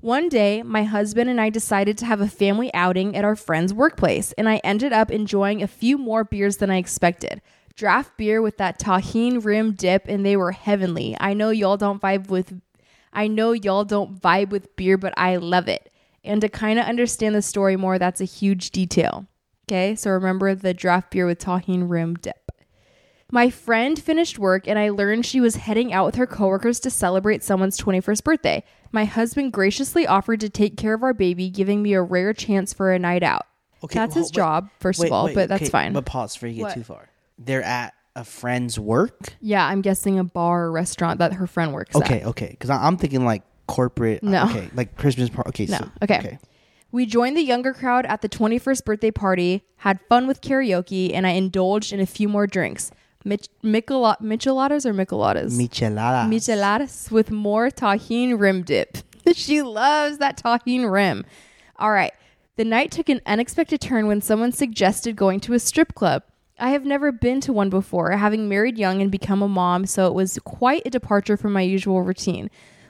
One 0.00 0.28
day, 0.28 0.62
my 0.62 0.84
husband 0.84 1.30
and 1.30 1.40
I 1.40 1.50
decided 1.50 1.96
to 1.98 2.04
have 2.04 2.20
a 2.20 2.28
family 2.28 2.72
outing 2.74 3.16
at 3.16 3.24
our 3.24 3.34
friend's 3.34 3.72
workplace, 3.72 4.32
and 4.32 4.48
I 4.48 4.56
ended 4.58 4.92
up 4.92 5.10
enjoying 5.10 5.62
a 5.62 5.66
few 5.66 5.96
more 5.96 6.22
beers 6.22 6.58
than 6.58 6.70
I 6.70 6.76
expected. 6.76 7.40
Draft 7.74 8.16
beer 8.16 8.42
with 8.42 8.58
that 8.58 8.78
Tajín 8.78 9.42
rim 9.44 9.72
dip, 9.72 10.06
and 10.06 10.24
they 10.24 10.36
were 10.36 10.52
heavenly. 10.52 11.16
I 11.18 11.32
know 11.32 11.50
y'all 11.50 11.78
don't 11.78 12.00
vibe 12.00 12.28
with 12.28 12.60
I 13.12 13.28
know 13.28 13.52
y'all 13.52 13.84
don't 13.84 14.20
vibe 14.20 14.50
with 14.50 14.76
beer, 14.76 14.98
but 14.98 15.14
I 15.16 15.36
love 15.36 15.68
it. 15.68 15.90
And 16.26 16.40
to 16.40 16.48
kind 16.48 16.78
of 16.78 16.86
understand 16.86 17.34
the 17.34 17.42
story 17.42 17.76
more, 17.76 17.98
that's 17.98 18.20
a 18.20 18.24
huge 18.24 18.70
detail. 18.70 19.26
Okay, 19.68 19.94
so 19.94 20.10
remember 20.10 20.54
the 20.54 20.74
draft 20.74 21.10
beer 21.10 21.26
with 21.26 21.38
Tajín 21.38 21.88
rim 21.88 22.14
dip. 22.14 22.52
My 23.32 23.50
friend 23.50 23.98
finished 23.98 24.38
work 24.38 24.68
and 24.68 24.78
I 24.78 24.90
learned 24.90 25.26
she 25.26 25.40
was 25.40 25.56
heading 25.56 25.92
out 25.92 26.06
with 26.06 26.14
her 26.14 26.26
coworkers 26.28 26.78
to 26.80 26.90
celebrate 26.90 27.42
someone's 27.42 27.76
21st 27.76 28.22
birthday. 28.22 28.64
My 28.92 29.04
husband 29.04 29.52
graciously 29.52 30.06
offered 30.06 30.38
to 30.40 30.48
take 30.48 30.76
care 30.76 30.94
of 30.94 31.02
our 31.02 31.12
baby, 31.12 31.50
giving 31.50 31.82
me 31.82 31.94
a 31.94 32.02
rare 32.02 32.32
chance 32.32 32.72
for 32.72 32.92
a 32.92 32.98
night 33.00 33.24
out. 33.24 33.46
Okay, 33.82 33.98
that's 33.98 34.14
well, 34.14 34.22
his 34.22 34.30
wait, 34.30 34.34
job, 34.36 34.68
first 34.78 35.00
Wait, 35.00 35.06
of 35.08 35.12
all, 35.12 35.24
wait, 35.26 35.34
but 35.34 35.48
that's 35.48 35.62
okay, 35.62 35.70
fine. 35.70 35.92
But 35.92 36.06
pause 36.06 36.34
before 36.34 36.48
you 36.48 36.54
get 36.56 36.62
What? 36.62 36.74
too 36.74 36.84
far. 36.84 37.08
They're 37.36 37.62
at 37.64 37.94
a 38.14 38.24
friend's 38.24 38.78
work. 38.78 39.34
yeah, 39.40 39.66
I'm 39.66 39.82
guessing 39.82 40.18
a 40.20 40.24
bar 40.24 40.64
or 40.66 40.72
restaurant 40.72 41.18
that 41.18 41.34
her 41.34 41.46
friend 41.48 41.72
works 41.74 41.96
at. 41.96 42.02
Okay, 42.02 42.24
okay. 42.24 42.48
Because 42.50 42.70
I'm 42.70 42.96
thinking 42.96 43.24
like 43.24 43.42
corporate. 43.66 44.22
uh, 44.22 44.28
No. 44.30 44.44
Okay, 44.44 44.70
like 44.74 44.96
Christmas 44.96 45.28
party. 45.30 45.48
Okay, 45.48 45.66
No, 45.66 45.78
so, 45.78 45.90
okay. 46.02 46.38
We 46.92 47.04
joined 47.04 47.36
the 47.36 47.42
younger 47.42 47.72
crowd 47.74 48.06
at 48.06 48.22
the 48.22 48.28
21st 48.28 48.84
birthday 48.84 49.10
party, 49.10 49.62
had 49.78 49.98
fun 50.08 50.26
with 50.26 50.40
karaoke, 50.40 51.12
and 51.12 51.26
I 51.26 51.30
indulged 51.30 51.92
in 51.92 52.00
a 52.00 52.06
few 52.06 52.28
more 52.28 52.46
drinks. 52.46 52.90
Mich- 53.24 53.48
Michelot- 53.62 54.20
micheladas 54.22 54.86
or 54.86 54.94
micheladas? 54.94 55.52
Michelada. 55.58 56.28
micheladas 56.28 57.10
with 57.10 57.30
more 57.30 57.70
Tajín 57.70 58.38
rim 58.38 58.62
dip. 58.62 58.98
she 59.34 59.62
loves 59.62 60.18
that 60.18 60.40
Tajín 60.40 60.90
rim. 60.90 61.24
All 61.76 61.90
right. 61.90 62.12
The 62.54 62.64
night 62.64 62.90
took 62.92 63.08
an 63.10 63.20
unexpected 63.26 63.80
turn 63.80 64.06
when 64.06 64.22
someone 64.22 64.52
suggested 64.52 65.16
going 65.16 65.40
to 65.40 65.52
a 65.54 65.58
strip 65.58 65.94
club. 65.94 66.22
I 66.58 66.70
have 66.70 66.86
never 66.86 67.12
been 67.12 67.42
to 67.42 67.52
one 67.52 67.68
before, 67.68 68.12
having 68.12 68.48
married 68.48 68.78
young 68.78 69.02
and 69.02 69.10
become 69.10 69.42
a 69.42 69.48
mom, 69.48 69.84
so 69.84 70.06
it 70.06 70.14
was 70.14 70.38
quite 70.44 70.82
a 70.86 70.90
departure 70.90 71.36
from 71.36 71.52
my 71.52 71.60
usual 71.60 72.00
routine. 72.02 72.48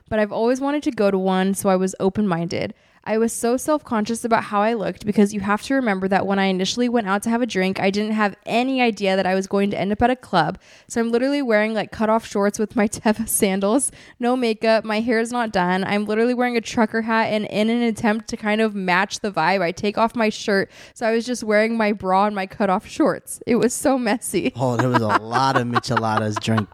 But 0.09 0.18
I've 0.18 0.32
always 0.32 0.61
wanted 0.61 0.82
to 0.84 0.90
go 0.90 1.11
to 1.11 1.18
one, 1.18 1.54
so 1.54 1.68
I 1.68 1.76
was 1.76 1.94
open 2.00 2.28
minded. 2.28 2.74
I 3.09 3.18
was 3.18 3.32
so 3.32 3.57
self 3.57 3.84
conscious 3.84 4.24
about 4.24 4.44
how 4.44 4.62
I 4.62 4.74
looked 4.74 5.07
because 5.07 5.32
you 5.32 5.38
have 5.38 5.62
to 5.62 5.74
remember 5.74 6.09
that 6.09 6.26
when 6.26 6.40
I 6.40 6.46
initially 6.46 6.88
went 6.88 7.07
out 7.07 7.22
to 7.22 7.30
have 7.30 7.40
a 7.40 7.46
drink, 7.46 7.78
I 7.78 7.88
didn't 7.88 8.12
have 8.12 8.34
any 8.44 8.82
idea 8.82 9.14
that 9.14 9.26
I 9.26 9.36
was 9.36 9.46
going 9.46 9.70
to 9.70 9.78
end 9.78 9.92
up 9.92 10.02
at 10.02 10.11
a 10.11 10.16
club. 10.16 10.59
So 10.88 11.00
I'm 11.00 11.12
literally 11.12 11.40
wearing 11.40 11.72
like 11.72 11.92
cut 11.92 12.11
off 12.11 12.26
shorts 12.26 12.59
with 12.59 12.74
my 12.74 12.88
Teva 12.96 13.28
sandals, 13.28 13.92
no 14.18 14.36
makeup, 14.36 14.84
my 14.84 15.00
hair 15.00 15.20
is 15.20 15.30
not 15.30 15.52
done. 15.52 15.84
I'm 15.84 16.04
literally 16.04 16.34
wearing 16.34 16.57
a 16.57 16.61
trucker 16.61 17.02
hat, 17.02 17.26
and 17.26 17.44
in 17.46 17.70
an 17.70 17.82
attempt 17.82 18.26
to 18.28 18.36
kind 18.36 18.61
of 18.61 18.74
match 18.74 19.20
the 19.20 19.30
vibe, 19.30 19.62
I 19.62 19.70
take 19.70 19.96
off 19.96 20.16
my 20.16 20.28
shirt. 20.28 20.68
So 20.94 21.07
I 21.07 21.12
was 21.12 21.24
just 21.24 21.44
wearing 21.44 21.76
my 21.76 21.92
bra 21.92 22.26
and 22.26 22.34
my 22.34 22.46
cut 22.46 22.70
off 22.70 22.88
shorts. 22.88 23.40
It 23.46 23.57
was 23.57 23.72
so 23.72 23.98
messy. 23.98 24.52
Oh, 24.57 24.76
there 24.76 24.88
was 24.88 25.02
a 25.02 25.07
lot 25.07 25.57
of 25.57 25.66
micheladas 25.68 26.40
drink. 26.42 26.68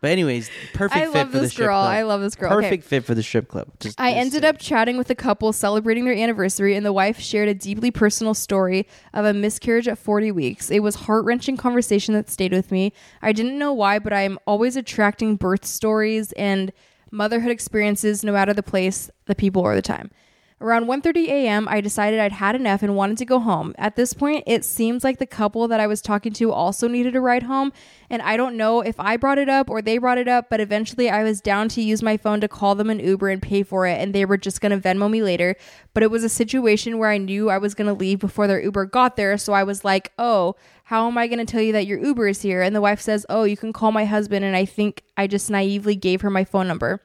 But 0.00 0.10
anyways, 0.10 0.50
perfect 0.74 0.96
I 0.96 1.06
fit 1.06 1.14
love 1.14 1.26
for 1.28 1.36
the 1.38 1.40
this 1.42 1.52
strip 1.52 1.66
girl. 1.68 1.82
club. 1.82 1.90
I 1.90 2.02
love 2.02 2.20
this 2.20 2.34
girl. 2.34 2.52
Okay. 2.52 2.66
Perfect 2.66 2.84
fit 2.84 3.04
for 3.04 3.14
the 3.14 3.22
strip 3.22 3.48
club. 3.48 3.68
Just, 3.80 4.00
I 4.00 4.10
just 4.10 4.20
ended 4.20 4.42
say. 4.42 4.48
up 4.48 4.58
chatting 4.58 4.98
with 4.98 5.10
a 5.10 5.14
couple 5.14 5.52
celebrating 5.52 6.04
their 6.04 6.14
anniversary, 6.14 6.76
and 6.76 6.84
the 6.84 6.92
wife 6.92 7.18
shared 7.18 7.48
a 7.48 7.54
deeply 7.54 7.90
personal 7.90 8.34
story 8.34 8.86
of 9.14 9.24
a 9.24 9.32
miscarriage 9.32 9.88
at 9.88 9.98
40 9.98 10.32
weeks. 10.32 10.70
It 10.70 10.80
was 10.80 10.94
heart 10.96 11.24
wrenching 11.24 11.56
conversation 11.56 12.14
that 12.14 12.28
stayed 12.30 12.52
with 12.52 12.70
me. 12.70 12.92
I 13.22 13.32
didn't 13.32 13.58
know 13.58 13.72
why, 13.72 13.98
but 13.98 14.12
I'm 14.12 14.38
always 14.46 14.76
attracting 14.76 15.36
birth 15.36 15.64
stories 15.64 16.32
and 16.32 16.72
motherhood 17.10 17.50
experiences, 17.50 18.22
no 18.22 18.32
matter 18.32 18.52
the 18.52 18.62
place, 18.62 19.10
the 19.26 19.34
people, 19.34 19.62
or 19.62 19.74
the 19.74 19.82
time. 19.82 20.10
Around 20.58 20.86
1:30 20.86 21.28
a.m., 21.28 21.68
I 21.68 21.82
decided 21.82 22.18
I'd 22.18 22.32
had 22.32 22.56
enough 22.56 22.82
and 22.82 22.96
wanted 22.96 23.18
to 23.18 23.26
go 23.26 23.40
home. 23.40 23.74
At 23.76 23.94
this 23.94 24.14
point, 24.14 24.42
it 24.46 24.64
seems 24.64 25.04
like 25.04 25.18
the 25.18 25.26
couple 25.26 25.68
that 25.68 25.80
I 25.80 25.86
was 25.86 26.00
talking 26.00 26.32
to 26.32 26.50
also 26.50 26.88
needed 26.88 27.14
a 27.14 27.20
ride 27.20 27.42
home, 27.42 27.74
and 28.08 28.22
I 28.22 28.38
don't 28.38 28.56
know 28.56 28.80
if 28.80 28.98
I 28.98 29.18
brought 29.18 29.36
it 29.36 29.50
up 29.50 29.68
or 29.68 29.82
they 29.82 29.98
brought 29.98 30.16
it 30.16 30.28
up, 30.28 30.48
but 30.48 30.60
eventually 30.60 31.10
I 31.10 31.24
was 31.24 31.42
down 31.42 31.68
to 31.70 31.82
use 31.82 32.02
my 32.02 32.16
phone 32.16 32.40
to 32.40 32.48
call 32.48 32.74
them 32.74 32.88
an 32.88 33.00
Uber 33.00 33.28
and 33.28 33.42
pay 33.42 33.64
for 33.64 33.86
it, 33.86 34.00
and 34.00 34.14
they 34.14 34.24
were 34.24 34.38
just 34.38 34.62
going 34.62 34.72
to 34.72 34.88
Venmo 34.88 35.10
me 35.10 35.22
later. 35.22 35.56
But 35.92 36.02
it 36.02 36.10
was 36.10 36.24
a 36.24 36.28
situation 36.30 36.96
where 36.96 37.10
I 37.10 37.18
knew 37.18 37.50
I 37.50 37.58
was 37.58 37.74
going 37.74 37.88
to 37.88 37.92
leave 37.92 38.20
before 38.20 38.46
their 38.46 38.62
Uber 38.62 38.86
got 38.86 39.16
there, 39.16 39.36
so 39.36 39.52
I 39.52 39.62
was 39.62 39.84
like, 39.84 40.12
"Oh, 40.18 40.56
how 40.84 41.06
am 41.06 41.18
I 41.18 41.26
going 41.26 41.38
to 41.38 41.44
tell 41.44 41.60
you 41.60 41.72
that 41.72 41.86
your 41.86 42.02
Uber 42.02 42.28
is 42.28 42.40
here?" 42.40 42.62
And 42.62 42.74
the 42.74 42.80
wife 42.80 43.02
says, 43.02 43.26
"Oh, 43.28 43.44
you 43.44 43.58
can 43.58 43.74
call 43.74 43.92
my 43.92 44.06
husband." 44.06 44.42
And 44.42 44.56
I 44.56 44.64
think 44.64 45.02
I 45.18 45.26
just 45.26 45.50
naively 45.50 45.96
gave 45.96 46.22
her 46.22 46.30
my 46.30 46.44
phone 46.44 46.66
number. 46.66 47.02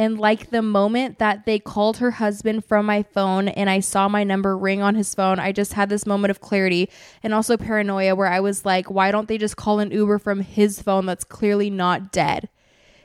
And 0.00 0.18
like 0.18 0.48
the 0.48 0.62
moment 0.62 1.18
that 1.18 1.44
they 1.44 1.58
called 1.58 1.98
her 1.98 2.12
husband 2.12 2.64
from 2.64 2.86
my 2.86 3.02
phone 3.02 3.48
and 3.48 3.68
I 3.68 3.80
saw 3.80 4.08
my 4.08 4.24
number 4.24 4.56
ring 4.56 4.80
on 4.80 4.94
his 4.94 5.14
phone, 5.14 5.38
I 5.38 5.52
just 5.52 5.74
had 5.74 5.90
this 5.90 6.06
moment 6.06 6.30
of 6.30 6.40
clarity 6.40 6.88
and 7.22 7.34
also 7.34 7.58
paranoia 7.58 8.14
where 8.14 8.26
I 8.26 8.40
was 8.40 8.64
like, 8.64 8.90
why 8.90 9.10
don't 9.10 9.28
they 9.28 9.36
just 9.36 9.58
call 9.58 9.78
an 9.78 9.90
Uber 9.90 10.18
from 10.18 10.40
his 10.40 10.80
phone 10.80 11.04
that's 11.04 11.22
clearly 11.22 11.68
not 11.68 12.12
dead? 12.12 12.48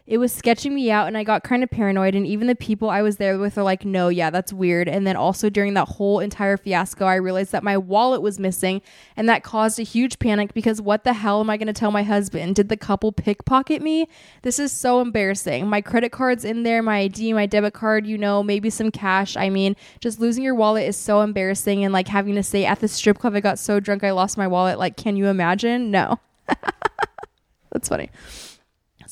It 0.08 0.20
was 0.20 0.32
sketching 0.32 0.76
me 0.76 0.92
out 0.92 1.08
and 1.08 1.18
I 1.18 1.24
got 1.24 1.44
kind 1.44 1.64
of 1.64 1.72
paranoid 1.72 2.14
and 2.14 2.28
even 2.28 2.46
the 2.46 2.54
people 2.54 2.92
I 2.92 3.02
was 3.02 3.18
there 3.18 3.40
with 3.40 3.58
are 3.58 3.64
like, 3.64 3.86
"No, 3.86 4.10
yeah, 4.10 4.30
that's 4.30 4.54
weird." 4.54 4.88
And 4.88 5.08
then 5.08 5.16
also 5.16 5.50
during 5.50 5.74
that 5.74 5.88
whole 5.88 6.20
entire 6.20 6.58
fiasco, 6.58 7.06
I 7.06 7.16
realized 7.16 7.52
that 7.54 7.64
my 7.64 7.76
wallet 7.76 8.22
was 8.22 8.38
missing 8.38 8.84
and 9.18 9.28
that 9.28 9.42
caused 9.44 9.80
a 9.80 9.84
huge 9.84 10.20
panic 10.20 10.54
because 10.54 10.80
what 10.80 11.06
the 11.06 11.14
hell 11.14 11.40
am 11.40 11.50
I 11.50 11.58
going 11.58 11.66
to 11.68 11.74
tell 11.74 11.90
my 11.90 12.04
husband? 12.04 12.54
Did 12.56 12.70
the 12.70 12.78
couple 12.78 13.12
pickpocket 13.12 13.82
me? 13.82 14.08
This 14.44 14.60
is 14.60 14.72
so 14.72 15.02
embarrassing. 15.02 15.68
My 15.68 15.82
credit 15.82 16.12
card's 16.12 16.46
in 16.46 16.62
there, 16.62 16.84
my 16.84 17.00
ID, 17.00 17.34
my 17.34 17.48
debit 17.48 17.74
card, 17.74 18.06
you 18.06 18.20
know, 18.20 18.44
maybe 18.44 18.70
some 18.70 18.92
cash. 18.92 19.36
I 19.36 19.50
mean, 19.50 19.76
just 20.02 20.20
losing 20.20 20.44
your 20.44 20.54
wallet 20.54 20.88
is 20.88 20.98
so 20.98 21.22
embarrassing 21.22 21.84
and 21.84 21.92
like 21.92 22.10
having 22.10 22.36
to 22.36 22.44
say 22.44 22.64
at 22.64 22.80
the 22.80 22.88
strip 22.88 23.18
club 23.18 23.34
I 23.34 23.40
got 23.40 23.58
so 23.58 23.80
drunk 23.80 24.04
I 24.04 24.12
lost 24.12 24.38
my 24.38 24.46
wallet. 24.46 24.78
Like, 24.78 24.98
can 24.98 25.16
you 25.18 25.26
imagine? 25.26 25.90
No. 25.90 26.20
That's 27.72 27.90
funny. 27.90 28.12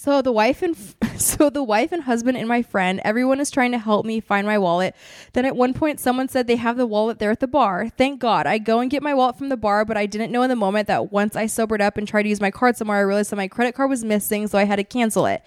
So 0.04 0.22
the 0.22 0.34
wife 0.34 0.62
and 0.62 0.76
so 1.18 1.50
the 1.50 1.64
wife 1.64 1.94
and 1.94 2.04
husband 2.04 2.38
and 2.38 2.46
my 2.46 2.62
friend, 2.62 3.00
everyone 3.06 3.40
is 3.40 3.50
trying 3.50 3.72
to 3.72 3.78
help 3.78 4.06
me 4.06 4.20
find 4.20 4.46
my 4.46 4.58
wallet. 4.58 4.98
Then 5.32 5.46
at 5.46 5.56
one 5.56 5.74
point 5.74 6.02
someone 6.02 6.28
said 6.28 6.46
they 6.46 6.58
have 6.58 6.76
the 6.76 6.86
wallet 6.86 7.20
there 7.20 7.32
at 7.32 7.40
the 7.40 7.48
bar. 7.48 7.88
Thank 7.88 8.20
God. 8.20 8.46
I 8.46 8.58
go 8.58 8.82
and 8.82 8.92
get 8.92 9.02
my 9.02 9.14
wallet 9.14 9.38
from 9.38 9.48
the 9.48 9.56
bar, 9.56 9.86
but 9.86 9.96
I 9.96 10.06
didn't 10.06 10.34
know 10.34 10.42
in 10.42 10.50
the 10.50 10.58
moment 10.58 10.90
that 10.90 11.14
once 11.14 11.38
I 11.38 11.46
sobered 11.46 11.80
up 11.80 11.96
and 11.96 12.06
tried 12.06 12.24
to 12.24 12.30
use 12.30 12.42
my 12.42 12.52
card 12.52 12.76
somewhere, 12.76 12.98
I 12.98 13.02
realized 13.04 13.30
that 13.30 13.38
my 13.38 13.48
credit 13.48 13.76
card 13.76 13.90
was 13.90 14.04
missing, 14.04 14.46
so 14.48 14.58
I 14.58 14.66
had 14.66 14.76
to 14.76 14.84
cancel 14.84 15.26
it. 15.26 15.42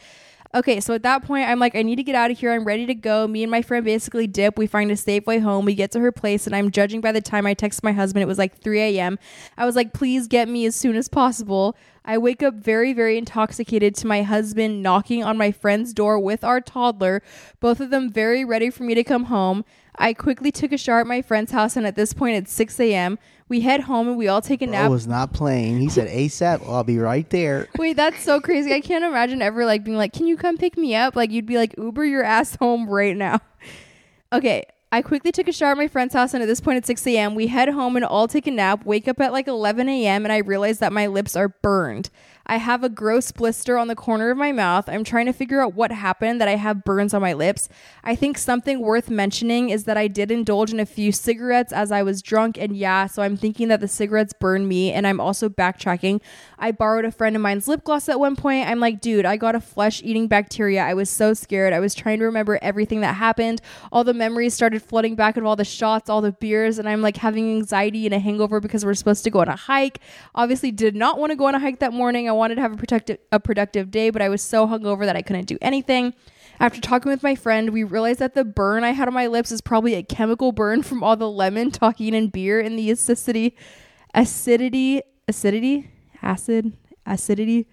Okay, 0.56 0.80
so 0.80 0.94
at 0.94 1.02
that 1.02 1.22
point, 1.22 1.46
I'm 1.46 1.58
like, 1.58 1.76
I 1.76 1.82
need 1.82 1.96
to 1.96 2.02
get 2.02 2.14
out 2.14 2.30
of 2.30 2.38
here. 2.38 2.50
I'm 2.50 2.64
ready 2.64 2.86
to 2.86 2.94
go. 2.94 3.28
Me 3.28 3.42
and 3.42 3.50
my 3.50 3.60
friend 3.60 3.84
basically 3.84 4.26
dip. 4.26 4.56
We 4.56 4.66
find 4.66 4.90
a 4.90 4.96
safe 4.96 5.26
way 5.26 5.38
home. 5.38 5.66
We 5.66 5.74
get 5.74 5.90
to 5.90 6.00
her 6.00 6.10
place, 6.10 6.46
and 6.46 6.56
I'm 6.56 6.70
judging 6.70 7.02
by 7.02 7.12
the 7.12 7.20
time 7.20 7.44
I 7.44 7.52
text 7.52 7.84
my 7.84 7.92
husband, 7.92 8.22
it 8.22 8.26
was 8.26 8.38
like 8.38 8.56
3 8.56 8.80
a.m. 8.80 9.18
I 9.58 9.66
was 9.66 9.76
like, 9.76 9.92
please 9.92 10.26
get 10.26 10.48
me 10.48 10.64
as 10.64 10.74
soon 10.74 10.96
as 10.96 11.08
possible. 11.08 11.76
I 12.06 12.16
wake 12.16 12.42
up 12.42 12.54
very, 12.54 12.94
very 12.94 13.18
intoxicated 13.18 13.94
to 13.96 14.06
my 14.06 14.22
husband 14.22 14.82
knocking 14.82 15.22
on 15.22 15.36
my 15.36 15.52
friend's 15.52 15.92
door 15.92 16.18
with 16.18 16.42
our 16.42 16.62
toddler, 16.62 17.22
both 17.60 17.78
of 17.78 17.90
them 17.90 18.10
very 18.10 18.42
ready 18.42 18.70
for 18.70 18.84
me 18.84 18.94
to 18.94 19.04
come 19.04 19.24
home. 19.24 19.62
I 19.98 20.14
quickly 20.14 20.50
took 20.50 20.72
a 20.72 20.78
shower 20.78 21.00
at 21.00 21.06
my 21.06 21.20
friend's 21.20 21.52
house, 21.52 21.76
and 21.76 21.86
at 21.86 21.96
this 21.96 22.14
point, 22.14 22.36
it's 22.36 22.52
6 22.52 22.80
a.m. 22.80 23.18
We 23.48 23.60
head 23.60 23.82
home 23.82 24.08
and 24.08 24.16
we 24.16 24.26
all 24.26 24.42
take 24.42 24.60
a 24.62 24.66
Bro 24.66 24.72
nap. 24.72 24.90
was 24.90 25.06
not 25.06 25.32
playing. 25.32 25.78
He 25.78 25.88
said 25.88 26.08
ASAP. 26.08 26.68
I'll 26.68 26.82
be 26.84 26.98
right 26.98 27.28
there. 27.30 27.68
Wait, 27.78 27.96
that's 27.96 28.22
so 28.22 28.40
crazy. 28.40 28.72
I 28.74 28.80
can't 28.80 29.04
imagine 29.04 29.40
ever 29.40 29.64
like 29.64 29.84
being 29.84 29.96
like, 29.96 30.12
"Can 30.12 30.26
you 30.26 30.36
come 30.36 30.56
pick 30.56 30.76
me 30.76 30.94
up?" 30.96 31.14
Like 31.14 31.30
you'd 31.30 31.46
be 31.46 31.56
like, 31.56 31.74
"Uber 31.78 32.04
your 32.04 32.24
ass 32.24 32.56
home 32.60 32.88
right 32.88 33.16
now." 33.16 33.40
Okay, 34.32 34.64
I 34.90 35.02
quickly 35.02 35.30
took 35.30 35.46
a 35.46 35.52
shower 35.52 35.70
at 35.72 35.76
my 35.76 35.86
friend's 35.88 36.14
house, 36.14 36.34
and 36.34 36.42
at 36.42 36.46
this 36.46 36.60
point, 36.60 36.78
at 36.78 36.86
6 36.86 37.06
a.m., 37.06 37.34
we 37.36 37.46
head 37.46 37.68
home 37.68 37.94
and 37.96 38.04
all 38.04 38.26
take 38.26 38.46
a 38.48 38.50
nap. 38.50 38.84
Wake 38.84 39.06
up 39.06 39.20
at 39.20 39.32
like 39.32 39.46
11 39.46 39.88
a.m., 39.88 40.24
and 40.24 40.32
I 40.32 40.38
realize 40.38 40.80
that 40.80 40.92
my 40.92 41.06
lips 41.06 41.36
are 41.36 41.48
burned. 41.48 42.10
I 42.46 42.58
have 42.58 42.84
a 42.84 42.88
gross 42.88 43.32
blister 43.32 43.76
on 43.76 43.88
the 43.88 43.96
corner 43.96 44.30
of 44.30 44.38
my 44.38 44.52
mouth. 44.52 44.88
I'm 44.88 45.02
trying 45.02 45.26
to 45.26 45.32
figure 45.32 45.60
out 45.60 45.74
what 45.74 45.90
happened 45.90 46.40
that 46.40 46.48
I 46.48 46.54
have 46.54 46.84
burns 46.84 47.12
on 47.12 47.20
my 47.20 47.32
lips. 47.32 47.68
I 48.04 48.14
think 48.14 48.38
something 48.38 48.80
worth 48.80 49.10
mentioning 49.10 49.70
is 49.70 49.84
that 49.84 49.96
I 49.96 50.06
did 50.06 50.30
indulge 50.30 50.72
in 50.72 50.78
a 50.78 50.86
few 50.86 51.10
cigarettes 51.10 51.72
as 51.72 51.90
I 51.90 52.02
was 52.04 52.22
drunk, 52.22 52.56
and 52.56 52.76
yeah, 52.76 53.06
so 53.06 53.22
I'm 53.22 53.36
thinking 53.36 53.66
that 53.68 53.80
the 53.80 53.88
cigarettes 53.88 54.32
burned 54.32 54.68
me, 54.68 54.92
and 54.92 55.06
I'm 55.06 55.20
also 55.20 55.48
backtracking. 55.48 56.20
I 56.58 56.70
borrowed 56.70 57.04
a 57.04 57.10
friend 57.10 57.34
of 57.34 57.42
mine's 57.42 57.66
lip 57.66 57.82
gloss 57.82 58.08
at 58.08 58.20
one 58.20 58.36
point. 58.36 58.68
I'm 58.68 58.80
like, 58.80 59.00
dude, 59.00 59.26
I 59.26 59.36
got 59.36 59.56
a 59.56 59.60
flesh 59.60 60.00
eating 60.04 60.28
bacteria. 60.28 60.84
I 60.84 60.94
was 60.94 61.10
so 61.10 61.34
scared. 61.34 61.72
I 61.72 61.80
was 61.80 61.94
trying 61.94 62.20
to 62.20 62.26
remember 62.26 62.60
everything 62.62 63.00
that 63.00 63.16
happened. 63.16 63.60
All 63.90 64.04
the 64.04 64.14
memories 64.14 64.54
started 64.54 64.82
flooding 64.82 65.16
back 65.16 65.36
of 65.36 65.44
all 65.44 65.56
the 65.56 65.64
shots, 65.64 66.08
all 66.08 66.20
the 66.20 66.32
beers, 66.32 66.78
and 66.78 66.88
I'm 66.88 67.02
like 67.02 67.16
having 67.16 67.56
anxiety 67.56 68.06
and 68.06 68.14
a 68.14 68.20
hangover 68.20 68.60
because 68.60 68.84
we're 68.84 68.94
supposed 68.94 69.24
to 69.24 69.30
go 69.30 69.40
on 69.40 69.48
a 69.48 69.56
hike. 69.56 69.98
Obviously, 70.34 70.70
did 70.70 70.94
not 70.94 71.18
want 71.18 71.30
to 71.30 71.36
go 71.36 71.46
on 71.46 71.54
a 71.54 71.58
hike 71.58 71.80
that 71.80 71.92
morning. 71.92 72.28
I 72.28 72.35
wanted 72.36 72.56
to 72.56 72.60
have 72.60 72.72
a 72.72 72.76
productive 72.76 73.18
a 73.32 73.40
productive 73.40 73.90
day, 73.90 74.10
but 74.10 74.22
I 74.22 74.28
was 74.28 74.42
so 74.42 74.66
hungover 74.66 75.04
that 75.04 75.16
I 75.16 75.22
couldn't 75.22 75.46
do 75.46 75.58
anything. 75.60 76.14
After 76.58 76.80
talking 76.80 77.10
with 77.10 77.22
my 77.22 77.34
friend, 77.34 77.70
we 77.70 77.84
realized 77.84 78.18
that 78.20 78.34
the 78.34 78.44
burn 78.44 78.82
I 78.82 78.92
had 78.92 79.08
on 79.08 79.14
my 79.14 79.26
lips 79.26 79.52
is 79.52 79.60
probably 79.60 79.94
a 79.94 80.02
chemical 80.02 80.52
burn 80.52 80.82
from 80.82 81.02
all 81.02 81.16
the 81.16 81.30
lemon, 81.30 81.70
talking, 81.70 82.14
and 82.14 82.32
beer 82.32 82.60
and 82.60 82.78
the 82.78 82.90
acidity, 82.90 83.56
acidity, 84.14 85.02
acidity, 85.28 85.90
acid, 86.22 86.72
acidity. 87.04 87.66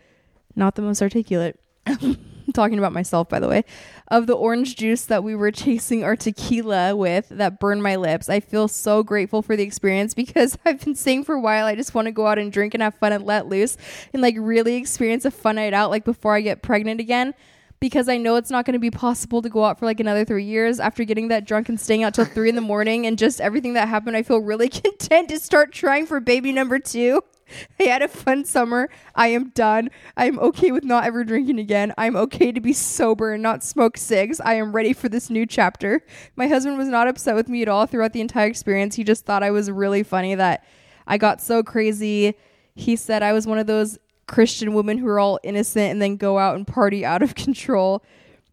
Not 0.55 0.75
the 0.75 0.81
most 0.81 1.01
articulate. 1.01 1.59
talking 2.53 2.77
about 2.77 2.93
myself, 2.93 3.29
by 3.29 3.39
the 3.39 3.47
way, 3.47 3.63
of 4.09 4.27
the 4.27 4.33
orange 4.33 4.75
juice 4.75 5.05
that 5.05 5.23
we 5.23 5.35
were 5.35 5.51
chasing 5.63 6.03
our 6.03 6.15
tequila 6.15 6.95
with 6.95 7.29
that 7.29 7.59
burned 7.59 7.83
my 7.83 7.95
lips. 7.95 8.29
I 8.29 8.39
feel 8.39 8.67
so 8.67 9.03
grateful 9.03 9.41
for 9.41 9.55
the 9.55 9.63
experience 9.63 10.13
because 10.13 10.57
I've 10.65 10.83
been 10.83 10.95
saying 10.95 11.23
for 11.23 11.35
a 11.35 11.41
while 11.41 11.65
I 11.65 11.75
just 11.75 11.95
want 11.95 12.07
to 12.07 12.11
go 12.11 12.27
out 12.27 12.39
and 12.39 12.51
drink 12.51 12.73
and 12.73 12.83
have 12.83 12.95
fun 12.95 13.13
and 13.13 13.25
let 13.25 13.47
loose 13.47 13.77
and 14.13 14.21
like 14.21 14.35
really 14.37 14.75
experience 14.75 15.25
a 15.25 15.31
fun 15.31 15.55
night 15.55 15.73
out 15.73 15.89
like 15.89 16.05
before 16.05 16.35
I 16.35 16.41
get 16.41 16.61
pregnant 16.61 16.99
again. 16.99 17.33
Because 17.79 18.07
I 18.07 18.15
know 18.15 18.37
it's 18.37 18.49
not 18.49 18.65
going 18.65 18.75
to 18.75 18.79
be 18.79 18.91
possible 18.91 19.41
to 19.41 19.49
go 19.49 19.65
out 19.65 19.77
for 19.77 19.85
like 19.85 19.99
another 19.99 20.23
three 20.23 20.45
years 20.45 20.79
after 20.79 21.03
getting 21.03 21.27
that 21.27 21.45
drunk 21.45 21.67
and 21.67 21.77
staying 21.77 22.03
out 22.03 22.13
till 22.13 22.23
three 22.23 22.47
in 22.47 22.55
the 22.55 22.61
morning 22.61 23.05
and 23.05 23.17
just 23.17 23.41
everything 23.41 23.73
that 23.73 23.89
happened. 23.89 24.15
I 24.15 24.23
feel 24.23 24.37
really 24.39 24.69
content 24.69 25.27
to 25.27 25.37
start 25.37 25.73
trying 25.73 26.05
for 26.05 26.21
baby 26.21 26.53
number 26.53 26.79
two. 26.79 27.21
I 27.79 27.83
had 27.83 28.01
a 28.01 28.07
fun 28.07 28.45
summer. 28.45 28.89
I 29.15 29.27
am 29.29 29.49
done. 29.49 29.89
I'm 30.17 30.39
okay 30.39 30.71
with 30.71 30.83
not 30.83 31.05
ever 31.05 31.23
drinking 31.23 31.59
again. 31.59 31.93
I'm 31.97 32.15
okay 32.15 32.51
to 32.51 32.61
be 32.61 32.73
sober 32.73 33.33
and 33.33 33.43
not 33.43 33.63
smoke 33.63 33.97
cigs. 33.97 34.39
I 34.39 34.55
am 34.55 34.71
ready 34.73 34.93
for 34.93 35.09
this 35.09 35.29
new 35.29 35.45
chapter. 35.45 36.01
My 36.35 36.47
husband 36.47 36.77
was 36.77 36.87
not 36.87 37.07
upset 37.07 37.35
with 37.35 37.49
me 37.49 37.61
at 37.61 37.67
all 37.67 37.85
throughout 37.85 38.13
the 38.13 38.21
entire 38.21 38.47
experience. 38.47 38.95
He 38.95 39.03
just 39.03 39.25
thought 39.25 39.43
I 39.43 39.51
was 39.51 39.69
really 39.69 40.03
funny 40.03 40.35
that 40.35 40.65
I 41.07 41.17
got 41.17 41.41
so 41.41 41.63
crazy. 41.63 42.35
He 42.75 42.95
said 42.95 43.23
I 43.23 43.33
was 43.33 43.45
one 43.45 43.59
of 43.59 43.67
those 43.67 43.97
Christian 44.27 44.73
women 44.73 44.97
who 44.97 45.07
are 45.07 45.19
all 45.19 45.39
innocent 45.43 45.91
and 45.91 46.01
then 46.01 46.17
go 46.17 46.39
out 46.39 46.55
and 46.55 46.65
party 46.65 47.05
out 47.05 47.21
of 47.21 47.35
control. 47.35 48.03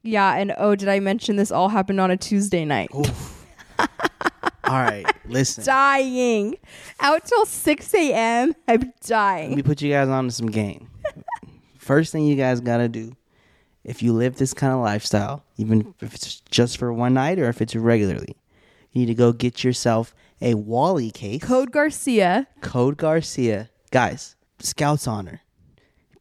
Yeah, 0.02 0.34
and 0.34 0.54
oh, 0.56 0.74
did 0.74 0.88
I 0.88 1.00
mention 1.00 1.36
this 1.36 1.50
all 1.50 1.68
happened 1.68 2.00
on 2.00 2.10
a 2.10 2.16
Tuesday 2.16 2.64
night? 2.64 2.90
All 4.70 4.80
right, 4.80 5.04
listen. 5.26 5.64
Dying. 5.64 6.54
Out 7.00 7.24
till 7.24 7.44
6 7.44 7.94
a.m. 7.94 8.54
I'm 8.68 8.80
dying. 8.80 8.92
Let 8.92 9.06
dying. 9.08 9.54
me 9.56 9.62
put 9.62 9.82
you 9.82 9.90
guys 9.90 10.08
on 10.08 10.26
to 10.26 10.30
some 10.30 10.46
game. 10.46 10.88
First 11.76 12.12
thing 12.12 12.24
you 12.24 12.36
guys 12.36 12.60
gotta 12.60 12.88
do, 12.88 13.16
if 13.82 14.00
you 14.00 14.12
live 14.12 14.36
this 14.36 14.54
kind 14.54 14.72
of 14.72 14.78
lifestyle, 14.78 15.42
even 15.56 15.92
if 16.00 16.14
it's 16.14 16.38
just 16.52 16.78
for 16.78 16.92
one 16.92 17.14
night 17.14 17.40
or 17.40 17.48
if 17.48 17.60
it's 17.60 17.74
regularly, 17.74 18.36
you 18.92 19.00
need 19.00 19.06
to 19.06 19.14
go 19.14 19.32
get 19.32 19.64
yourself 19.64 20.14
a 20.40 20.54
Wally 20.54 21.10
case. 21.10 21.42
Code 21.42 21.72
Garcia. 21.72 22.46
Code 22.60 22.96
Garcia. 22.96 23.70
Guys, 23.90 24.36
Scouts 24.60 25.08
Honor. 25.08 25.40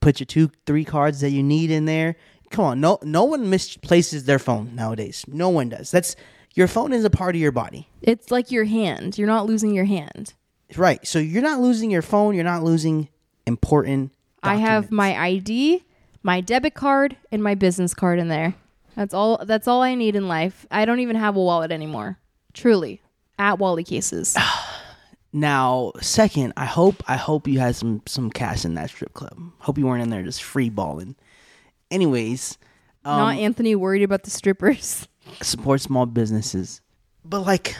Put 0.02 0.20
your 0.20 0.26
two, 0.26 0.50
three 0.66 0.86
cards 0.86 1.22
that 1.22 1.30
you 1.30 1.44
need 1.44 1.70
in 1.70 1.86
there. 1.86 2.16
Come 2.50 2.66
on, 2.66 2.82
no 2.82 2.98
no 3.04 3.26
one 3.26 3.48
misplaces 3.52 4.24
their 4.24 4.40
phone 4.40 4.74
nowadays. 4.74 5.24
No 5.28 5.50
one 5.50 5.70
does. 5.70 5.92
That's 5.92 6.16
your 6.54 6.68
phone 6.68 6.94
is 6.94 7.04
a 7.04 7.10
part 7.10 7.36
of 7.36 7.42
your 7.42 7.52
body. 7.52 7.88
It's 8.02 8.32
like 8.32 8.52
your 8.52 8.66
hand. 8.66 9.18
You're 9.18 9.28
not 9.28 9.46
losing 9.46 9.74
your 9.74 9.86
hand. 9.86 10.34
Right. 10.76 11.06
So 11.08 11.20
you're 11.20 11.42
not 11.42 11.60
losing 11.60 11.90
your 11.92 12.02
phone, 12.02 12.36
you're 12.36 12.44
not 12.44 12.64
losing 12.64 13.10
important 13.46 14.12
I 14.44 14.56
have 14.56 14.92
my 14.92 15.18
ID, 15.18 15.84
my 16.24 16.42
debit 16.42 16.74
card, 16.74 17.18
and 17.32 17.44
my 17.44 17.56
business 17.56 17.94
card 17.94 18.20
in 18.20 18.28
there. 18.28 18.56
That's 18.96 19.14
all 19.14 19.44
that's 19.46 19.68
all 19.68 19.82
I 19.82 19.96
need 19.96 20.16
in 20.16 20.28
life. 20.28 20.66
I 20.72 20.86
don't 20.86 21.00
even 21.00 21.16
have 21.16 21.36
a 21.36 21.42
wallet 21.42 21.72
anymore. 21.72 22.18
Truly. 22.54 23.02
At 23.38 23.60
Wally 23.60 23.84
cases. 23.84 24.36
Now, 25.32 25.92
second, 26.02 26.54
I 26.58 26.66
hope 26.66 27.04
I 27.08 27.16
hope 27.16 27.48
you 27.48 27.60
had 27.60 27.76
some 27.76 28.02
some 28.08 28.32
cash 28.32 28.66
in 28.66 28.74
that 28.74 28.90
strip 28.90 29.14
club. 29.14 29.38
Hope 29.60 29.78
you 29.78 29.86
weren't 29.86 30.02
in 30.02 30.10
there 30.10 30.24
just 30.24 30.42
free 30.42 30.70
balling. 30.70 31.16
Anyways, 31.92 32.58
um, 33.06 33.20
not 33.20 33.38
Anthony 33.38 33.76
worried 33.76 34.02
about 34.02 34.24
the 34.24 34.32
strippers. 34.32 35.08
support 35.42 35.82
small 35.82 36.06
businesses. 36.06 36.82
But 37.26 37.42
like 37.42 37.76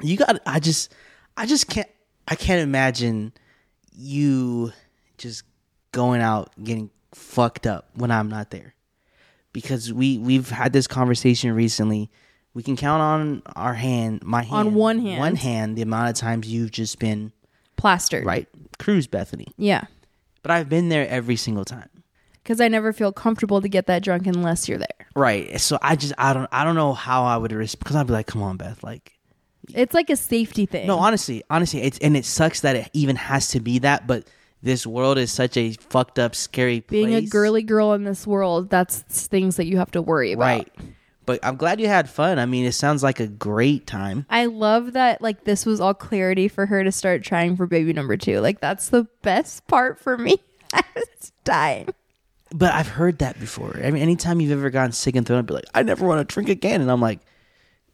you 0.00 0.16
got 0.16 0.40
I 0.46 0.60
just 0.60 0.92
I 1.36 1.46
just 1.46 1.68
can't 1.68 1.88
I 2.28 2.34
can't 2.34 2.60
imagine 2.62 3.32
you 3.92 4.72
just 5.18 5.42
going 5.92 6.20
out 6.22 6.50
getting 6.62 6.90
fucked 7.14 7.66
up 7.66 7.90
when 7.94 8.10
I'm 8.10 8.28
not 8.28 8.50
there. 8.50 8.74
Because 9.52 9.92
we 9.92 10.18
we've 10.18 10.48
had 10.48 10.72
this 10.72 10.86
conversation 10.86 11.52
recently. 11.52 12.10
We 12.54 12.62
can 12.64 12.76
count 12.76 13.00
on 13.00 13.42
our 13.54 13.74
hand, 13.74 14.24
my 14.24 14.42
hand, 14.42 14.68
On 14.68 14.74
one 14.74 14.98
hand. 15.00 15.18
one 15.20 15.36
hand, 15.36 15.76
the 15.78 15.82
amount 15.82 16.10
of 16.10 16.16
times 16.16 16.48
you've 16.48 16.72
just 16.72 16.98
been 16.98 17.32
Plastered. 17.76 18.24
right 18.24 18.48
cruise 18.78 19.06
Bethanie. 19.06 19.52
Yeah. 19.56 19.84
But 20.42 20.50
I've 20.52 20.68
been 20.70 20.88
there 20.88 21.06
every 21.08 21.36
single 21.36 21.64
time. 21.66 21.89
Because 22.50 22.60
I 22.60 22.66
never 22.66 22.92
feel 22.92 23.12
comfortable 23.12 23.60
to 23.60 23.68
get 23.68 23.86
that 23.86 24.02
drunk 24.02 24.26
unless 24.26 24.68
you're 24.68 24.78
there. 24.78 25.06
Right. 25.14 25.60
So 25.60 25.78
I 25.80 25.94
just 25.94 26.12
I 26.18 26.32
don't 26.32 26.48
I 26.50 26.64
don't 26.64 26.74
know 26.74 26.94
how 26.94 27.22
I 27.22 27.36
would 27.36 27.52
respond 27.52 27.78
because 27.78 27.94
I'd 27.94 28.08
be 28.08 28.12
like, 28.12 28.26
come 28.26 28.42
on, 28.42 28.56
Beth, 28.56 28.82
like 28.82 29.16
It's 29.72 29.94
like 29.94 30.10
a 30.10 30.16
safety 30.16 30.66
thing. 30.66 30.88
No, 30.88 30.98
honestly, 30.98 31.44
honestly, 31.48 31.80
it's 31.82 32.00
and 32.00 32.16
it 32.16 32.24
sucks 32.24 32.62
that 32.62 32.74
it 32.74 32.90
even 32.92 33.14
has 33.14 33.50
to 33.50 33.60
be 33.60 33.78
that, 33.78 34.08
but 34.08 34.26
this 34.64 34.84
world 34.84 35.16
is 35.16 35.30
such 35.30 35.56
a 35.56 35.74
fucked 35.74 36.18
up, 36.18 36.34
scary 36.34 36.80
place. 36.80 37.04
Being 37.04 37.14
a 37.14 37.22
girly 37.22 37.62
girl 37.62 37.92
in 37.92 38.02
this 38.02 38.26
world, 38.26 38.68
that's 38.68 38.98
things 39.02 39.54
that 39.54 39.66
you 39.66 39.78
have 39.78 39.92
to 39.92 40.02
worry 40.02 40.32
about. 40.32 40.42
right? 40.42 40.72
But 41.26 41.38
I'm 41.44 41.54
glad 41.54 41.80
you 41.80 41.86
had 41.86 42.10
fun. 42.10 42.40
I 42.40 42.46
mean, 42.46 42.66
it 42.66 42.72
sounds 42.72 43.04
like 43.04 43.20
a 43.20 43.28
great 43.28 43.86
time. 43.86 44.26
I 44.28 44.46
love 44.46 44.94
that 44.94 45.22
like 45.22 45.44
this 45.44 45.64
was 45.64 45.78
all 45.78 45.94
clarity 45.94 46.48
for 46.48 46.66
her 46.66 46.82
to 46.82 46.90
start 46.90 47.22
trying 47.22 47.54
for 47.54 47.68
baby 47.68 47.92
number 47.92 48.16
two. 48.16 48.40
Like 48.40 48.60
that's 48.60 48.88
the 48.88 49.06
best 49.22 49.68
part 49.68 50.00
for 50.00 50.18
me. 50.18 50.38
I 50.74 50.82
was 50.96 51.30
dying. 51.44 51.94
But 52.52 52.72
I've 52.74 52.88
heard 52.88 53.18
that 53.20 53.38
before. 53.38 53.78
I 53.82 53.90
mean, 53.90 54.02
anytime 54.02 54.40
you've 54.40 54.50
ever 54.50 54.70
gotten 54.70 54.92
sick 54.92 55.14
and 55.14 55.24
thrown, 55.26 55.38
up, 55.40 55.46
be 55.46 55.54
like, 55.54 55.64
I 55.74 55.82
never 55.82 56.06
want 56.06 56.26
to 56.28 56.32
drink 56.34 56.48
again, 56.48 56.80
and 56.80 56.90
I'm 56.90 57.00
like, 57.00 57.20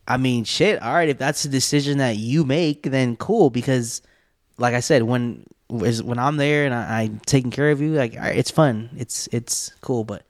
I 0.09 0.16
mean, 0.16 0.44
shit. 0.44 0.80
All 0.80 0.94
right, 0.94 1.09
if 1.09 1.18
that's 1.18 1.44
a 1.44 1.48
decision 1.48 1.98
that 1.98 2.16
you 2.16 2.44
make, 2.44 2.84
then 2.84 3.16
cool. 3.16 3.50
Because, 3.50 4.00
like 4.57 4.74
I 4.74 4.80
said, 4.80 5.02
when 5.02 5.44
is 5.70 6.02
when 6.02 6.18
I'm 6.18 6.36
there 6.36 6.64
and 6.64 6.74
I, 6.74 7.02
I'm 7.02 7.20
taking 7.26 7.50
care 7.50 7.70
of 7.70 7.80
you, 7.80 7.92
like 7.92 8.14
all 8.14 8.20
right, 8.20 8.36
it's 8.36 8.50
fun. 8.50 8.90
It's 8.96 9.28
it's 9.32 9.72
cool. 9.80 10.04
But 10.04 10.24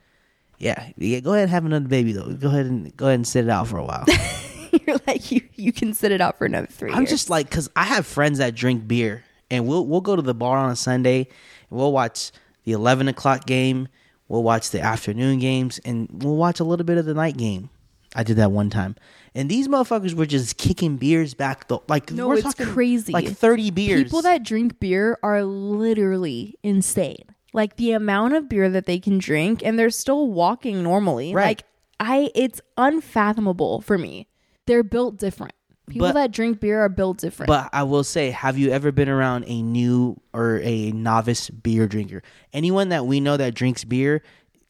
yeah, 0.59 0.91
yeah, 0.97 1.21
go 1.21 1.33
ahead 1.33 1.45
and 1.45 1.51
have 1.51 1.65
another 1.65 1.89
baby 1.89 2.13
though. 2.13 2.33
Go 2.33 2.49
ahead 2.49 2.67
and 2.67 2.97
go 2.97 3.07
ahead 3.07 3.17
and 3.17 3.27
sit 3.29 3.45
it 3.45 3.51
out 3.51 3.69
for 3.69 3.79
a 3.79 3.85
while. 3.85 4.05
You're 4.87 4.99
like 5.07 5.31
you 5.31 5.43
you 5.55 5.73
can 5.73 5.95
sit 5.95 6.13
it 6.13 6.21
out 6.21 6.39
for 6.39 6.47
another 6.47 6.67
3 6.67 6.91
I'm 6.93 7.01
years. 7.01 7.11
just 7.11 7.31
like, 7.31 7.51
cause 7.51 7.69
I 7.77 7.85
have 7.85 8.07
friends 8.07 8.39
that 8.39 8.55
drink 8.55 8.87
beer, 8.89 9.25
and 9.51 9.67
we'll 9.67 9.87
we'll 9.87 10.01
go 10.01 10.17
to 10.17 10.23
the 10.23 10.35
bar 10.35 10.57
on 10.59 10.71
a 10.71 10.77
Sunday, 10.77 11.29
and 11.71 11.79
we'll 11.79 11.93
watch 11.93 12.33
the 12.65 12.73
11 12.73 13.09
o'clock 13.09 13.47
game, 13.47 13.89
we'll 14.29 14.43
watch 14.43 14.71
the 14.71 14.81
afternoon 14.81 15.39
games, 15.39 15.79
and 15.85 16.09
we'll 16.23 16.37
watch 16.37 16.61
a 16.61 16.65
little 16.65 16.85
bit 16.85 16.99
of 16.99 17.05
the 17.05 17.15
night 17.15 17.37
game. 17.37 17.71
I 18.15 18.23
did 18.23 18.37
that 18.37 18.51
one 18.51 18.71
time, 18.71 18.97
and 19.35 19.51
these 19.51 19.69
motherfuckers 19.69 20.15
were 20.15 20.27
just 20.27 20.57
kicking 20.57 20.97
beers 20.97 21.35
back 21.35 21.69
the 21.69 21.81
like. 21.89 22.11
No, 22.11 22.29
we're 22.29 22.37
it's 22.37 22.45
talking 22.45 22.67
crazy. 22.67 23.13
Like 23.13 23.29
30 23.29 23.71
beers. 23.73 24.05
People 24.05 24.23
that 24.23 24.43
drink 24.43 24.81
beer 24.81 25.19
are 25.23 25.45
literally 25.45 26.57
insane. 26.63 27.25
Like 27.53 27.77
the 27.77 27.93
amount 27.93 28.35
of 28.35 28.49
beer 28.49 28.69
that 28.69 28.87
they 28.87 28.99
can 28.99 29.19
drink 29.19 29.63
and 29.65 29.79
they're 29.79 29.91
still 29.91 30.31
walking 30.31 30.83
normally. 30.83 31.35
Right. 31.35 31.47
Like 31.47 31.63
I 31.99 32.31
it's 32.35 32.61
unfathomable 32.77 33.81
for 33.81 33.97
me. 33.97 34.29
They're 34.67 34.83
built 34.83 35.17
different. 35.17 35.55
People 35.89 36.09
But- 36.09 36.15
that 36.15 36.33
drink 36.33 36.61
beer 36.61 36.81
are 36.81 36.89
built 36.89 37.19
different. 37.19 37.49
But 37.49 37.71
I 37.73 37.85
will 37.85 38.03
say, 38.05 38.31
have 38.31 38.59
you 38.59 38.71
ever 38.71 38.91
been 38.93 39.09
around 39.09 39.45
a 39.47 39.63
new 39.63 40.21
or 40.33 40.61
a 40.65 40.91
novice 40.93 41.49
beer 41.51 41.87
drinker? 41.87 42.23
Anyone 42.53 42.89
that 42.89 43.07
we 43.07 43.21
know 43.21 43.37
that 43.37 43.55
drinks 43.55 43.85
beer, 43.85 44.23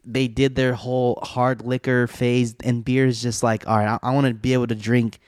they 0.04 0.28
did 0.28 0.54
their 0.56 0.74
whole 0.74 1.18
hard 1.22 1.62
liquor 1.62 2.06
phase, 2.06 2.54
and 2.62 2.84
beer 2.84 3.06
is 3.06 3.22
just 3.22 3.42
like, 3.42 3.66
all 3.66 3.76
right, 3.78 3.98
I, 4.02 4.10
I 4.10 4.14
want 4.14 4.26
to 4.26 4.34
be 4.34 4.52
able 4.52 4.66
to 4.68 4.74
drink 4.74 5.18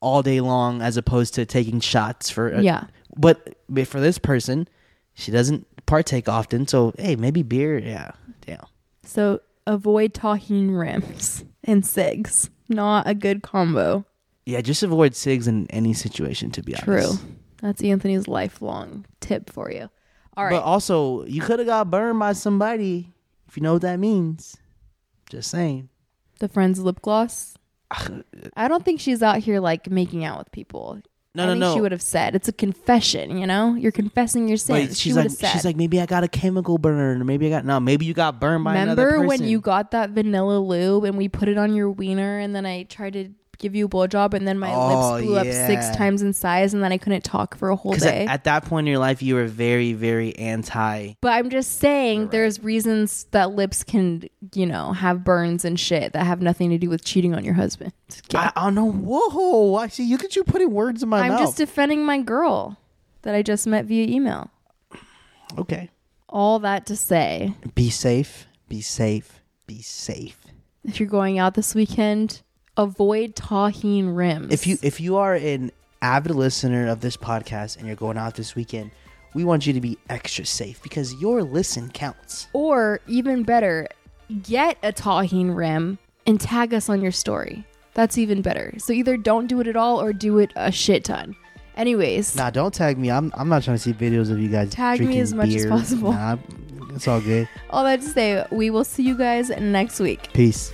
all 0.00 0.22
day 0.22 0.40
long 0.40 0.80
as 0.82 0.96
opposed 0.96 1.34
to 1.34 1.46
taking 1.46 1.80
shots 1.80 2.28
for. 2.30 2.54
uh, 2.54 2.60
Yeah. 2.60 2.84
But, 3.16 3.56
but 3.68 3.86
for 3.88 3.98
this 4.00 4.18
person, 4.18 4.68
she 5.14 5.32
doesn't 5.32 5.66
partake 5.86 6.28
often, 6.28 6.68
so 6.68 6.92
hey, 6.98 7.16
maybe 7.16 7.42
beer, 7.42 7.78
yeah, 7.78 8.12
damn. 8.46 8.64
so 9.02 9.40
avoid 9.66 10.14
talking 10.14 10.70
rims 10.72 11.42
and 11.64 11.84
cigs. 11.84 12.50
Not 12.68 13.08
a 13.08 13.14
good 13.14 13.42
combo. 13.42 14.04
Yeah, 14.48 14.62
just 14.62 14.82
avoid 14.82 15.14
cigs 15.14 15.46
in 15.46 15.66
any 15.70 15.92
situation. 15.92 16.50
To 16.52 16.62
be 16.62 16.72
True. 16.72 16.94
honest. 16.94 17.20
True. 17.20 17.28
That's 17.60 17.82
Anthony's 17.82 18.26
lifelong 18.26 19.04
tip 19.20 19.50
for 19.50 19.70
you. 19.70 19.90
All 20.38 20.44
right. 20.44 20.52
But 20.52 20.62
also, 20.62 21.26
you 21.26 21.42
could 21.42 21.58
have 21.58 21.68
got 21.68 21.90
burned 21.90 22.18
by 22.18 22.32
somebody, 22.32 23.12
if 23.46 23.58
you 23.58 23.62
know 23.62 23.74
what 23.74 23.82
that 23.82 23.98
means. 23.98 24.56
Just 25.28 25.50
saying. 25.50 25.90
the 26.38 26.48
friend's 26.48 26.80
lip 26.80 27.02
gloss. 27.02 27.56
I 28.56 28.68
don't 28.68 28.86
think 28.86 29.00
she's 29.00 29.22
out 29.22 29.40
here 29.40 29.60
like 29.60 29.90
making 29.90 30.24
out 30.24 30.38
with 30.38 30.50
people. 30.50 31.02
No, 31.34 31.42
I 31.42 31.46
no, 31.46 31.52
think 31.52 31.60
no. 31.60 31.74
She 31.74 31.80
would 31.82 31.92
have 31.92 32.00
said 32.00 32.34
it's 32.34 32.48
a 32.48 32.52
confession. 32.52 33.36
You 33.36 33.46
know, 33.46 33.74
you're 33.74 33.92
confessing 33.92 34.48
your 34.48 34.56
sins. 34.56 34.98
She 34.98 35.10
she's 35.10 35.14
would 35.14 35.24
like, 35.24 35.30
have 35.30 35.38
said. 35.38 35.52
she's 35.52 35.64
like, 35.66 35.76
maybe 35.76 36.00
I 36.00 36.06
got 36.06 36.24
a 36.24 36.28
chemical 36.28 36.78
burn, 36.78 37.20
or 37.20 37.24
maybe 37.24 37.48
I 37.48 37.50
got 37.50 37.66
no, 37.66 37.80
maybe 37.80 38.06
you 38.06 38.14
got 38.14 38.40
burned 38.40 38.64
by 38.64 38.76
another 38.76 39.04
remember 39.04 39.28
when 39.28 39.44
you 39.44 39.60
got 39.60 39.90
that 39.90 40.10
vanilla 40.10 40.58
lube 40.58 41.04
and 41.04 41.18
we 41.18 41.28
put 41.28 41.48
it 41.48 41.58
on 41.58 41.74
your 41.74 41.90
wiener 41.90 42.38
and 42.38 42.56
then 42.56 42.64
I 42.64 42.84
tried 42.84 43.12
to 43.12 43.28
give 43.58 43.74
you 43.74 43.86
a 43.86 43.88
blowjob 43.88 44.34
and 44.34 44.46
then 44.46 44.58
my 44.58 44.72
Oh, 44.72 45.12
lips 45.14 45.24
blew 45.26 45.36
up 45.36 45.46
six 45.46 45.90
times 45.96 46.22
in 46.22 46.32
size 46.32 46.74
and 46.74 46.82
then 46.82 46.92
I 46.92 46.98
couldn't 46.98 47.24
talk 47.24 47.56
for 47.56 47.70
a 47.70 47.76
whole 47.76 47.92
day. 47.92 48.24
at, 48.26 48.30
at 48.30 48.44
that 48.44 48.64
point 48.64 48.86
in 48.86 48.90
your 48.92 49.00
life, 49.00 49.22
you 49.22 49.34
were 49.34 49.46
very, 49.46 49.92
very 49.92 50.36
anti. 50.36 51.14
But 51.20 51.32
I'm 51.32 51.50
just 51.50 51.78
saying, 51.78 52.28
there's 52.28 52.62
reasons 52.62 53.24
that 53.32 53.50
lips 53.52 53.82
can, 53.84 54.28
you 54.54 54.66
know, 54.66 54.92
have 54.92 55.24
burns 55.24 55.64
and 55.64 55.78
shit 55.78 56.12
that 56.12 56.24
have 56.24 56.40
nothing 56.40 56.70
to 56.70 56.78
do 56.78 56.88
with 56.88 57.04
cheating 57.04 57.34
on 57.34 57.44
your 57.44 57.54
husband. 57.54 57.92
I, 58.34 58.52
I 58.56 58.64
don't 58.64 58.74
know. 58.74 58.90
Whoa! 58.90 59.74
I 59.76 59.88
see. 59.88 60.04
You 60.04 60.18
could 60.18 60.34
you 60.36 60.44
putting 60.44 60.70
words 60.70 61.02
in 61.02 61.08
my 61.08 61.18
mouth. 61.18 61.24
I'm 61.24 61.30
mouth. 61.32 61.40
just 61.40 61.56
defending 61.56 62.04
my 62.06 62.20
girl 62.22 62.78
that 63.22 63.34
I 63.34 63.42
just 63.42 63.66
met 63.66 63.84
via 63.86 64.06
email. 64.06 64.50
okay. 65.58 65.90
All 66.28 66.58
that 66.60 66.86
to 66.86 66.96
say, 66.96 67.54
Be 67.74 67.90
safe. 67.90 68.46
Be 68.68 68.80
safe. 68.82 69.40
be 69.66 69.80
safe. 69.82 70.38
If 70.84 71.00
you're 71.00 71.08
going 71.08 71.38
out 71.38 71.54
this 71.54 71.74
weekend, 71.74 72.42
avoid 72.78 73.34
Tajín 73.34 74.16
rims. 74.16 74.52
If 74.52 74.66
you 74.66 74.78
if 74.82 75.00
you 75.00 75.16
are 75.16 75.34
an 75.34 75.72
avid 76.00 76.34
listener 76.34 76.88
of 76.88 77.00
this 77.00 77.16
podcast 77.16 77.76
and 77.76 77.86
you're 77.86 77.96
going 77.96 78.16
out 78.16 78.36
this 78.36 78.54
weekend, 78.54 78.92
we 79.34 79.44
want 79.44 79.66
you 79.66 79.72
to 79.74 79.80
be 79.80 79.98
extra 80.08 80.46
safe 80.46 80.82
because 80.82 81.14
your 81.20 81.42
listen 81.42 81.90
counts. 81.90 82.46
or 82.52 83.00
even 83.06 83.42
better, 83.42 83.88
get 84.42 84.78
a 84.82 84.92
Tajín 84.92 85.54
rim 85.54 85.98
and 86.26 86.40
tag 86.40 86.72
us 86.72 86.88
on 86.88 87.02
your 87.02 87.12
story. 87.12 87.66
That's 87.94 88.16
even 88.16 88.42
better. 88.42 88.74
So 88.78 88.92
either 88.92 89.16
don't 89.16 89.48
do 89.48 89.60
it 89.60 89.66
at 89.66 89.74
all 89.76 90.00
or 90.00 90.12
do 90.12 90.38
it 90.38 90.52
a 90.54 90.70
shit 90.70 91.04
ton. 91.04 91.34
Anyways, 91.76 92.34
Nah, 92.36 92.50
don't 92.50 92.72
tag 92.72 92.96
me. 92.98 93.10
I'm 93.10 93.32
I'm 93.36 93.48
not 93.48 93.62
trying 93.64 93.76
to 93.76 93.82
see 93.82 93.92
videos 93.92 94.30
of 94.30 94.38
you 94.38 94.48
guys 94.48 94.70
Tag 94.70 95.00
me 95.00 95.20
as 95.20 95.34
much 95.34 95.50
as 95.50 95.66
possible. 95.66 96.12
Nah, 96.12 96.36
it's 96.94 97.06
all 97.06 97.20
good. 97.20 97.48
all 97.70 97.84
that 97.84 98.00
to 98.00 98.06
say, 98.06 98.44
we 98.50 98.70
will 98.70 98.84
see 98.84 99.02
you 99.02 99.16
guys 99.16 99.50
next 99.50 100.00
week. 100.00 100.32
Peace. 100.32 100.72